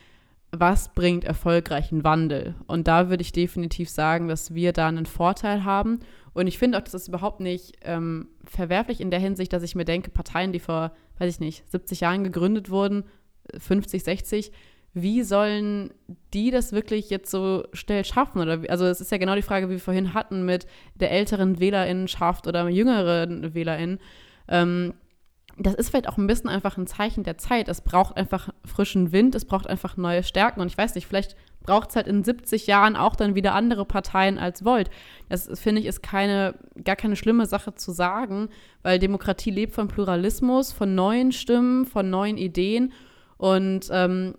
was 0.51 0.93
bringt 0.93 1.23
erfolgreichen 1.23 2.03
Wandel? 2.03 2.55
Und 2.67 2.87
da 2.87 3.09
würde 3.09 3.21
ich 3.21 3.31
definitiv 3.31 3.89
sagen, 3.89 4.27
dass 4.27 4.53
wir 4.53 4.73
da 4.73 4.87
einen 4.87 5.05
Vorteil 5.05 5.63
haben. 5.65 5.99
Und 6.33 6.47
ich 6.47 6.57
finde 6.57 6.77
auch, 6.77 6.83
das 6.83 7.07
überhaupt 7.07 7.39
nicht 7.39 7.73
ähm, 7.81 8.29
verwerflich 8.43 9.01
in 9.01 9.11
der 9.11 9.19
Hinsicht, 9.19 9.53
dass 9.53 9.63
ich 9.63 9.75
mir 9.75 9.85
denke, 9.85 10.11
Parteien, 10.11 10.51
die 10.51 10.59
vor, 10.59 10.91
weiß 11.17 11.33
ich 11.33 11.39
nicht, 11.39 11.69
70 11.71 12.01
Jahren 12.01 12.23
gegründet 12.23 12.69
wurden, 12.69 13.03
50, 13.57 14.03
60, 14.03 14.51
wie 14.95 15.23
sollen 15.23 15.93
die 16.33 16.51
das 16.51 16.71
wirklich 16.71 17.09
jetzt 17.09 17.29
so 17.29 17.65
schnell 17.73 18.05
schaffen? 18.05 18.41
Oder 18.41 18.61
also 18.69 18.85
es 18.85 19.01
ist 19.01 19.11
ja 19.11 19.17
genau 19.17 19.35
die 19.35 19.41
Frage, 19.41 19.67
wie 19.67 19.73
wir 19.73 19.79
vorhin 19.79 20.13
hatten 20.13 20.45
mit 20.45 20.65
der 20.95 21.11
älteren 21.11 21.59
Wählerinnenschaft 21.59 22.47
oder 22.47 22.69
jüngeren 22.69 23.53
Wählerinnen. 23.53 23.99
Ähm, 24.47 24.93
das 25.57 25.73
ist 25.73 25.89
vielleicht 25.89 26.07
auch 26.07 26.17
ein 26.17 26.27
bisschen 26.27 26.49
einfach 26.49 26.77
ein 26.77 26.87
Zeichen 26.87 27.25
der 27.25 27.37
Zeit. 27.37 27.67
Es 27.67 27.81
braucht 27.81 28.15
einfach 28.15 28.49
frischen 28.63 29.11
Wind, 29.11 29.35
es 29.35 29.43
braucht 29.43 29.67
einfach 29.67 29.97
neue 29.97 30.23
Stärken. 30.23 30.61
Und 30.61 30.67
ich 30.67 30.77
weiß 30.77 30.95
nicht, 30.95 31.07
vielleicht 31.07 31.35
braucht 31.63 31.89
es 31.89 31.97
halt 31.97 32.07
in 32.07 32.23
70 32.23 32.65
Jahren 32.65 32.95
auch 32.95 33.17
dann 33.17 33.35
wieder 33.35 33.53
andere 33.53 33.83
Parteien 33.83 34.37
als 34.37 34.63
Volt. 34.63 34.89
Das 35.27 35.49
finde 35.59 35.81
ich 35.81 35.87
ist 35.87 36.01
keine, 36.01 36.55
gar 36.85 36.95
keine 36.95 37.17
schlimme 37.17 37.47
Sache 37.47 37.75
zu 37.75 37.91
sagen, 37.91 38.47
weil 38.81 38.97
Demokratie 38.97 39.51
lebt 39.51 39.73
von 39.73 39.89
Pluralismus, 39.89 40.71
von 40.71 40.95
neuen 40.95 41.33
Stimmen, 41.33 41.85
von 41.85 42.09
neuen 42.09 42.37
Ideen. 42.37 42.93
Und 43.37 43.89
ähm, 43.91 44.35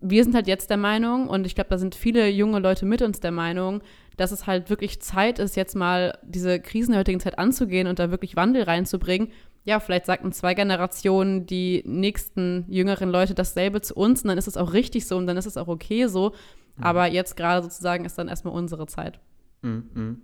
wir 0.00 0.24
sind 0.24 0.34
halt 0.34 0.46
jetzt 0.46 0.70
der 0.70 0.76
Meinung, 0.76 1.28
und 1.28 1.46
ich 1.46 1.54
glaube, 1.54 1.70
da 1.70 1.78
sind 1.78 1.94
viele 1.94 2.28
junge 2.28 2.60
Leute 2.60 2.86
mit 2.86 3.02
uns 3.02 3.20
der 3.20 3.32
Meinung, 3.32 3.82
dass 4.16 4.32
es 4.32 4.46
halt 4.46 4.70
wirklich 4.70 5.00
Zeit 5.00 5.38
ist, 5.38 5.56
jetzt 5.56 5.76
mal 5.76 6.18
diese 6.22 6.60
Krisen 6.60 6.92
der 6.92 7.00
heutigen 7.00 7.20
Zeit 7.20 7.38
anzugehen 7.38 7.86
und 7.86 7.98
da 7.98 8.10
wirklich 8.10 8.36
Wandel 8.36 8.64
reinzubringen. 8.64 9.28
Ja, 9.64 9.80
vielleicht 9.80 10.06
sagten 10.06 10.32
zwei 10.32 10.54
Generationen 10.54 11.46
die 11.46 11.82
nächsten 11.86 12.64
jüngeren 12.68 13.10
Leute 13.10 13.34
dasselbe 13.34 13.80
zu 13.80 13.94
uns 13.94 14.22
und 14.22 14.28
dann 14.28 14.38
ist 14.38 14.48
es 14.48 14.56
auch 14.56 14.72
richtig 14.72 15.06
so 15.06 15.16
und 15.16 15.26
dann 15.26 15.36
ist 15.36 15.46
es 15.46 15.56
auch 15.56 15.68
okay 15.68 16.06
so. 16.06 16.30
Mhm. 16.76 16.84
Aber 16.84 17.06
jetzt 17.06 17.36
gerade 17.36 17.62
sozusagen 17.62 18.04
ist 18.04 18.16
dann 18.18 18.28
erstmal 18.28 18.54
unsere 18.54 18.86
Zeit. 18.86 19.20
Mhm. 19.62 20.22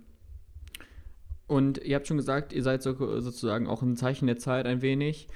Und 1.47 1.77
ihr 1.77 1.95
habt 1.95 2.07
schon 2.07 2.17
gesagt, 2.17 2.53
ihr 2.53 2.63
seid 2.63 2.81
so, 2.81 3.19
sozusagen 3.21 3.67
auch 3.67 3.81
ein 3.81 3.95
Zeichen 3.95 4.25
der 4.25 4.37
Zeit 4.37 4.65
ein 4.65 4.81
wenig. 4.81 5.27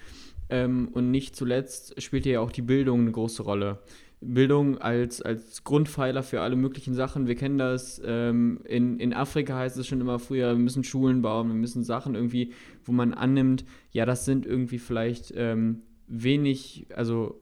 Ähm, 0.50 0.90
und 0.92 1.12
nicht 1.12 1.36
zuletzt 1.36 2.02
spielt 2.02 2.26
ja 2.26 2.40
auch 2.40 2.52
die 2.52 2.64
Bildung 2.64 3.02
eine 3.02 3.12
große 3.12 3.44
Rolle. 3.44 3.80
Bildung 4.22 4.78
als, 4.78 5.22
als 5.22 5.64
Grundpfeiler 5.64 6.24
für 6.24 6.42
alle 6.42 6.58
möglichen 6.58 6.94
Sachen. 6.94 7.28
Wir 7.28 7.36
kennen 7.36 7.58
das. 7.58 8.02
Ähm, 8.06 8.60
in, 8.66 9.00
in 9.00 9.14
Afrika 9.14 9.56
heißt 9.56 9.78
es 9.78 9.88
schon 9.88 10.02
immer 10.02 10.20
früher, 10.20 10.50
wir 10.50 10.64
müssen 10.64 10.84
Schulen 10.84 11.22
bauen, 11.22 11.48
wir 11.48 11.56
müssen 11.56 11.84
Sachen 11.84 12.16
irgendwie, 12.16 12.54
wo 12.84 12.92
man 12.92 13.14
annimmt, 13.14 13.64
ja, 13.92 14.06
das 14.06 14.26
sind 14.26 14.46
irgendwie 14.46 14.80
vielleicht 14.80 15.34
ähm, 15.36 15.84
wenig, 16.08 16.88
also 16.94 17.42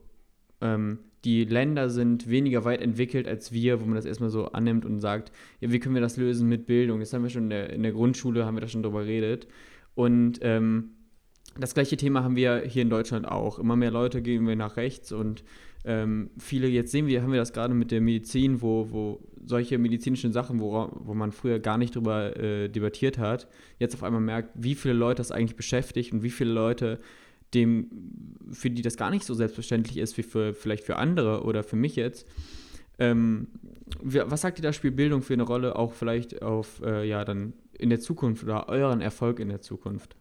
ähm, 0.60 1.00
die 1.24 1.44
Länder 1.44 1.90
sind 1.90 2.28
weniger 2.28 2.64
weit 2.64 2.80
entwickelt 2.80 3.26
als 3.26 3.50
wir, 3.50 3.80
wo 3.80 3.84
man 3.84 3.96
das 3.96 4.04
erstmal 4.04 4.30
so 4.30 4.46
annimmt 4.46 4.84
und 4.84 5.00
sagt, 5.00 5.32
ja, 5.60 5.72
wie 5.72 5.80
können 5.80 5.96
wir 5.96 6.02
das 6.02 6.16
lösen 6.16 6.48
mit 6.48 6.66
Bildung? 6.66 7.00
Das 7.00 7.12
haben 7.12 7.24
wir 7.24 7.30
schon 7.30 7.44
in 7.44 7.50
der, 7.50 7.70
in 7.70 7.82
der 7.82 7.92
Grundschule, 7.92 8.46
haben 8.46 8.56
wir 8.56 8.60
da 8.60 8.68
schon 8.68 8.84
drüber 8.84 9.02
geredet. 9.02 9.48
Und 9.96 10.38
ähm, 10.42 10.90
das 11.58 11.74
gleiche 11.74 11.96
Thema 11.96 12.22
haben 12.22 12.36
wir 12.36 12.60
hier 12.60 12.82
in 12.82 12.90
Deutschland 12.90 13.26
auch. 13.26 13.58
Immer 13.58 13.74
mehr 13.74 13.90
Leute 13.90 14.22
gehen 14.22 14.46
wir 14.46 14.54
nach 14.54 14.76
rechts 14.76 15.10
und 15.10 15.42
ähm, 15.88 16.28
viele, 16.36 16.68
jetzt 16.68 16.92
sehen 16.92 17.06
wir, 17.06 17.22
haben 17.22 17.32
wir 17.32 17.38
das 17.38 17.54
gerade 17.54 17.72
mit 17.72 17.90
der 17.90 18.02
Medizin, 18.02 18.60
wo, 18.60 18.90
wo 18.90 19.20
solche 19.42 19.78
medizinischen 19.78 20.34
Sachen, 20.34 20.60
wo, 20.60 20.90
wo 20.92 21.14
man 21.14 21.32
früher 21.32 21.60
gar 21.60 21.78
nicht 21.78 21.96
drüber 21.96 22.36
äh, 22.36 22.68
debattiert 22.68 23.16
hat, 23.16 23.48
jetzt 23.78 23.94
auf 23.94 24.02
einmal 24.02 24.20
merkt, 24.20 24.50
wie 24.54 24.74
viele 24.74 24.92
Leute 24.92 25.16
das 25.16 25.32
eigentlich 25.32 25.56
beschäftigt 25.56 26.12
und 26.12 26.22
wie 26.22 26.28
viele 26.28 26.52
Leute 26.52 27.00
dem, 27.54 27.88
für 28.52 28.68
die 28.68 28.82
das 28.82 28.98
gar 28.98 29.08
nicht 29.08 29.24
so 29.24 29.32
selbstverständlich 29.32 29.96
ist 29.96 30.18
wie 30.18 30.22
für 30.22 30.52
vielleicht 30.52 30.84
für 30.84 30.96
andere 30.96 31.42
oder 31.44 31.62
für 31.62 31.76
mich 31.76 31.96
jetzt. 31.96 32.28
Ähm, 32.98 33.48
was 34.02 34.42
sagt 34.42 34.58
ihr 34.58 34.62
da, 34.62 34.74
spielt 34.74 34.96
Bildung 34.96 35.22
für 35.22 35.32
eine 35.32 35.44
Rolle, 35.44 35.74
auch 35.76 35.94
vielleicht 35.94 36.42
auf, 36.42 36.82
äh, 36.84 37.08
ja, 37.08 37.24
dann 37.24 37.54
in 37.78 37.88
der 37.88 38.00
Zukunft 38.00 38.44
oder 38.44 38.68
euren 38.68 39.00
Erfolg 39.00 39.40
in 39.40 39.48
der 39.48 39.62
Zukunft? 39.62 40.17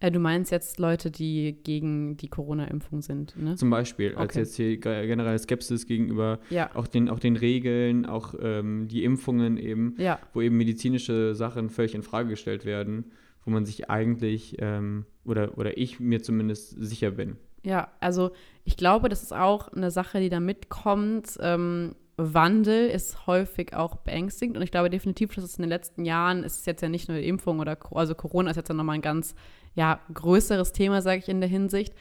Äh, 0.00 0.10
du 0.10 0.18
meinst 0.18 0.50
jetzt 0.50 0.78
Leute, 0.78 1.10
die 1.10 1.56
gegen 1.62 2.16
die 2.16 2.28
Corona-Impfung 2.28 3.00
sind, 3.00 3.36
ne? 3.36 3.54
Zum 3.56 3.70
Beispiel, 3.70 4.10
Okay. 4.12 4.20
als 4.20 4.34
jetzt 4.34 4.56
hier 4.56 4.76
ge- 4.76 5.06
generell 5.06 5.38
Skepsis 5.38 5.86
gegenüber 5.86 6.40
Ja, 6.50 6.70
auch 6.74 6.86
den, 6.86 7.08
auch 7.08 7.18
den 7.20 7.36
Regeln, 7.36 8.04
auch 8.04 8.34
ähm, 8.40 8.88
die 8.88 9.04
Impfungen 9.04 9.56
eben, 9.56 9.94
ja. 9.98 10.18
wo 10.32 10.40
eben 10.42 10.56
medizinische 10.56 11.34
Sachen 11.34 11.70
völlig 11.70 11.94
in 11.94 12.02
Frage 12.02 12.30
gestellt 12.30 12.64
werden, 12.64 13.12
wo 13.44 13.50
man 13.50 13.64
sich 13.64 13.88
eigentlich, 13.88 14.56
ähm, 14.58 15.06
oder, 15.24 15.56
oder 15.56 15.78
ich 15.78 16.00
mir 16.00 16.22
zumindest 16.22 16.70
sicher 16.82 17.10
bin. 17.12 17.36
Ja, 17.62 17.88
also 18.00 18.32
ich 18.64 18.76
glaube, 18.76 19.08
das 19.08 19.22
ist 19.22 19.32
auch 19.32 19.68
eine 19.68 19.90
Sache, 19.90 20.20
die 20.20 20.28
da 20.28 20.40
mitkommt. 20.40 21.38
Ähm, 21.40 21.94
Wandel 22.16 22.88
ist 22.88 23.26
häufig 23.26 23.74
auch 23.74 23.96
beängstigend 23.96 24.56
und 24.56 24.62
ich 24.62 24.70
glaube 24.70 24.90
definitiv, 24.90 25.34
dass 25.34 25.44
es 25.44 25.56
in 25.56 25.62
den 25.62 25.68
letzten 25.68 26.04
Jahren, 26.04 26.44
es 26.44 26.58
ist 26.58 26.66
jetzt 26.66 26.80
ja 26.80 26.88
nicht 26.88 27.08
nur 27.08 27.18
die 27.18 27.28
Impfung 27.28 27.58
oder, 27.58 27.76
also 27.92 28.14
Corona 28.14 28.50
ist 28.50 28.56
jetzt 28.56 28.68
ja 28.68 28.74
nochmal 28.74 28.96
ein 28.96 29.02
ganz, 29.02 29.34
ja, 29.74 30.00
größeres 30.12 30.72
Thema, 30.72 31.02
sage 31.02 31.18
ich 31.18 31.28
in 31.28 31.40
der 31.40 31.48
Hinsicht. 31.48 31.94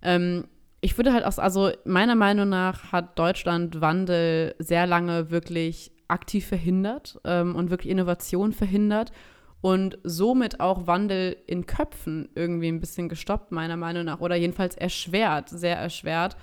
Ähm, 0.00 0.44
ich 0.80 0.96
würde 0.96 1.12
halt 1.12 1.24
auch, 1.24 1.38
also 1.38 1.70
meiner 1.84 2.14
Meinung 2.14 2.48
nach 2.48 2.92
hat 2.92 3.18
Deutschland 3.18 3.80
Wandel 3.80 4.54
sehr 4.58 4.86
lange 4.86 5.30
wirklich 5.30 5.92
aktiv 6.08 6.46
verhindert 6.46 7.20
ähm, 7.24 7.54
und 7.54 7.70
wirklich 7.70 7.90
Innovation 7.90 8.52
verhindert 8.52 9.12
und 9.60 9.98
somit 10.02 10.60
auch 10.60 10.86
Wandel 10.86 11.36
in 11.46 11.66
Köpfen 11.66 12.28
irgendwie 12.34 12.68
ein 12.68 12.80
bisschen 12.80 13.08
gestoppt, 13.08 13.52
meiner 13.52 13.76
Meinung 13.76 14.04
nach, 14.04 14.20
oder 14.20 14.34
jedenfalls 14.34 14.76
erschwert, 14.76 15.48
sehr 15.48 15.76
erschwert. 15.76 16.36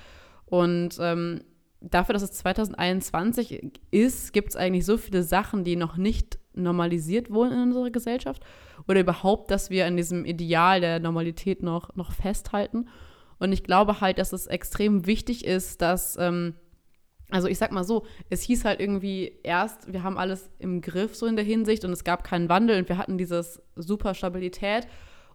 Und 0.46 0.98
ähm, 1.02 1.42
dafür, 1.82 2.14
dass 2.14 2.24
es 2.24 2.34
2021 2.34 3.72
ist, 3.92 4.34
gibt 4.34 4.50
es 4.50 4.56
eigentlich 4.56 4.86
so 4.86 4.98
viele 4.98 5.24
Sachen, 5.24 5.64
die 5.64 5.76
noch 5.76 5.98
nicht 5.98 6.40
normalisiert 6.54 7.32
wurden 7.32 7.54
in 7.54 7.62
unserer 7.70 7.90
Gesellschaft 7.90 8.44
oder 8.88 9.00
überhaupt, 9.00 9.52
dass 9.52 9.70
wir 9.70 9.86
an 9.86 9.98
diesem 9.98 10.26
Ideal 10.26 10.82
der 10.82 11.00
Normalität 11.00 11.64
noch, 11.64 11.96
noch 11.96 12.12
festhalten. 12.12 12.88
Und 13.40 13.54
ich 13.54 13.64
glaube 13.64 14.02
halt, 14.02 14.20
dass 14.20 14.34
es 14.34 14.48
extrem 14.48 15.06
wichtig 15.06 15.46
ist, 15.46 15.82
dass, 15.82 16.18
ähm, 16.20 16.56
also 17.30 17.48
ich 17.48 17.58
sag 17.58 17.72
mal 17.72 17.84
so, 17.84 18.06
es 18.30 18.42
hieß 18.42 18.66
halt 18.66 18.82
irgendwie 18.82 19.40
erst, 19.44 19.94
wir 19.94 20.04
haben 20.04 20.18
alles 20.18 20.50
im 20.60 20.82
Griff 20.82 21.16
so 21.16 21.26
in 21.26 21.36
der 21.36 21.46
Hinsicht 21.46 21.86
und 21.86 21.92
es 21.92 22.04
gab 22.04 22.24
keinen 22.24 22.50
Wandel 22.50 22.78
und 22.80 22.90
wir 22.90 22.98
hatten 22.98 23.18
dieses 23.18 23.62
super 23.76 24.14
Stabilität. 24.14 24.88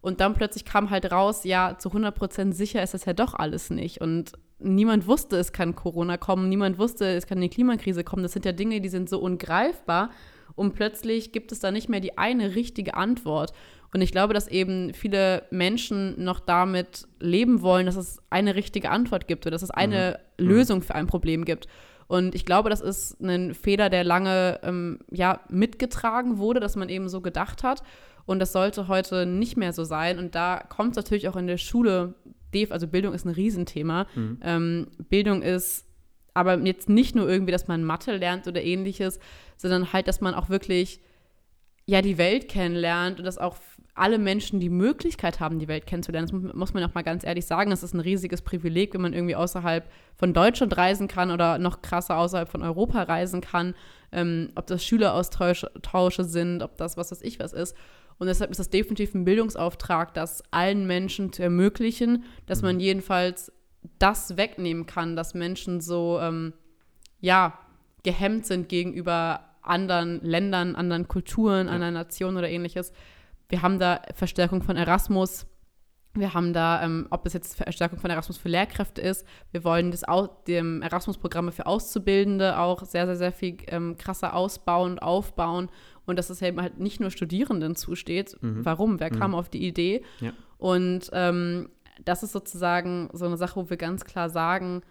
Und 0.03 0.21
dann 0.21 0.35
plötzlich 0.35 0.67
kam 0.67 0.91
halt 0.91 1.11
raus, 1.11 1.45
ja, 1.45 1.79
zu 1.79 1.89
100% 1.89 2.53
sicher 2.53 2.83
ist 2.83 2.93
das 2.93 3.07
ja 3.07 3.15
doch 3.15 3.33
alles 3.33 3.71
nicht. 3.71 4.03
Und 4.03 4.33
niemand 4.65 5.07
wusste, 5.07 5.37
es 5.37 5.53
kann 5.53 5.75
Corona 5.75 6.17
kommen, 6.17 6.49
niemand 6.49 6.79
wusste, 6.79 7.07
es 7.07 7.27
kann 7.27 7.39
eine 7.39 7.49
Klimakrise 7.49 8.05
kommen. 8.05 8.23
Das 8.23 8.33
sind 8.33 8.45
ja 8.45 8.53
Dinge, 8.53 8.81
die 8.81 8.89
sind 8.89 9.09
so 9.09 9.21
ungreifbar. 9.21 10.11
Und 10.57 10.75
plötzlich 10.75 11.33
gibt 11.33 11.53
es 11.53 11.61
da 11.61 11.71
nicht 11.71 11.89
mehr 11.89 12.01
die 12.01 12.19
eine 12.19 12.55
richtige 12.55 12.95
Antwort. 12.95 13.53
Und 13.93 14.01
ich 14.01 14.11
glaube, 14.11 14.35
dass 14.35 14.49
eben 14.49 14.93
viele 14.93 15.45
Menschen 15.51 16.23
noch 16.23 16.41
damit 16.41 17.07
leben 17.21 17.63
wollen, 17.63 17.87
dass 17.87 17.97
es 17.97 18.21
eine 18.29 18.57
richtige 18.57 18.91
Antwort 18.91 19.29
gibt 19.29 19.47
oder 19.47 19.53
dass 19.53 19.63
es 19.63 19.71
eine 19.71 20.19
Lösung 20.37 20.83
für 20.83 20.95
ein 20.95 21.07
Problem 21.07 21.45
gibt. 21.45 21.69
Und 22.07 22.35
ich 22.35 22.45
glaube, 22.45 22.71
das 22.71 22.81
ist 22.81 23.21
ein 23.21 23.55
Fehler, 23.55 23.91
der 23.91 24.05
lange 24.05 24.61
ähm, 24.63 24.99
ja, 25.11 25.41
mitgetragen 25.49 26.39
wurde, 26.39 26.61
dass 26.61 26.77
man 26.77 26.89
eben 26.89 27.09
so 27.09 27.21
gedacht 27.21 27.63
hat. 27.63 27.83
Und 28.27 28.39
das 28.41 28.53
sollte 28.53 28.89
heute 28.89 29.27
nicht 29.27 29.57
mehr 29.57 29.73
so 29.73 29.85
sein. 29.85 30.19
Und 30.19 30.35
da 30.35 30.63
kommt 30.69 30.93
es 30.93 30.97
natürlich 30.97 31.29
auch 31.29 31.37
in 31.37 31.47
der 31.47 31.59
Schule, 31.59 32.15
def- 32.55 32.73
also 32.73 32.87
Bildung 32.87 33.13
ist 33.15 33.25
ein 33.27 33.33
Riesenthema. 33.35 34.07
Ähm, 34.43 34.87
Bildung 35.11 35.43
ist 35.43 35.87
aber 36.33 36.59
jetzt 36.59 36.89
nicht 36.89 37.15
nur 37.15 37.29
irgendwie, 37.29 37.53
dass 37.53 37.69
man 37.69 37.85
Mathe 37.85 38.17
lernt 38.17 38.47
oder 38.49 38.63
ähnliches, 38.63 39.19
sondern 39.57 39.93
halt, 39.93 40.09
dass 40.09 40.21
man 40.21 40.35
auch 40.35 40.49
wirklich 40.49 41.01
ja 41.87 42.01
die 42.03 42.17
Welt 42.19 42.49
kennenlernt 42.49 43.19
und 43.19 43.25
dass 43.25 43.39
auch 43.39 43.57
alle 43.95 44.19
Menschen 44.19 44.59
die 44.59 44.71
Möglichkeit 44.71 45.39
haben, 45.39 45.61
die 45.61 45.69
Welt 45.69 45.87
kennenzulernen. 45.87 46.27
Das 46.27 46.33
mu- 46.33 46.51
muss 46.59 46.75
man 46.75 46.83
auch 46.83 46.95
mal 46.95 47.03
ganz 47.05 47.23
ehrlich 47.25 47.47
sagen. 47.47 47.71
Das 47.71 47.85
ist 47.85 47.95
ein 47.95 48.01
riesiges 48.01 48.43
Privileg, 48.43 48.93
wenn 48.95 49.03
man 49.03 49.13
irgendwie 49.13 49.37
außerhalb 49.37 49.89
von 50.17 50.33
Deutschland 50.35 50.77
reisen 50.77 51.07
kann 51.07 51.31
oder 51.31 51.59
noch 51.59 51.81
krasser 51.83 52.19
außerhalb 52.19 52.49
von 52.49 52.63
Europa 52.63 53.03
reisen 53.05 53.41
kann. 53.41 53.75
Ähm, 54.11 54.49
ob 54.57 54.67
das 54.67 54.85
Schüleraustausche 54.85 55.71
Tausche 55.83 56.25
sind, 56.25 56.63
ob 56.63 56.77
das 56.77 56.97
was 56.97 57.13
weiß 57.13 57.23
ich 57.23 57.39
was 57.39 57.53
ist. 57.53 57.77
Und 58.19 58.29
deshalb 58.29 58.51
ist 58.51 58.61
das 58.61 58.71
definitiv 58.71 59.15
ein 59.15 59.25
Bildungsauftrag, 59.25 60.15
das 60.15 60.43
allen 60.51 60.87
Menschen 60.87 61.33
zu 61.33 61.43
ermöglichen, 61.43 62.25
dass 62.47 62.63
man 62.63 62.81
jedenfalls 62.81 63.53
das 63.99 64.37
wegnehmen 64.37 64.87
kann, 64.87 65.17
dass 65.17 65.35
Menschen 65.35 65.81
so, 65.81 66.19
ähm, 66.21 66.55
ja, 67.21 67.59
gehemmt 68.03 68.47
sind 68.47 68.69
gegenüber 68.69 69.41
anderen 69.63 70.21
Ländern, 70.21 70.77
anderen 70.77 71.09
Kulturen, 71.09 71.69
anderen 71.69 71.95
Nationen 71.95 72.37
oder 72.37 72.49
ähnliches. 72.49 72.93
Wir 73.49 73.63
haben 73.63 73.79
da 73.79 74.03
Verstärkung 74.15 74.63
von 74.63 74.77
Erasmus. 74.77 75.47
Wir 76.17 76.33
haben 76.33 76.53
da, 76.53 76.83
ähm, 76.83 77.09
ob 77.11 77.27
es 77.27 77.33
jetzt 77.33 77.57
Verstärkung 77.57 77.99
von 77.99 78.11
Erasmus 78.11 78.39
für 78.39 78.49
Lehrkräfte 78.49 79.01
ist. 79.01 79.27
Wir 79.51 79.65
wollen 79.65 79.91
das 79.91 80.05
dem 80.47 80.81
Erasmus-Programme 80.81 81.51
für 81.51 81.67
Auszubildende 81.67 82.59
auch 82.59 82.85
sehr, 82.85 83.07
sehr, 83.07 83.17
sehr 83.17 83.33
viel 83.33 83.57
ähm, 83.67 83.97
krasser 83.97 84.35
ausbauen 84.35 84.93
und 84.93 84.99
aufbauen. 85.01 85.71
Und 86.07 86.19
dass 86.19 86.31
es 86.31 86.43
eben 86.43 86.61
halt 86.61 86.79
nicht 86.79 87.01
nur 87.01 87.11
Studierenden 87.11 87.77
zusteht. 87.77 88.37
Warum? 88.41 89.01
Wer 89.01 89.11
kam 89.11 89.35
auf 89.35 89.49
die 89.49 89.67
Idee? 89.67 90.03
Ja. 90.21 90.33
Und 90.59 91.11
ähm, 91.13 91.71
das 92.05 92.23
ist 92.23 92.33
sozusagen 92.33 93.09
so 93.13 93.25
eine 93.25 93.37
Sache, 93.37 93.57
wo 93.57 93.71
wir 93.71 93.77
ganz 93.77 94.05
klar 94.05 94.29
sagen, 94.29 94.83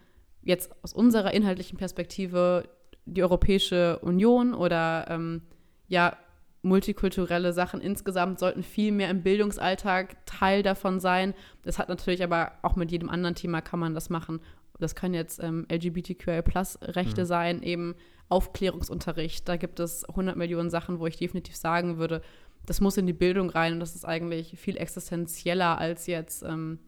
jetzt 0.42 0.72
aus 0.82 0.92
unserer 0.92 1.32
inhaltlichen 1.32 1.78
Perspektive, 1.78 2.68
die 3.06 3.22
Europäische 3.22 3.98
Union 4.00 4.54
oder 4.54 5.06
ähm, 5.08 5.42
ja, 5.88 6.16
multikulturelle 6.62 7.52
Sachen 7.52 7.80
insgesamt 7.80 8.38
sollten 8.38 8.62
viel 8.62 8.90
mehr 8.90 9.10
im 9.10 9.22
Bildungsalltag 9.22 10.16
Teil 10.26 10.62
davon 10.62 10.98
sein. 10.98 11.34
Das 11.62 11.78
hat 11.78 11.88
natürlich 11.88 12.24
aber 12.24 12.52
auch 12.62 12.76
mit 12.76 12.90
jedem 12.90 13.10
anderen 13.10 13.34
Thema 13.34 13.60
kann 13.60 13.78
man 13.80 13.94
das 13.94 14.08
machen. 14.08 14.40
Das 14.78 14.94
können 14.94 15.14
jetzt 15.14 15.42
ähm, 15.42 15.66
LGBTQI-Plus-Rechte 15.70 17.26
sein, 17.26 17.62
eben 17.62 17.94
Aufklärungsunterricht. 18.28 19.48
Da 19.48 19.56
gibt 19.56 19.80
es 19.80 20.04
100 20.04 20.36
Millionen 20.36 20.70
Sachen, 20.70 20.98
wo 20.98 21.06
ich 21.06 21.16
definitiv 21.16 21.56
sagen 21.56 21.98
würde, 21.98 22.22
das 22.66 22.80
muss 22.80 22.96
in 22.96 23.06
die 23.06 23.12
Bildung 23.12 23.50
rein 23.50 23.74
und 23.74 23.80
das 23.80 23.94
ist 23.94 24.04
eigentlich 24.04 24.58
viel 24.58 24.76
existenzieller 24.76 25.78
als 25.78 26.06
jetzt 26.06 26.42
ähm, 26.42 26.78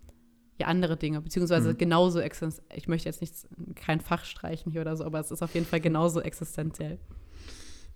ja, 0.59 0.69
andere 0.69 0.97
Dinge, 0.97 1.21
beziehungsweise 1.21 1.75
genauso 1.75 2.21
existenziell. 2.21 2.79
Ich 2.79 2.89
möchte 2.89 3.09
jetzt 3.09 3.21
nicht 3.21 3.35
kein 3.75 4.01
Fach 4.01 4.25
streichen 4.25 4.73
hier 4.73 4.81
oder 4.81 4.97
so, 4.97 5.05
aber 5.05 5.21
es 5.21 5.31
ist 5.31 5.43
auf 5.43 5.55
jeden 5.55 5.67
Fall 5.67 5.81
genauso 5.81 6.21
existenziell. 6.21 6.99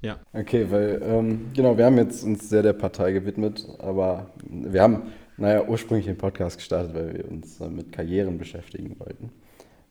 Ja. 0.03 0.19
Okay, 0.33 0.67
weil, 0.71 1.01
ähm, 1.03 1.51
genau, 1.55 1.77
wir 1.77 1.85
haben 1.85 1.99
jetzt 1.99 2.25
uns 2.25 2.49
sehr 2.49 2.63
der 2.63 2.73
Partei 2.73 3.13
gewidmet, 3.13 3.67
aber 3.79 4.31
wir 4.49 4.83
haben, 4.83 5.03
naja, 5.37 5.67
ursprünglich 5.67 6.07
den 6.07 6.17
Podcast 6.17 6.57
gestartet, 6.57 6.95
weil 6.95 7.15
wir 7.15 7.31
uns 7.31 7.61
äh, 7.61 7.69
mit 7.69 7.93
Karrieren 7.93 8.39
beschäftigen 8.39 8.99
wollten. 8.99 9.31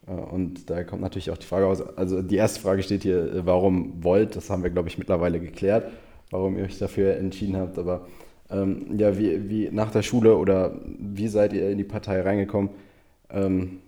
Äh, 0.10 0.14
und 0.14 0.70
da 0.70 0.84
kommt 0.84 1.01
natürlich 1.01 1.32
auch 1.32 1.38
die 1.38 1.45
Frage 1.45 1.68
aus, 1.68 1.82
also 1.82 2.22
die 2.22 2.36
erste 2.36 2.60
Frage 2.60 2.84
steht 2.84 3.03
hier, 3.03 3.34
äh, 3.34 3.45
warum 3.45 4.03
wollt, 4.03 4.36
das 4.36 4.49
haben 4.49 4.64
wir, 4.64 4.70
glaube 4.70 4.89
ich, 4.89 4.97
mittlerweile 4.97 5.39
geklärt, 5.39 5.91
warum 6.32 6.57
ihr 6.57 6.66
euch 6.66 6.78
dafür 6.78 7.16
entschieden 7.16 7.57
habt, 7.57 7.78
aber 7.78 8.07
ähm, 8.49 8.97
ja, 8.97 9.18
wie, 9.18 9.49
wie 9.49 9.70
nach 9.72 9.91
der 9.91 10.01
Schule 10.01 10.36
oder 10.38 10.80
wie 10.84 11.28
seid 11.28 11.53
ihr 11.53 11.70
in 11.70 11.78
die 11.78 11.84
Partei 11.84 12.22
reingekommen? 12.22 12.72
Ähm, 13.30 13.80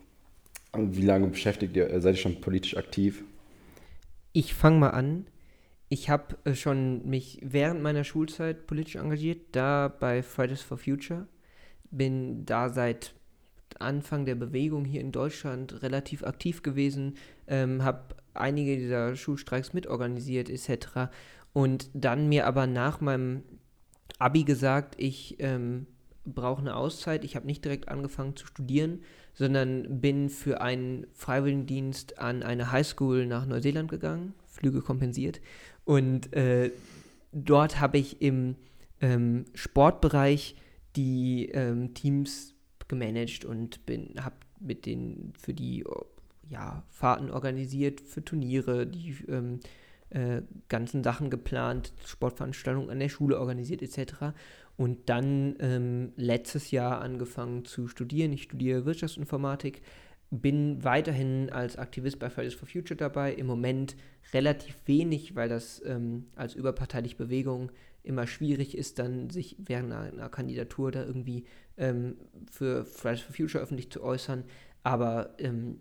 wie 0.73 1.01
lange 1.01 1.27
beschäftigt 1.27 1.75
ihr, 1.75 1.99
seid 1.99 2.15
ihr 2.15 2.21
schon 2.21 2.41
politisch 2.41 2.77
aktiv? 2.77 3.23
Ich 4.33 4.53
fange 4.53 4.79
mal 4.79 4.91
an. 4.91 5.25
Ich 5.89 6.09
habe 6.09 6.37
äh, 6.45 6.53
schon 6.53 7.05
mich 7.09 7.39
während 7.41 7.81
meiner 7.81 8.03
Schulzeit 8.03 8.67
politisch 8.67 8.95
engagiert, 8.95 9.39
da 9.51 9.87
bei 9.87 10.23
Fridays 10.23 10.61
for 10.61 10.77
Future. 10.77 11.27
Bin 11.89 12.45
da 12.45 12.69
seit 12.69 13.13
Anfang 13.81 14.25
der 14.25 14.35
Bewegung 14.35 14.85
hier 14.85 15.01
in 15.01 15.11
Deutschland 15.11 15.81
relativ 15.81 16.23
aktiv 16.23 16.63
gewesen, 16.63 17.15
ähm, 17.47 17.83
habe 17.83 18.15
einige 18.33 18.77
dieser 18.77 19.15
Schulstreiks 19.15 19.73
mitorganisiert 19.73 20.49
etc. 20.49 21.11
Und 21.53 21.89
dann 21.93 22.29
mir 22.29 22.47
aber 22.47 22.67
nach 22.67 23.01
meinem 23.01 23.43
Abi 24.19 24.43
gesagt, 24.43 24.95
ich 24.97 25.37
ähm, 25.39 25.87
brauche 26.25 26.61
eine 26.61 26.75
Auszeit. 26.75 27.23
Ich 27.23 27.35
habe 27.35 27.47
nicht 27.47 27.65
direkt 27.65 27.89
angefangen 27.89 28.35
zu 28.35 28.45
studieren, 28.45 29.01
sondern 29.33 30.01
bin 30.01 30.29
für 30.29 30.61
einen 30.61 31.07
Freiwilligendienst 31.13 32.19
an 32.19 32.43
eine 32.43 32.71
Highschool 32.71 33.25
nach 33.25 33.45
Neuseeland 33.45 33.89
gegangen, 33.89 34.33
Flüge 34.47 34.81
kompensiert. 34.81 35.41
Und 35.85 36.33
äh, 36.33 36.71
dort 37.31 37.79
habe 37.79 37.97
ich 37.97 38.21
im 38.21 38.55
ähm, 39.01 39.45
Sportbereich 39.53 40.55
die 40.95 41.49
ähm, 41.49 41.93
Teams 41.93 42.50
gemanagt 42.91 43.45
und 43.45 43.85
bin, 43.87 44.13
habe 44.23 44.35
mit 44.59 44.85
denen 44.85 45.33
für 45.39 45.53
die 45.53 45.83
ja, 46.49 46.83
Fahrten 46.89 47.31
organisiert, 47.31 48.01
für 48.01 48.23
Turniere, 48.23 48.85
die 48.85 49.15
ähm, 49.27 49.59
äh, 50.09 50.41
ganzen 50.67 51.03
Sachen 51.03 51.29
geplant, 51.29 51.93
Sportveranstaltungen 52.05 52.89
an 52.89 52.99
der 52.99 53.09
Schule 53.09 53.39
organisiert 53.39 53.81
etc. 53.81 54.35
Und 54.77 55.09
dann 55.09 55.55
ähm, 55.59 56.11
letztes 56.17 56.71
Jahr 56.71 57.01
angefangen 57.01 57.65
zu 57.65 57.87
studieren. 57.87 58.33
Ich 58.33 58.43
studiere 58.43 58.85
Wirtschaftsinformatik, 58.85 59.81
bin 60.29 60.83
weiterhin 60.83 61.49
als 61.49 61.77
Aktivist 61.77 62.19
bei 62.19 62.29
Fridays 62.29 62.53
for 62.53 62.67
Future 62.67 62.97
dabei. 62.97 63.33
Im 63.33 63.47
Moment 63.47 63.95
relativ 64.33 64.75
wenig, 64.85 65.35
weil 65.35 65.49
das 65.49 65.81
ähm, 65.85 66.27
als 66.35 66.55
überparteiliche 66.55 67.15
Bewegung 67.15 67.71
immer 68.03 68.27
schwierig 68.27 68.77
ist, 68.77 68.99
dann 68.99 69.29
sich 69.29 69.55
während 69.59 69.93
einer 69.93 70.29
Kandidatur 70.29 70.91
da 70.91 71.05
irgendwie 71.05 71.45
ähm, 71.81 72.15
für 72.49 72.85
Fridays 72.85 73.21
for 73.21 73.35
Future 73.35 73.61
öffentlich 73.61 73.91
zu 73.91 74.01
äußern. 74.01 74.45
Aber 74.83 75.35
ähm, 75.39 75.79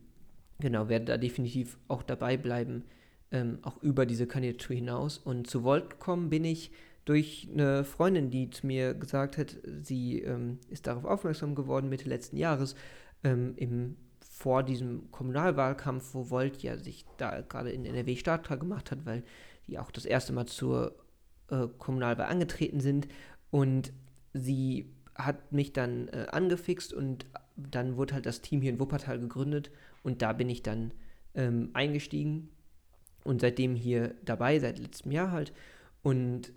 genau, 0.58 0.88
werde 0.88 1.04
da 1.04 1.18
definitiv 1.18 1.78
auch 1.86 2.02
dabei 2.02 2.36
bleiben, 2.36 2.84
ähm, 3.30 3.58
auch 3.62 3.80
über 3.82 4.06
diese 4.06 4.26
Kandidatur 4.26 4.74
hinaus. 4.74 5.18
Und 5.18 5.48
zu 5.48 5.62
Volt 5.62 5.90
gekommen 5.90 6.30
bin 6.30 6.44
ich 6.44 6.72
durch 7.04 7.48
eine 7.52 7.84
Freundin, 7.84 8.30
die 8.30 8.50
zu 8.50 8.66
mir 8.66 8.94
gesagt 8.94 9.38
hat, 9.38 9.58
sie 9.82 10.20
ähm, 10.20 10.58
ist 10.68 10.86
darauf 10.86 11.04
aufmerksam 11.04 11.54
geworden 11.54 11.88
Mitte 11.88 12.08
letzten 12.08 12.36
Jahres, 12.36 12.74
ähm, 13.22 13.54
im, 13.56 13.96
vor 14.20 14.62
diesem 14.62 15.10
Kommunalwahlkampf, 15.10 16.14
wo 16.14 16.30
Volt 16.30 16.62
ja 16.62 16.78
sich 16.78 17.04
da 17.18 17.42
gerade 17.42 17.70
in 17.70 17.84
NRW 17.84 18.16
startklar 18.16 18.58
gemacht 18.58 18.90
hat, 18.90 19.04
weil 19.04 19.22
die 19.66 19.78
auch 19.78 19.90
das 19.90 20.06
erste 20.06 20.32
Mal 20.32 20.46
zur 20.46 20.94
äh, 21.50 21.66
Kommunalwahl 21.78 22.26
angetreten 22.26 22.80
sind. 22.80 23.06
Und 23.50 23.92
sie 24.32 24.90
hat 25.24 25.52
mich 25.52 25.72
dann 25.72 26.08
äh, 26.08 26.26
angefixt 26.30 26.92
und 26.92 27.26
dann 27.56 27.96
wurde 27.96 28.14
halt 28.14 28.26
das 28.26 28.40
Team 28.40 28.62
hier 28.62 28.70
in 28.70 28.80
Wuppertal 28.80 29.18
gegründet 29.18 29.70
und 30.02 30.22
da 30.22 30.32
bin 30.32 30.48
ich 30.48 30.62
dann 30.62 30.92
ähm, 31.34 31.70
eingestiegen 31.72 32.48
und 33.24 33.40
seitdem 33.40 33.74
hier 33.74 34.14
dabei, 34.24 34.58
seit 34.58 34.78
letztem 34.78 35.12
Jahr 35.12 35.30
halt. 35.32 35.52
Und 36.02 36.52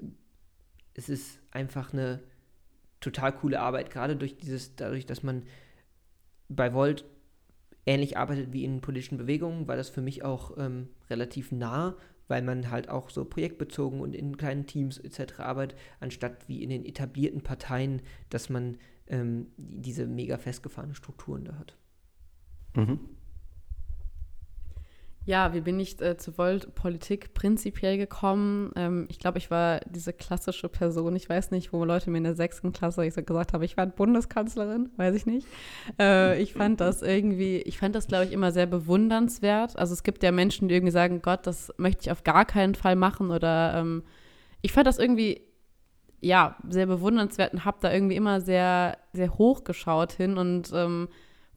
es 0.94 1.10
ist 1.10 1.40
einfach 1.52 1.94
eine 1.94 2.22
total 3.02 3.34
coole 3.34 3.60
Arbeit, 3.60 3.90
gerade 3.90 4.16
durch 4.16 4.38
dieses, 4.38 4.76
dadurch, 4.76 5.06
dass 5.06 5.24
man 5.24 5.44
bei 6.48 6.74
Volt 6.74 7.06
ähnlich 7.86 8.18
arbeitet 8.18 8.54
wie 8.54 8.64
in 8.64 8.80
politischen 8.80 9.18
Bewegungen, 9.18 9.68
war 9.68 9.76
das 9.76 9.90
für 9.90 10.02
mich 10.02 10.24
auch 10.24 10.58
ähm, 10.58 10.88
relativ 11.10 11.52
nah, 11.52 11.98
weil 12.34 12.42
man 12.42 12.72
halt 12.72 12.90
auch 12.90 13.12
so 13.12 13.26
projektbezogen 13.26 14.02
und 14.02 14.16
in 14.16 14.38
kleinen 14.38 14.66
Teams 14.66 14.98
etc. 14.98 15.38
arbeitet, 15.38 15.78
anstatt 16.00 16.50
wie 16.50 16.64
in 16.64 16.72
den 16.72 16.84
etablierten 16.84 17.42
Parteien, 17.42 18.02
dass 18.32 18.50
man 18.50 18.80
ähm, 19.06 19.52
diese 19.56 20.08
mega 20.08 20.40
festgefahrenen 20.40 20.96
Strukturen 20.96 21.46
da 21.46 21.60
hat. 21.60 21.78
Mhm. 22.76 23.02
Ja, 25.26 25.54
wie 25.54 25.62
bin 25.62 25.80
ich 25.80 26.02
äh, 26.02 26.18
zu 26.18 26.34
Politik 26.34 27.34
prinzipiell 27.34 27.98
gekommen? 27.98 28.72
Ähm, 28.76 29.06
ich 29.10 29.20
glaube, 29.20 29.38
ich 29.38 29.50
war 29.50 29.80
diese 29.90 30.12
klassische 30.12 30.68
Person, 30.68 31.16
ich 31.16 31.30
weiß 31.30 31.52
nicht, 31.52 31.72
wo 31.72 31.86
Leute 31.86 32.10
mir 32.10 32.18
in 32.18 32.26
der 32.26 32.36
sechsten 32.36 32.74
Klasse 32.74 33.10
gesagt 33.10 33.54
haben, 33.54 33.64
ich 33.64 33.78
war 33.78 33.86
Bundeskanzlerin, 33.86 34.90
weiß 34.98 35.16
ich 35.16 35.26
nicht. 35.26 35.48
Äh, 35.98 36.42
ich 36.42 36.54
fand 36.54 36.82
das 36.82 37.02
irgendwie, 37.02 37.60
ich 37.60 37.78
fand 37.78 37.96
das, 37.96 38.08
glaube 38.08 38.26
ich, 38.26 38.34
immer 38.34 38.52
sehr 38.52 38.66
bewundernswert. 38.66 39.80
Also 39.80 39.94
es 39.94 40.04
gibt 40.04 40.24
ja 40.24 40.32
Menschen, 40.34 40.68
die 40.68 40.76
irgendwie 40.76 40.92
sagen, 40.92 41.22
Gott, 41.22 41.48
das 41.48 41.74
möchte 41.78 42.02
ich 42.02 42.12
auf 42.12 42.26
gar 42.26 42.44
keinen 42.44 42.76
Fall 42.76 42.98
machen 42.98 43.32
oder 43.32 43.76
ähm, 43.76 44.04
ich 44.62 44.74
fand 44.74 44.88
das 44.88 45.00
irgendwie, 45.00 45.42
ja, 46.20 46.58
sehr 46.68 46.86
bewundernswert 46.86 47.54
und 47.54 47.64
habe 47.64 47.78
da 47.80 47.94
irgendwie 47.94 48.18
immer 48.18 48.42
sehr, 48.42 48.98
sehr 49.14 49.38
hoch 49.38 49.64
geschaut 49.64 50.12
hin 50.12 50.38
und 50.38 50.72
ähm, 50.74 51.08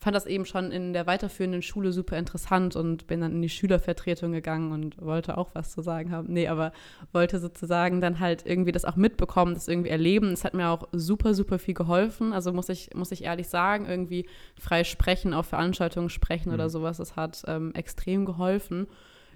fand 0.06 0.14
das 0.14 0.26
eben 0.26 0.44
schon 0.44 0.70
in 0.70 0.92
der 0.92 1.08
weiterführenden 1.08 1.62
Schule 1.62 1.90
super 1.90 2.16
interessant 2.16 2.76
und 2.76 3.08
bin 3.08 3.22
dann 3.22 3.32
in 3.32 3.42
die 3.42 3.48
Schülervertretung 3.48 4.30
gegangen 4.30 4.70
und 4.70 5.04
wollte 5.04 5.36
auch 5.36 5.52
was 5.56 5.72
zu 5.72 5.82
sagen 5.82 6.12
haben. 6.12 6.32
Nee, 6.32 6.46
aber 6.46 6.70
wollte 7.10 7.40
sozusagen 7.40 8.00
dann 8.00 8.20
halt 8.20 8.46
irgendwie 8.46 8.70
das 8.70 8.84
auch 8.84 8.94
mitbekommen, 8.94 9.54
das 9.54 9.66
irgendwie 9.66 9.90
erleben. 9.90 10.28
Es 10.28 10.44
hat 10.44 10.54
mir 10.54 10.68
auch 10.68 10.86
super, 10.92 11.34
super 11.34 11.58
viel 11.58 11.74
geholfen. 11.74 12.32
Also 12.32 12.52
muss 12.52 12.68
ich, 12.68 12.90
muss 12.94 13.10
ich 13.10 13.24
ehrlich 13.24 13.48
sagen, 13.48 13.86
irgendwie 13.86 14.28
frei 14.56 14.84
sprechen, 14.84 15.34
auf 15.34 15.46
Veranstaltungen 15.46 16.08
sprechen 16.08 16.50
mhm. 16.50 16.54
oder 16.54 16.70
sowas, 16.70 16.98
das 16.98 17.16
hat 17.16 17.42
ähm, 17.48 17.74
extrem 17.74 18.26
geholfen. 18.26 18.86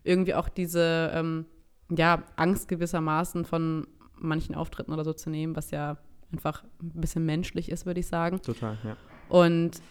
Irgendwie 0.04 0.34
auch 0.34 0.48
diese, 0.48 1.10
ähm, 1.12 1.46
ja, 1.88 2.22
Angst 2.36 2.68
gewissermaßen 2.68 3.44
von 3.44 3.88
manchen 4.14 4.54
Auftritten 4.54 4.92
oder 4.92 5.02
so 5.02 5.14
zu 5.14 5.30
nehmen, 5.30 5.56
was 5.56 5.72
ja 5.72 5.96
einfach 6.32 6.62
ein 6.80 7.00
bisschen 7.00 7.26
menschlich 7.26 7.72
ist, 7.72 7.86
würde 7.86 7.98
ich 7.98 8.06
sagen. 8.06 8.40
Total, 8.40 8.78
ja. 8.84 8.96
Und 9.28 9.82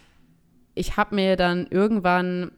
ich 0.74 0.96
habe 0.96 1.14
mir 1.14 1.36
dann 1.36 1.66
irgendwann 1.70 2.52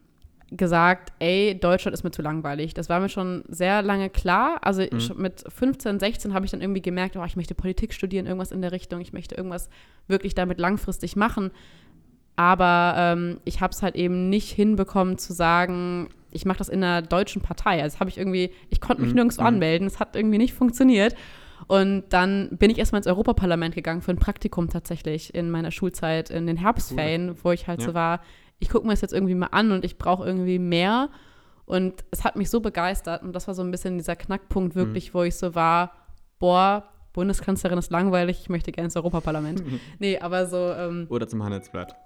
gesagt, 0.57 1.13
ey, 1.19 1.59
Deutschland 1.59 1.95
ist 1.95 2.05
mir 2.05 2.11
zu 2.11 2.23
langweilig. 2.23 2.75
Das 2.75 2.89
war 2.89 3.01
mir 3.01 3.09
schon 3.09 3.43
sehr 3.49 3.83
lange 3.83 4.11
klar. 4.11 4.59
Also 4.63 4.83
mhm. 4.83 5.15
mit 5.17 5.45
15, 5.49 5.99
16 5.99 6.35
habe 6.35 6.45
ich 6.45 6.51
dann 6.51 6.61
irgendwie 6.61 6.83
gemerkt, 6.83 7.17
oh, 7.17 7.25
ich 7.25 7.37
möchte 7.37 7.55
Politik 7.55 7.95
studieren, 7.95 8.27
irgendwas 8.27 8.53
in 8.53 8.61
der 8.61 8.73
Richtung, 8.73 9.01
ich 9.01 9.13
möchte 9.13 9.35
irgendwas 9.35 9.71
wirklich 10.09 10.35
damit 10.35 10.61
langfristig 10.61 11.17
machen. 11.17 11.51
Aber 12.37 12.95
ähm, 12.97 13.41
ich 13.45 13.61
habe 13.61 13.73
es 13.73 13.83
halt 13.83 13.95
eben 13.95 14.29
nicht 14.29 14.51
hinbekommen 14.51 15.19
zu 15.19 15.33
sagen, 15.33 16.09
ich 16.31 16.45
mache 16.45 16.59
das 16.59 16.69
in 16.69 16.83
einer 16.83 17.03
deutschen 17.03 17.43
Partei. 17.43 17.83
Also 17.83 18.01
habe 18.01 18.11
ich 18.11 18.19
irgendwie, 18.19 18.53
ich 18.71 18.81
konnte 18.81 19.03
mich 19.03 19.11
mhm. 19.11 19.17
nirgendwo 19.17 19.43
mhm. 19.43 19.49
anmelden, 19.49 19.87
es 19.87 20.01
hat 20.01 20.17
irgendwie 20.17 20.39
nicht 20.39 20.55
funktioniert. 20.55 21.15
Und 21.73 22.05
dann 22.11 22.51
bin 22.51 22.69
ich 22.69 22.77
erstmal 22.77 22.99
ins 22.99 23.07
Europaparlament 23.07 23.75
gegangen 23.75 24.03
für 24.03 24.11
ein 24.11 24.19
Praktikum 24.19 24.69
tatsächlich 24.69 25.35
in 25.35 25.51
meiner 25.51 25.71
Schulzeit, 25.71 26.29
in 26.29 26.47
den 26.47 26.59
Herbstferien, 26.59 27.31
cool. 27.31 27.37
wo 27.45 27.53
ich 27.53 27.67
halt 27.67 27.81
ja. 27.81 27.87
so 27.87 27.95
war, 27.95 28.21
ich 28.59 28.69
gucke 28.69 28.87
mir 28.87 28.93
das 28.93 29.01
jetzt 29.01 29.15
irgendwie 29.15 29.35
mal 29.35 29.47
an 29.53 29.73
und 29.73 29.83
ich 29.83 29.97
brauche 29.97 30.27
irgendwie 30.27 30.59
mehr. 30.59 31.09
Und 31.65 32.05
es 32.11 32.25
hat 32.25 32.37
mich 32.37 32.51
so 32.51 32.61
begeistert 32.61 33.23
und 33.23 33.33
das 33.33 33.49
war 33.49 33.55
so 33.55 33.63
ein 33.63 33.71
bisschen 33.71 33.97
dieser 33.97 34.17
Knackpunkt 34.17 34.75
wirklich, 34.75 35.15
mhm. 35.15 35.19
wo 35.19 35.23
ich 35.23 35.35
so 35.35 35.55
war, 35.55 35.93
boah, 36.39 36.85
Bundeskanzlerin 37.15 37.79
ist 37.79 37.91
langweilig, 37.91 38.41
ich 38.43 38.51
möchte 38.51 38.71
gerne 38.71 38.89
ins 38.89 38.97
Europaparlament. 38.97 39.65
Mhm. 39.65 39.81
Nee, 39.99 40.19
aber 40.19 40.45
so. 40.45 40.75
Ähm, 40.77 41.07
oder 41.09 41.27
zum 41.27 41.43
Handelsblatt. 41.43 41.97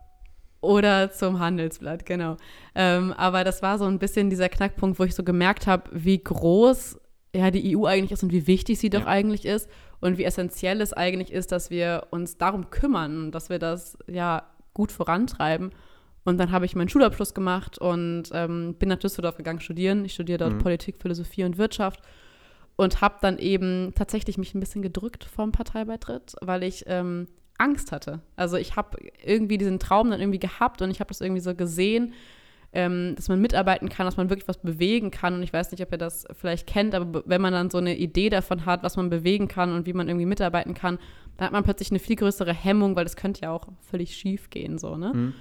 Oder 0.61 1.11
zum 1.11 1.41
Handelsblatt, 1.41 2.07
genau. 2.07 2.37
Ähm, 2.77 3.13
aber 3.15 3.43
das 3.43 3.63
war 3.63 3.79
so 3.79 3.87
ein 3.87 3.99
bisschen 3.99 4.31
dieser 4.31 4.49
Knackpunkt, 4.49 5.01
wo 5.01 5.03
ich 5.03 5.17
so 5.17 5.25
gemerkt 5.25 5.67
habe, 5.67 5.91
wie 5.93 6.23
groß 6.23 7.01
ja, 7.37 7.51
die 7.51 7.77
EU 7.77 7.87
eigentlich 7.87 8.13
ist 8.13 8.23
und 8.23 8.33
wie 8.33 8.47
wichtig 8.47 8.79
sie 8.79 8.91
doch 8.91 9.03
ja. 9.03 9.07
eigentlich 9.07 9.45
ist 9.45 9.69
und 10.01 10.19
wie 10.19 10.25
essentiell 10.25 10.81
es 10.81 10.93
eigentlich 10.93 11.33
ist, 11.33 11.53
dass 11.53 11.71
wir 11.71 12.09
uns 12.11 12.39
darum 12.39 12.71
kümmern, 12.71 13.31
dass 13.31 13.51
wir 13.51 13.59
das 13.59 13.99
ja 14.07 14.45
gut 14.75 14.93
vorantreiben. 14.93 15.71
Und 16.25 16.39
dann 16.39 16.51
habe 16.51 16.65
ich 16.65 16.75
meinen 16.75 16.89
Schulabschluss 16.89 17.35
gemacht 17.35 17.79
und 17.79 18.25
ähm, 18.33 18.75
bin 18.79 18.89
nach 18.89 18.99
Düsseldorf 18.99 19.37
gegangen 19.37 19.61
studieren. 19.61 20.05
Ich 20.05 20.15
studiere 20.15 20.39
dort 20.39 20.55
mhm. 20.55 20.59
Politik, 20.59 20.97
Philosophie 21.01 21.45
und 21.45 21.57
Wirtschaft 21.57 22.01
und 22.75 23.01
habe 23.01 23.17
dann 23.21 23.39
eben 23.39 23.93
tatsächlich 23.95 24.37
mich 24.39 24.55
ein 24.55 24.61
bisschen 24.61 24.83
gedrückt 24.83 25.25
vom 25.25 25.53
Parteibeitritt, 25.53 26.35
weil 26.41 26.63
ich 26.63 26.85
ähm, 26.89 27.29
Angst 27.59 27.93
hatte. 27.93 28.21
Also 28.35 28.57
ich 28.57 28.77
habe 28.77 28.99
irgendwie 29.25 29.59
diesen 29.59 29.79
Traum 29.79 30.11
dann 30.11 30.21
irgendwie 30.21 30.39
gehabt 30.39 30.83
und 30.83 30.91
ich 30.91 31.01
habe 31.01 31.09
das 31.09 31.21
irgendwie 31.21 31.41
so 31.41 31.55
gesehen, 31.55 32.13
ähm, 32.73 33.15
dass 33.17 33.29
man 33.29 33.41
mitarbeiten 33.41 33.89
kann, 33.89 34.07
dass 34.07 34.17
man 34.17 34.31
wirklich 34.31 34.49
was 34.49 34.59
bewegen 34.59 35.11
kann. 35.11 35.35
Und 35.35 35.43
ich 35.43 35.53
weiß 35.53 35.71
nicht, 35.71 35.83
ob 35.83 35.93
ihr 35.93 35.99
das 35.99 36.27
vielleicht 36.33 36.67
kennt, 36.67 36.95
aber 36.95 37.23
wenn 37.27 37.41
man 37.41 37.53
dann 37.53 37.71
so 37.71 37.79
eine 37.79 37.97
Idee 37.97 38.29
davon 38.29 38.67
hat, 38.67 38.83
was 38.83 38.97
man 38.97 39.11
bewegen 39.11 39.49
kann 39.49 39.73
und 39.73 39.87
wie 39.87 39.93
man 39.93 40.09
irgendwie 40.09 40.27
mitarbeiten 40.27 40.75
kann, 40.75 40.99
dann 41.37 41.47
hat 41.47 41.53
man 41.53 41.65
plötzlich 41.65 41.91
eine 41.91 41.99
viel 41.99 42.17
größere 42.17 42.53
Hemmung, 42.53 42.97
weil 42.97 43.05
das 43.05 43.17
könnte 43.17 43.43
ja 43.43 43.51
auch 43.51 43.69
völlig 43.81 44.17
schief 44.17 44.51
gehen, 44.51 44.79
so, 44.79 44.97
ne? 44.97 45.13
Mhm. 45.15 45.35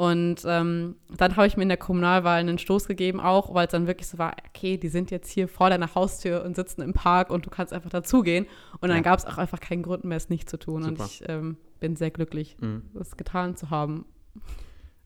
Und 0.00 0.44
ähm, 0.46 0.96
dann 1.14 1.36
habe 1.36 1.46
ich 1.46 1.58
mir 1.58 1.64
in 1.64 1.68
der 1.68 1.76
Kommunalwahl 1.76 2.40
einen 2.40 2.56
Stoß 2.56 2.88
gegeben, 2.88 3.20
auch 3.20 3.52
weil 3.52 3.66
es 3.66 3.72
dann 3.72 3.86
wirklich 3.86 4.08
so 4.08 4.16
war, 4.16 4.34
okay, 4.48 4.78
die 4.78 4.88
sind 4.88 5.10
jetzt 5.10 5.30
hier 5.30 5.46
vor 5.46 5.68
deiner 5.68 5.94
Haustür 5.94 6.42
und 6.42 6.56
sitzen 6.56 6.80
im 6.80 6.94
Park 6.94 7.28
und 7.28 7.44
du 7.44 7.50
kannst 7.50 7.74
einfach 7.74 7.90
dazugehen. 7.90 8.46
Und 8.80 8.88
dann 8.88 8.96
ja. 8.96 9.02
gab 9.02 9.18
es 9.18 9.26
auch 9.26 9.36
einfach 9.36 9.60
keinen 9.60 9.82
Grund 9.82 10.04
mehr, 10.04 10.16
es 10.16 10.30
nicht 10.30 10.48
zu 10.48 10.58
tun. 10.58 10.84
Super. 10.84 11.02
Und 11.02 11.10
ich 11.10 11.22
ähm, 11.28 11.58
bin 11.80 11.96
sehr 11.96 12.10
glücklich, 12.10 12.56
mhm. 12.60 12.84
das 12.94 13.18
getan 13.18 13.56
zu 13.56 13.68
haben. 13.68 14.06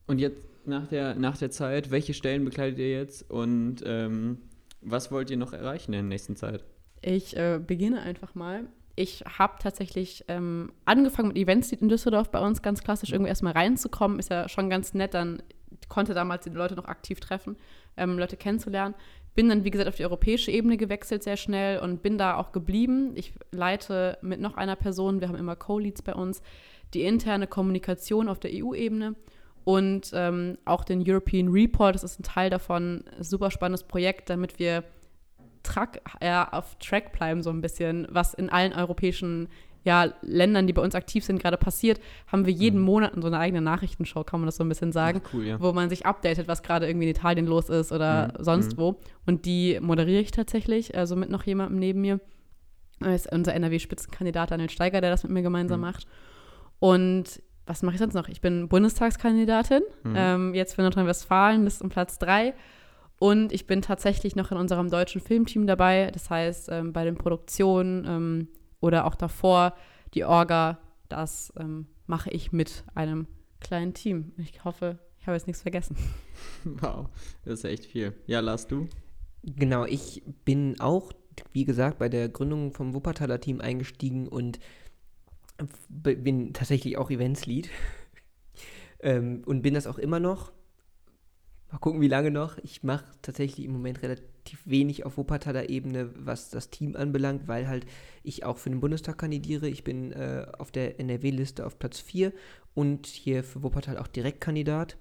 Und 0.07 0.19
jetzt 0.19 0.37
nach 0.67 0.87
der, 0.87 1.15
nach 1.15 1.37
der 1.37 1.51
Zeit? 1.51 1.91
Welche 1.91 2.13
Stellen 2.13 2.45
bekleidet 2.45 2.79
ihr 2.79 2.91
jetzt 2.91 3.29
und 3.29 3.83
ähm, 3.85 4.39
was 4.81 5.11
wollt 5.11 5.29
ihr 5.29 5.37
noch 5.37 5.53
erreichen 5.53 5.93
in 5.93 5.99
der 5.99 6.03
nächsten 6.03 6.35
Zeit? 6.35 6.63
Ich 7.01 7.35
äh, 7.35 7.59
beginne 7.65 8.01
einfach 8.01 8.35
mal. 8.35 8.67
Ich 8.95 9.23
habe 9.37 9.55
tatsächlich 9.59 10.23
ähm, 10.27 10.71
angefangen 10.85 11.29
mit 11.29 11.37
Events 11.37 11.71
in 11.71 11.89
Düsseldorf 11.89 12.31
bei 12.31 12.39
uns 12.39 12.61
ganz 12.61 12.81
klassisch 12.81 13.11
irgendwie 13.11 13.29
erstmal 13.29 13.53
reinzukommen. 13.53 14.19
Ist 14.19 14.29
ja 14.29 14.47
schon 14.47 14.69
ganz 14.69 14.93
nett, 14.93 15.13
dann 15.13 15.43
konnte 15.89 16.13
damals 16.13 16.45
die 16.45 16.49
Leute 16.49 16.75
noch 16.75 16.85
aktiv 16.85 17.19
treffen, 17.19 17.57
ähm, 17.97 18.17
Leute 18.17 18.37
kennenzulernen. 18.37 18.95
Bin 19.33 19.49
dann, 19.49 19.65
wie 19.65 19.71
gesagt, 19.71 19.89
auf 19.89 19.95
die 19.95 20.05
europäische 20.05 20.49
Ebene 20.49 20.77
gewechselt 20.77 21.23
sehr 21.23 21.35
schnell 21.35 21.79
und 21.79 22.01
bin 22.01 22.17
da 22.17 22.37
auch 22.37 22.53
geblieben. 22.53 23.11
Ich 23.15 23.33
leite 23.51 24.17
mit 24.21 24.39
noch 24.39 24.55
einer 24.55 24.77
Person, 24.77 25.19
wir 25.19 25.27
haben 25.27 25.35
immer 25.35 25.57
Co-Leads 25.57 26.03
bei 26.03 26.15
uns, 26.15 26.41
die 26.93 27.01
interne 27.01 27.47
Kommunikation 27.47 28.29
auf 28.29 28.39
der 28.39 28.51
EU-Ebene 28.53 29.15
und 29.65 30.11
ähm, 30.13 30.57
auch 30.63 30.85
den 30.85 31.03
European 31.05 31.49
Report. 31.49 31.95
Das 31.95 32.03
ist 32.03 32.19
ein 32.19 32.23
Teil 32.23 32.49
davon. 32.49 33.03
Super 33.19 33.51
spannendes 33.51 33.83
Projekt, 33.83 34.29
damit 34.29 34.59
wir 34.59 34.85
Track, 35.63 36.01
äh, 36.21 36.31
auf 36.51 36.75
Track 36.75 37.11
bleiben, 37.11 37.41
so 37.41 37.49
ein 37.49 37.61
bisschen, 37.61 38.07
was 38.09 38.35
in 38.35 38.49
allen 38.49 38.71
europäischen 38.71 39.49
ja, 39.83 40.13
Ländern, 40.21 40.65
die 40.67 40.73
bei 40.73 40.81
uns 40.81 40.95
aktiv 40.95 41.23
sind, 41.23 41.41
gerade 41.41 41.57
passiert, 41.57 41.99
haben 42.27 42.45
wir 42.45 42.53
jeden 42.53 42.79
mhm. 42.79 42.85
Monat 42.85 43.13
so 43.15 43.27
eine 43.27 43.37
eigene 43.37 43.61
Nachrichtenshow, 43.61 44.23
kann 44.23 44.39
man 44.39 44.47
das 44.47 44.57
so 44.57 44.63
ein 44.63 44.69
bisschen 44.69 44.91
sagen, 44.91 45.21
Ach, 45.23 45.33
cool, 45.33 45.45
ja. 45.45 45.61
wo 45.61 45.73
man 45.73 45.89
sich 45.89 46.05
updatet, 46.05 46.47
was 46.47 46.63
gerade 46.63 46.87
irgendwie 46.87 47.05
in 47.05 47.11
Italien 47.11 47.45
los 47.45 47.69
ist 47.69 47.91
oder 47.91 48.27
mhm. 48.37 48.43
sonst 48.43 48.77
mhm. 48.77 48.81
wo. 48.81 48.95
Und 49.25 49.45
die 49.45 49.79
moderiere 49.81 50.21
ich 50.21 50.31
tatsächlich, 50.31 50.95
also 50.95 51.15
mit 51.15 51.29
noch 51.29 51.43
jemandem 51.43 51.79
neben 51.79 52.01
mir. 52.01 52.19
Das 52.99 53.25
ist 53.25 53.31
unser 53.31 53.53
NRW-Spitzenkandidat 53.53 54.51
Daniel 54.51 54.69
Steiger, 54.69 55.01
der 55.01 55.09
das 55.09 55.23
mit 55.23 55.31
mir 55.31 55.41
gemeinsam 55.41 55.79
mhm. 55.79 55.85
macht. 55.85 56.07
Und 56.79 57.41
was 57.65 57.81
mache 57.81 57.95
ich 57.95 57.99
sonst 57.99 58.13
noch? 58.13 58.27
Ich 58.27 58.41
bin 58.41 58.67
Bundestagskandidatin, 58.67 59.81
mhm. 60.03 60.13
ähm, 60.15 60.53
jetzt 60.53 60.75
für 60.75 60.81
Nordrhein-Westfalen, 60.81 61.65
das 61.65 61.75
ist 61.75 61.81
um 61.81 61.89
Platz 61.89 62.19
drei. 62.19 62.53
Und 63.17 63.53
ich 63.53 63.65
bin 63.65 63.81
tatsächlich 63.81 64.35
noch 64.35 64.51
in 64.51 64.57
unserem 64.57 64.89
deutschen 64.89 65.21
Filmteam 65.21 65.67
dabei. 65.67 66.11
Das 66.11 66.29
heißt, 66.29 66.69
ähm, 66.69 66.91
bei 66.91 67.05
den 67.05 67.15
Produktionen 67.15 68.05
ähm, 68.05 68.47
oder 68.81 69.05
auch 69.05 69.15
davor 69.15 69.73
die 70.13 70.25
Orga, 70.25 70.79
das 71.07 71.53
ähm, 71.57 71.87
mache 72.07 72.29
ich 72.29 72.51
mit 72.51 72.83
einem 72.93 73.27
kleinen 73.61 73.93
Team. 73.93 74.33
Ich 74.37 74.63
hoffe, 74.63 74.99
ich 75.19 75.27
habe 75.27 75.35
jetzt 75.35 75.47
nichts 75.47 75.61
vergessen. 75.61 75.97
Wow, 76.65 77.07
das 77.45 77.59
ist 77.59 77.63
echt 77.63 77.85
viel. 77.85 78.13
Ja, 78.27 78.41
Lars, 78.41 78.67
du? 78.67 78.89
Genau, 79.43 79.85
ich 79.85 80.21
bin 80.43 80.79
auch, 80.81 81.13
wie 81.53 81.63
gesagt, 81.63 81.97
bei 81.97 82.09
der 82.09 82.27
Gründung 82.27 82.73
vom 82.73 82.93
Wuppertaler 82.93 83.39
Team 83.39 83.61
eingestiegen 83.61 84.27
und 84.27 84.59
bin 85.89 86.53
tatsächlich 86.53 86.97
auch 86.97 87.09
Eventslead 87.09 87.69
ähm, 88.99 89.43
und 89.45 89.61
bin 89.61 89.73
das 89.73 89.87
auch 89.87 89.97
immer 89.97 90.19
noch. 90.19 90.51
Mal 91.71 91.79
gucken, 91.79 92.01
wie 92.01 92.07
lange 92.07 92.31
noch. 92.31 92.57
Ich 92.59 92.83
mache 92.83 93.05
tatsächlich 93.21 93.65
im 93.65 93.73
Moment 93.73 94.01
relativ 94.01 94.61
wenig 94.65 95.05
auf 95.05 95.17
Wuppertaler 95.17 95.69
Ebene, 95.69 96.11
was 96.15 96.49
das 96.49 96.69
Team 96.69 96.95
anbelangt, 96.95 97.47
weil 97.47 97.67
halt 97.67 97.85
ich 98.23 98.45
auch 98.45 98.57
für 98.57 98.69
den 98.69 98.79
Bundestag 98.79 99.17
kandidiere. 99.17 99.67
Ich 99.67 99.83
bin 99.83 100.11
äh, 100.11 100.45
auf 100.57 100.71
der 100.71 100.99
NRW-Liste 100.99 101.65
auf 101.65 101.79
Platz 101.79 101.99
4 101.99 102.31
und 102.73 103.07
hier 103.07 103.43
für 103.43 103.63
Wuppertal 103.63 103.97
auch 103.97 104.07
Direktkandidat. 104.07 104.97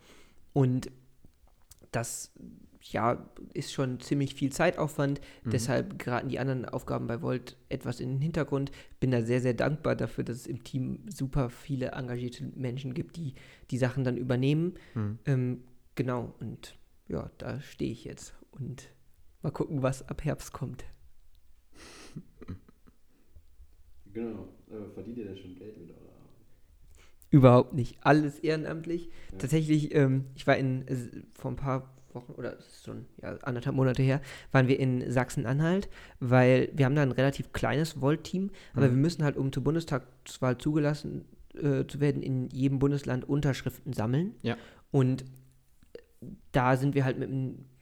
Und 0.53 0.91
das 1.93 2.33
ja, 2.93 3.31
ist 3.55 3.73
schon 3.73 3.99
ziemlich 4.01 4.35
viel 4.35 4.53
Zeitaufwand. 4.53 5.21
Mhm. 5.45 5.51
Deshalb 5.51 5.99
geraten 5.99 6.29
die 6.29 6.39
anderen 6.39 6.67
Aufgaben 6.67 7.07
bei 7.07 7.23
Volt 7.23 7.57
etwas 7.69 8.01
in 8.01 8.11
den 8.11 8.21
Hintergrund. 8.21 8.71
Bin 9.01 9.11
da 9.11 9.23
sehr, 9.23 9.41
sehr 9.41 9.55
dankbar 9.55 9.97
dafür, 9.97 10.25
dass 10.25 10.37
es 10.37 10.47
im 10.47 10.63
Team 10.65 11.01
super 11.09 11.51
viele 11.51 11.93
engagierte 11.93 12.45
Menschen 12.55 12.95
gibt, 12.95 13.17
die 13.17 13.35
die 13.71 13.79
Sachen 13.79 14.05
dann 14.05 14.17
übernehmen. 14.17 14.75
Mhm. 14.95 15.19
Ähm, 15.25 15.65
genau, 15.95 16.35
und 16.41 16.77
ja, 17.09 17.31
da 17.39 17.61
stehe 17.61 17.91
ich 17.91 18.05
jetzt. 18.05 18.35
Und 18.51 18.91
mal 19.43 19.51
gucken, 19.51 19.83
was 19.83 20.09
ab 20.09 20.25
Herbst 20.25 20.53
kommt. 20.53 20.85
Genau. 24.15 24.47
Aber 24.71 24.89
verdient 24.91 25.19
ihr 25.19 25.25
denn 25.25 25.37
schon 25.37 25.57
Geld 25.57 25.77
mit 25.77 25.91
eurer 25.91 25.99
Arbeit? 25.99 26.47
Überhaupt 27.31 27.75
nicht. 27.75 27.99
Alles 28.01 28.39
ehrenamtlich. 28.39 29.07
Ja. 29.33 29.39
Tatsächlich, 29.39 29.93
ähm, 29.93 30.27
ich 30.37 30.47
war 30.47 30.57
in, 30.57 30.87
äh, 30.87 30.97
vor 31.35 31.51
ein 31.51 31.57
paar 31.57 31.93
Wochen 32.15 32.33
oder 32.33 32.57
schon 32.85 33.07
ja, 33.23 33.37
anderthalb 33.43 33.77
Monate 33.77 34.03
her, 34.03 34.21
waren 34.53 34.69
wir 34.69 34.79
in 34.79 35.11
Sachsen-Anhalt, 35.11 35.89
weil 36.21 36.71
wir 36.73 36.85
haben 36.85 36.95
da 36.95 37.03
ein 37.03 37.13
relativ 37.13 37.53
kleines 37.53 38.01
Volt-Team, 38.01 38.51
aber 38.75 38.87
mhm. 38.87 38.91
wir 38.91 38.99
müssen 38.99 39.25
halt, 39.25 39.37
um 39.37 39.53
zur 39.53 39.65
Bundestagswahl 39.65 40.59
zugelassen 40.59 41.25
äh, 41.55 41.87
zu 41.87 42.01
werden, 42.01 42.23
in 42.23 42.49
jedem 42.51 42.79
Bundesland 42.79 43.29
Unterschriften 43.29 43.93
sammeln. 43.93 44.35
Ja. 44.43 44.57
Und 44.91 45.25
da 46.53 46.77
sind 46.77 46.95
wir 46.95 47.05
halt 47.05 47.19
mit, 47.19 47.31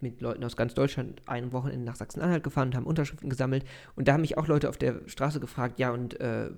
mit 0.01 0.21
Leuten 0.21 0.43
aus 0.45 0.57
ganz 0.57 0.75
Deutschland 0.75 1.23
ein 1.27 1.53
Wochenende 1.53 1.85
nach 1.85 1.97
Sachsen-Anhalt 1.97 2.43
gefahren 2.43 2.69
und 2.69 2.77
haben 2.77 2.87
Unterschriften 2.87 3.29
gesammelt. 3.29 3.65
Und 3.97 4.09
da 4.09 4.15
haben 4.15 4.23
mich 4.23 4.39
auch 4.39 4.47
Leute 4.47 4.69
auf 4.69 4.77
der 4.77 5.01
Straße 5.07 5.41
gefragt, 5.41 5.79
ja, 5.79 5.91
und 5.91 6.19
äh, 6.21 6.51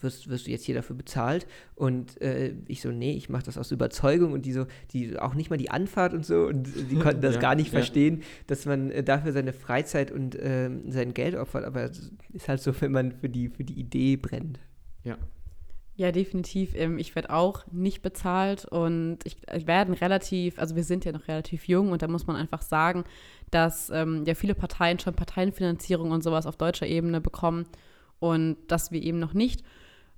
wirst, 0.00 0.28
wirst 0.28 0.46
du 0.46 0.50
jetzt 0.50 0.64
hier 0.64 0.74
dafür 0.74 0.96
bezahlt? 0.96 1.46
Und 1.74 2.20
äh, 2.20 2.54
ich 2.66 2.80
so, 2.80 2.90
nee, 2.90 3.12
ich 3.12 3.28
mache 3.28 3.44
das 3.44 3.58
aus 3.58 3.70
Überzeugung. 3.70 4.32
Und 4.32 4.46
die 4.46 4.52
so, 4.52 4.66
die 4.92 5.18
auch 5.18 5.34
nicht 5.34 5.50
mal 5.50 5.56
die 5.56 5.70
Anfahrt 5.70 6.14
und 6.14 6.24
so, 6.24 6.46
und 6.46 6.68
die 6.90 6.96
konnten 7.00 7.20
das 7.20 7.34
ja, 7.34 7.40
gar 7.40 7.54
nicht 7.54 7.72
ja. 7.72 7.78
verstehen, 7.78 8.22
dass 8.46 8.64
man 8.64 8.90
äh, 8.90 9.02
dafür 9.02 9.32
seine 9.32 9.52
Freizeit 9.52 10.10
und 10.10 10.36
ähm, 10.40 10.90
sein 10.90 11.14
Geld 11.14 11.34
opfert. 11.34 11.64
Aber 11.64 11.84
es 11.84 12.12
ist 12.32 12.48
halt 12.48 12.60
so, 12.60 12.80
wenn 12.80 12.92
man 12.92 13.12
für 13.12 13.28
die, 13.28 13.48
für 13.48 13.64
die 13.64 13.78
Idee 13.78 14.16
brennt. 14.16 14.60
Ja, 15.04 15.18
ja, 15.96 16.12
definitiv. 16.12 16.74
Ähm, 16.74 16.98
ich 16.98 17.14
werde 17.14 17.30
auch 17.30 17.64
nicht 17.72 18.02
bezahlt 18.02 18.66
und 18.66 19.18
ich, 19.24 19.38
ich 19.54 19.66
werde 19.66 19.98
relativ, 20.00 20.58
also 20.58 20.76
wir 20.76 20.84
sind 20.84 21.04
ja 21.06 21.12
noch 21.12 21.26
relativ 21.26 21.66
jung 21.68 21.90
und 21.90 22.02
da 22.02 22.08
muss 22.08 22.26
man 22.26 22.36
einfach 22.36 22.62
sagen, 22.62 23.04
dass 23.50 23.88
ähm, 23.90 24.24
ja 24.26 24.34
viele 24.34 24.54
Parteien 24.54 24.98
schon 24.98 25.14
Parteienfinanzierung 25.14 26.10
und 26.10 26.22
sowas 26.22 26.46
auf 26.46 26.56
deutscher 26.56 26.86
Ebene 26.86 27.20
bekommen 27.22 27.66
und 28.18 28.58
dass 28.68 28.92
wir 28.92 29.02
eben 29.02 29.18
noch 29.18 29.32
nicht. 29.32 29.62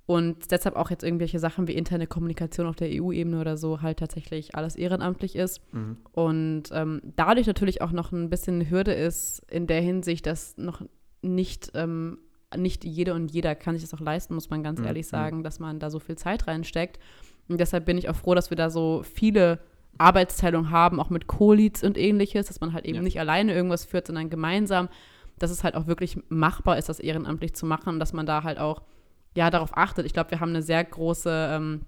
Und 0.05 0.51
deshalb 0.51 0.75
auch 0.75 0.89
jetzt 0.89 1.03
irgendwelche 1.03 1.37
Sachen 1.37 1.67
wie 1.67 1.75
interne 1.75 2.07
Kommunikation 2.07 2.65
auf 2.65 2.75
der 2.75 2.89
EU-Ebene 2.91 3.39
oder 3.39 3.57
so 3.57 3.83
halt 3.83 3.99
tatsächlich 3.99 4.55
alles 4.55 4.75
ehrenamtlich 4.75 5.35
ist. 5.35 5.61
Mhm. 5.71 5.97
Und 6.11 6.63
ähm, 6.71 6.99
dadurch 7.15 7.45
natürlich 7.45 7.83
auch 7.83 7.91
noch 7.91 8.11
ein 8.11 8.29
bisschen 8.29 8.55
eine 8.55 8.69
Hürde 8.71 8.91
ist 8.91 9.43
in 9.51 9.67
der 9.67 9.81
Hinsicht, 9.81 10.25
dass 10.25 10.57
noch 10.57 10.81
nicht 11.21 11.71
ähm, 11.75 12.17
nicht 12.55 12.83
jede 12.83 13.13
und 13.13 13.31
jeder 13.31 13.55
kann 13.55 13.75
sich 13.75 13.87
das 13.87 13.93
auch 13.93 14.03
leisten, 14.03 14.33
muss 14.33 14.49
man 14.49 14.63
ganz 14.63 14.79
mhm. 14.79 14.87
ehrlich 14.87 15.07
sagen, 15.07 15.43
dass 15.43 15.59
man 15.59 15.79
da 15.79 15.89
so 15.89 15.99
viel 15.99 16.17
Zeit 16.17 16.47
reinsteckt. 16.47 16.99
Und 17.47 17.59
deshalb 17.59 17.85
bin 17.85 17.97
ich 17.97 18.09
auch 18.09 18.15
froh, 18.15 18.35
dass 18.35 18.49
wir 18.49 18.57
da 18.57 18.69
so 18.69 19.03
viele 19.03 19.59
Arbeitsteilungen 19.97 20.71
haben, 20.71 20.99
auch 20.99 21.09
mit 21.09 21.27
Co-Leads 21.27 21.83
und 21.83 21.97
ähnliches, 21.97 22.47
dass 22.47 22.61
man 22.61 22.73
halt 22.73 22.85
eben 22.85 22.97
ja. 22.97 23.01
nicht 23.01 23.19
alleine 23.19 23.53
irgendwas 23.53 23.85
führt, 23.85 24.07
sondern 24.07 24.29
gemeinsam, 24.29 24.89
dass 25.37 25.51
es 25.51 25.63
halt 25.63 25.75
auch 25.75 25.87
wirklich 25.87 26.19
machbar 26.29 26.77
ist, 26.77 26.89
das 26.89 26.99
ehrenamtlich 26.99 27.53
zu 27.55 27.65
machen 27.65 27.89
und 27.89 27.99
dass 27.99 28.13
man 28.13 28.25
da 28.25 28.43
halt 28.43 28.59
auch 28.59 28.81
ja 29.35 29.49
darauf 29.49 29.75
achtet. 29.75 30.05
Ich 30.05 30.13
glaube, 30.13 30.31
wir 30.31 30.39
haben 30.39 30.49
eine 30.49 30.61
sehr 30.61 30.83
große 30.83 31.49
ähm, 31.51 31.81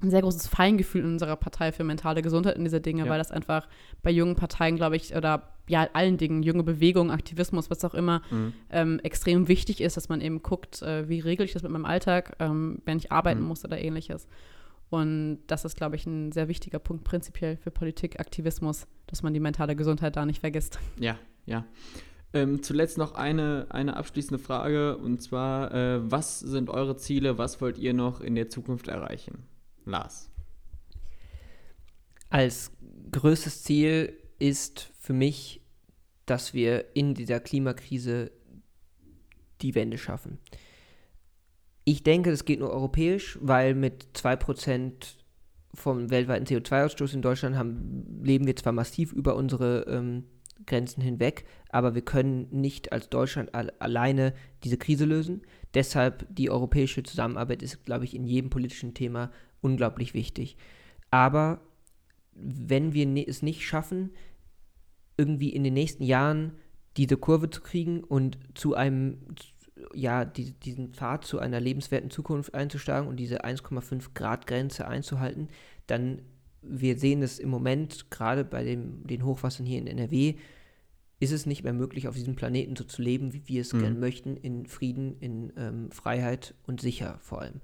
ein 0.00 0.10
sehr 0.10 0.22
großes 0.22 0.46
Feingefühl 0.46 1.02
in 1.02 1.12
unserer 1.12 1.36
Partei 1.36 1.72
für 1.72 1.84
mentale 1.84 2.22
Gesundheit 2.22 2.56
in 2.56 2.64
diese 2.64 2.80
Dinge, 2.80 3.04
ja. 3.04 3.10
weil 3.10 3.18
das 3.18 3.32
einfach 3.32 3.68
bei 4.02 4.10
jungen 4.10 4.36
Parteien, 4.36 4.76
glaube 4.76 4.96
ich, 4.96 5.14
oder 5.14 5.54
ja, 5.66 5.88
allen 5.92 6.16
Dingen, 6.16 6.42
junge 6.42 6.62
Bewegungen, 6.62 7.10
Aktivismus, 7.10 7.68
was 7.68 7.84
auch 7.84 7.94
immer, 7.94 8.22
mhm. 8.30 8.52
ähm, 8.70 9.00
extrem 9.02 9.48
wichtig 9.48 9.80
ist, 9.80 9.96
dass 9.96 10.08
man 10.08 10.20
eben 10.20 10.42
guckt, 10.42 10.82
äh, 10.82 11.08
wie 11.08 11.20
regel 11.20 11.44
ich 11.44 11.52
das 11.52 11.62
mit 11.62 11.72
meinem 11.72 11.84
Alltag, 11.84 12.36
ähm, 12.38 12.80
wenn 12.84 12.98
ich 12.98 13.12
arbeiten 13.12 13.40
mhm. 13.40 13.48
muss 13.48 13.64
oder 13.64 13.78
ähnliches. 13.78 14.28
Und 14.90 15.40
das 15.48 15.64
ist, 15.64 15.76
glaube 15.76 15.96
ich, 15.96 16.06
ein 16.06 16.32
sehr 16.32 16.48
wichtiger 16.48 16.78
Punkt 16.78 17.04
prinzipiell 17.04 17.56
für 17.58 17.70
Politik, 17.70 18.18
Aktivismus, 18.20 18.86
dass 19.06 19.22
man 19.22 19.34
die 19.34 19.40
mentale 19.40 19.76
Gesundheit 19.76 20.16
da 20.16 20.24
nicht 20.24 20.40
vergisst. 20.40 20.78
Ja, 20.98 21.18
ja. 21.44 21.64
Ähm, 22.32 22.62
zuletzt 22.62 22.98
noch 22.98 23.14
eine, 23.14 23.66
eine 23.70 23.96
abschließende 23.96 24.42
Frage 24.42 24.96
und 24.98 25.22
zwar, 25.22 25.74
äh, 25.74 26.10
was 26.10 26.40
sind 26.40 26.68
eure 26.68 26.96
Ziele, 26.96 27.38
was 27.38 27.60
wollt 27.60 27.78
ihr 27.78 27.94
noch 27.94 28.20
in 28.20 28.34
der 28.34 28.50
Zukunft 28.50 28.88
erreichen? 28.88 29.44
Lars. 29.88 30.30
Als 32.30 32.72
größtes 33.10 33.62
Ziel 33.62 34.12
ist 34.38 34.92
für 34.98 35.12
mich, 35.12 35.62
dass 36.26 36.52
wir 36.54 36.94
in 36.94 37.14
dieser 37.14 37.40
Klimakrise 37.40 38.30
die 39.62 39.74
Wende 39.74 39.98
schaffen. 39.98 40.38
Ich 41.84 42.02
denke, 42.02 42.30
das 42.30 42.44
geht 42.44 42.60
nur 42.60 42.70
europäisch, 42.70 43.38
weil 43.40 43.74
mit 43.74 44.08
2% 44.14 45.16
vom 45.74 46.10
weltweiten 46.10 46.46
CO2-Ausstoß 46.46 47.14
in 47.14 47.22
Deutschland 47.22 47.56
haben, 47.56 48.20
leben 48.22 48.46
wir 48.46 48.56
zwar 48.56 48.72
massiv 48.72 49.12
über 49.12 49.36
unsere 49.36 49.86
ähm, 49.88 50.24
Grenzen 50.66 51.02
hinweg, 51.02 51.44
aber 51.70 51.94
wir 51.94 52.02
können 52.02 52.48
nicht 52.50 52.92
als 52.92 53.08
Deutschland 53.08 53.54
al 53.54 53.72
alleine 53.78 54.34
diese 54.64 54.76
Krise 54.76 55.04
lösen. 55.04 55.42
Deshalb 55.74 56.26
die 56.28 56.50
europäische 56.50 57.02
Zusammenarbeit 57.02 57.62
ist, 57.62 57.84
glaube 57.84 58.04
ich, 58.04 58.14
in 58.14 58.24
jedem 58.24 58.50
politischen 58.50 58.94
Thema 58.94 59.30
unglaublich 59.60 60.14
wichtig. 60.14 60.56
Aber 61.10 61.60
wenn 62.34 62.92
wir 62.92 63.06
ne-, 63.06 63.26
es 63.26 63.42
nicht 63.42 63.66
schaffen, 63.66 64.10
irgendwie 65.16 65.50
in 65.50 65.64
den 65.64 65.74
nächsten 65.74 66.04
Jahren 66.04 66.52
diese 66.96 67.16
Kurve 67.16 67.50
zu 67.50 67.60
kriegen 67.60 68.02
und 68.02 68.38
zu 68.54 68.74
einem, 68.74 69.18
ja, 69.94 70.24
die, 70.24 70.52
diesen 70.52 70.92
Pfad 70.94 71.24
zu 71.24 71.38
einer 71.38 71.60
lebenswerten 71.60 72.10
Zukunft 72.10 72.54
einzusteigen 72.54 73.08
und 73.08 73.16
diese 73.16 73.44
1,5 73.44 74.14
Grad 74.14 74.46
Grenze 74.46 74.86
einzuhalten, 74.86 75.48
dann, 75.86 76.22
wir 76.62 76.98
sehen 76.98 77.22
es 77.22 77.38
im 77.38 77.50
Moment, 77.50 78.10
gerade 78.10 78.44
bei 78.44 78.64
dem, 78.64 79.06
den 79.06 79.24
Hochwassern 79.24 79.66
hier 79.66 79.78
in 79.78 79.86
NRW, 79.86 80.34
ist 81.20 81.32
es 81.32 81.46
nicht 81.46 81.64
mehr 81.64 81.72
möglich, 81.72 82.06
auf 82.06 82.14
diesem 82.14 82.36
Planeten 82.36 82.76
so 82.76 82.84
zu 82.84 83.02
leben, 83.02 83.32
wie 83.32 83.48
wir 83.48 83.60
es 83.60 83.72
mhm. 83.72 83.80
gerne 83.80 83.98
möchten, 83.98 84.36
in 84.36 84.66
Frieden, 84.66 85.16
in 85.18 85.52
ähm, 85.56 85.90
Freiheit 85.90 86.54
und 86.66 86.80
sicher 86.80 87.18
vor 87.20 87.42
allem. 87.42 87.60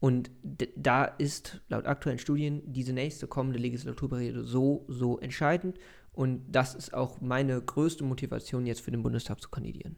Und 0.00 0.30
da 0.76 1.04
ist 1.04 1.60
laut 1.68 1.86
aktuellen 1.86 2.18
Studien 2.18 2.62
diese 2.64 2.92
nächste 2.92 3.26
kommende 3.26 3.58
Legislaturperiode 3.58 4.44
so, 4.44 4.84
so 4.88 5.18
entscheidend. 5.18 5.78
Und 6.12 6.42
das 6.50 6.74
ist 6.74 6.94
auch 6.94 7.20
meine 7.20 7.60
größte 7.60 8.04
Motivation, 8.04 8.66
jetzt 8.66 8.80
für 8.80 8.90
den 8.90 9.02
Bundestag 9.02 9.40
zu 9.40 9.48
kandidieren. 9.48 9.96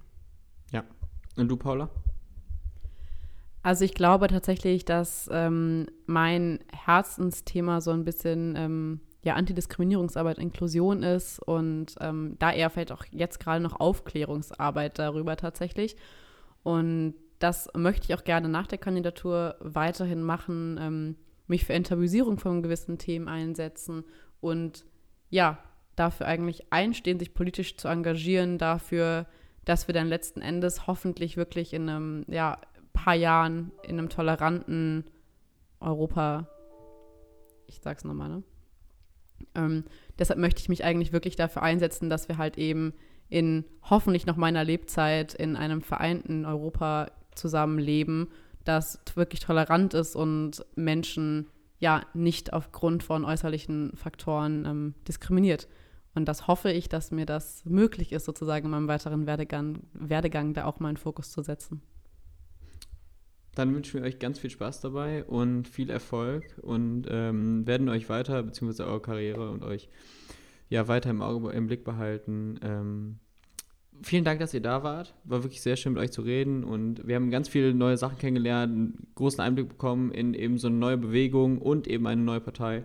Ja. 0.73 0.85
Und 1.37 1.49
du, 1.49 1.57
Paula? 1.57 1.91
Also 3.63 3.85
ich 3.85 3.95
glaube 3.95 4.29
tatsächlich, 4.29 4.85
dass 4.87 5.29
ähm, 5.31 5.87
mein 6.07 6.61
Herzensthema 6.73 7.81
so 7.83 7.91
ein 7.91 8.05
bisschen 8.05 8.55
ähm, 8.57 9.01
ja, 9.23 9.35
Antidiskriminierungsarbeit, 9.35 10.39
Inklusion 10.39 11.03
ist 11.03 11.41
und 11.41 11.95
ähm, 12.01 12.37
da 12.39 12.53
eher 12.53 12.71
vielleicht 12.71 12.93
auch 12.93 13.05
jetzt 13.11 13.39
gerade 13.39 13.63
noch 13.63 13.79
Aufklärungsarbeit 13.79 14.99
darüber 14.99 15.37
tatsächlich. 15.37 15.97
Und 16.63 17.15
das 17.41 17.69
möchte 17.75 18.05
ich 18.05 18.15
auch 18.15 18.23
gerne 18.23 18.49
nach 18.49 18.67
der 18.67 18.79
Kandidatur 18.79 19.57
weiterhin 19.61 20.23
machen, 20.23 20.79
ähm, 20.81 21.17
mich 21.49 21.65
für 21.65 21.73
Enttabuisierung 21.73 22.39
von 22.39 22.63
gewissen 22.63 22.99
Themen 22.99 23.29
einsetzen 23.29 24.05
und 24.41 24.85
ja, 25.31 25.59
dafür 25.97 26.27
eigentlich 26.27 26.73
einstehen, 26.73 27.19
sich 27.19 27.35
politisch 27.35 27.77
zu 27.77 27.89
engagieren, 27.89 28.59
dafür, 28.59 29.27
dass 29.65 29.89
wir 29.89 29.95
dann 29.95 30.07
letzten 30.07 30.43
Endes 30.43 30.87
hoffentlich 30.87 31.37
wirklich 31.37 31.73
in 31.73 31.89
einem 31.89 32.25
ja, 32.29 32.59
paar 32.93 33.15
Jahren 33.15 33.73
in 33.83 33.99
einem 33.99 34.11
toleranten 34.11 35.05
Europa, 35.81 36.47
ich 37.67 37.81
sag's 37.83 38.05
nochmal, 38.05 38.29
ne? 38.29 38.43
Ähm, 39.55 39.85
deshalb 40.19 40.39
möchte 40.39 40.61
ich 40.61 40.69
mich 40.69 40.85
eigentlich 40.85 41.13
wirklich 41.13 41.35
dafür 41.35 41.63
einsetzen, 41.63 42.11
dass 42.11 42.29
wir 42.29 42.37
halt 42.37 42.59
eben 42.59 42.93
in 43.31 43.65
hoffentlich 43.89 44.27
noch 44.27 44.37
meiner 44.37 44.65
Lebzeit 44.65 45.33
in 45.33 45.57
einem 45.57 45.81
vereinten 45.81 46.45
Europa 46.45 47.07
zusammenleben, 47.35 48.29
das 48.65 49.01
wirklich 49.15 49.41
tolerant 49.41 49.95
ist 49.95 50.17
und 50.17 50.65
Menschen 50.77 51.49
ja 51.79 52.03
nicht 52.13 52.53
aufgrund 52.53 53.03
von 53.03 53.25
äußerlichen 53.25 53.93
Faktoren 53.97 54.65
ähm, 54.67 54.95
diskriminiert. 55.09 55.67
Und 56.15 56.27
das 56.27 56.47
hoffe 56.47 56.71
ich, 56.71 56.89
dass 56.89 57.11
mir 57.11 57.27
das 57.27 57.65
möglich 57.65 58.13
ist, 58.13 58.25
sozusagen 58.25 58.67
in 58.67 58.71
meinem 58.71 58.89
weiteren 58.89 59.27
Werdegang, 59.27 59.81
Werdegang 59.93 60.55
da 60.55 60.65
auch 60.65 60.81
mal 60.81 60.89
einen 60.89 60.97
Fokus 60.97 61.31
zu 61.31 61.43
setzen. 61.43 61.83
Dann 63.55 63.75
wünschen 63.75 64.01
wir 64.01 64.07
euch 64.07 64.19
ganz 64.19 64.39
viel 64.39 64.51
Spaß 64.51 64.81
dabei 64.81 65.25
und 65.25 65.67
viel 65.67 65.91
Erfolg 65.91 66.45
und 66.63 67.07
ähm, 67.09 67.67
werden 67.67 67.89
euch 67.89 68.09
weiter, 68.09 68.43
beziehungsweise 68.43 68.87
eure 68.87 69.03
Karriere 69.03 69.51
und 69.51 69.65
euch 69.65 69.89
ja 70.69 70.87
weiter 70.87 71.11
im 71.11 71.23
Auge, 71.23 71.51
im 71.51 71.67
Blick 71.67 71.85
behalten. 71.85 72.59
Ähm, 72.63 73.19
vielen 74.03 74.25
Dank, 74.25 74.41
dass 74.41 74.55
ihr 74.55 74.61
da 74.61 74.83
wart. 74.83 75.15
War 75.25 75.43
wirklich 75.43 75.63
sehr 75.63 75.77
schön 75.77 75.95
mit 75.95 76.03
euch 76.03 76.13
zu 76.13 76.23
reden 76.23 76.65
und 76.65 77.07
wir 77.07 77.17
haben 77.17 77.31
ganz 77.31 77.49
viele 77.49 77.75
neue 77.75 77.97
Sachen 77.97 78.19
kennengelernt, 78.19 78.73
einen 78.73 79.07
großen 79.15 79.41
Einblick 79.41 79.69
bekommen 79.69 80.13
in 80.13 80.35
eben 80.35 80.59
so 80.59 80.69
eine 80.69 80.77
neue 80.77 80.97
Bewegung 80.97 81.59
und 81.59 81.87
eben 81.87 82.07
eine 82.07 82.21
neue 82.21 82.41
Partei. 82.41 82.85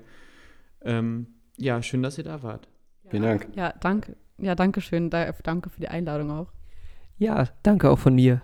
Ähm, 0.81 1.27
ja, 1.57 1.81
schön, 1.81 2.03
dass 2.03 2.17
ihr 2.17 2.23
da 2.23 2.43
wart. 2.43 2.67
Vielen 3.09 3.23
Dank. 3.23 3.47
Ja, 3.55 3.73
danke. 3.79 4.15
Ja, 4.37 4.55
danke 4.55 4.81
schön. 4.81 5.09
Da, 5.09 5.31
danke 5.43 5.69
für 5.69 5.79
die 5.79 5.87
Einladung 5.87 6.31
auch. 6.31 6.51
Ja, 7.17 7.47
danke 7.63 7.89
auch 7.89 7.99
von 7.99 8.15
mir. 8.15 8.41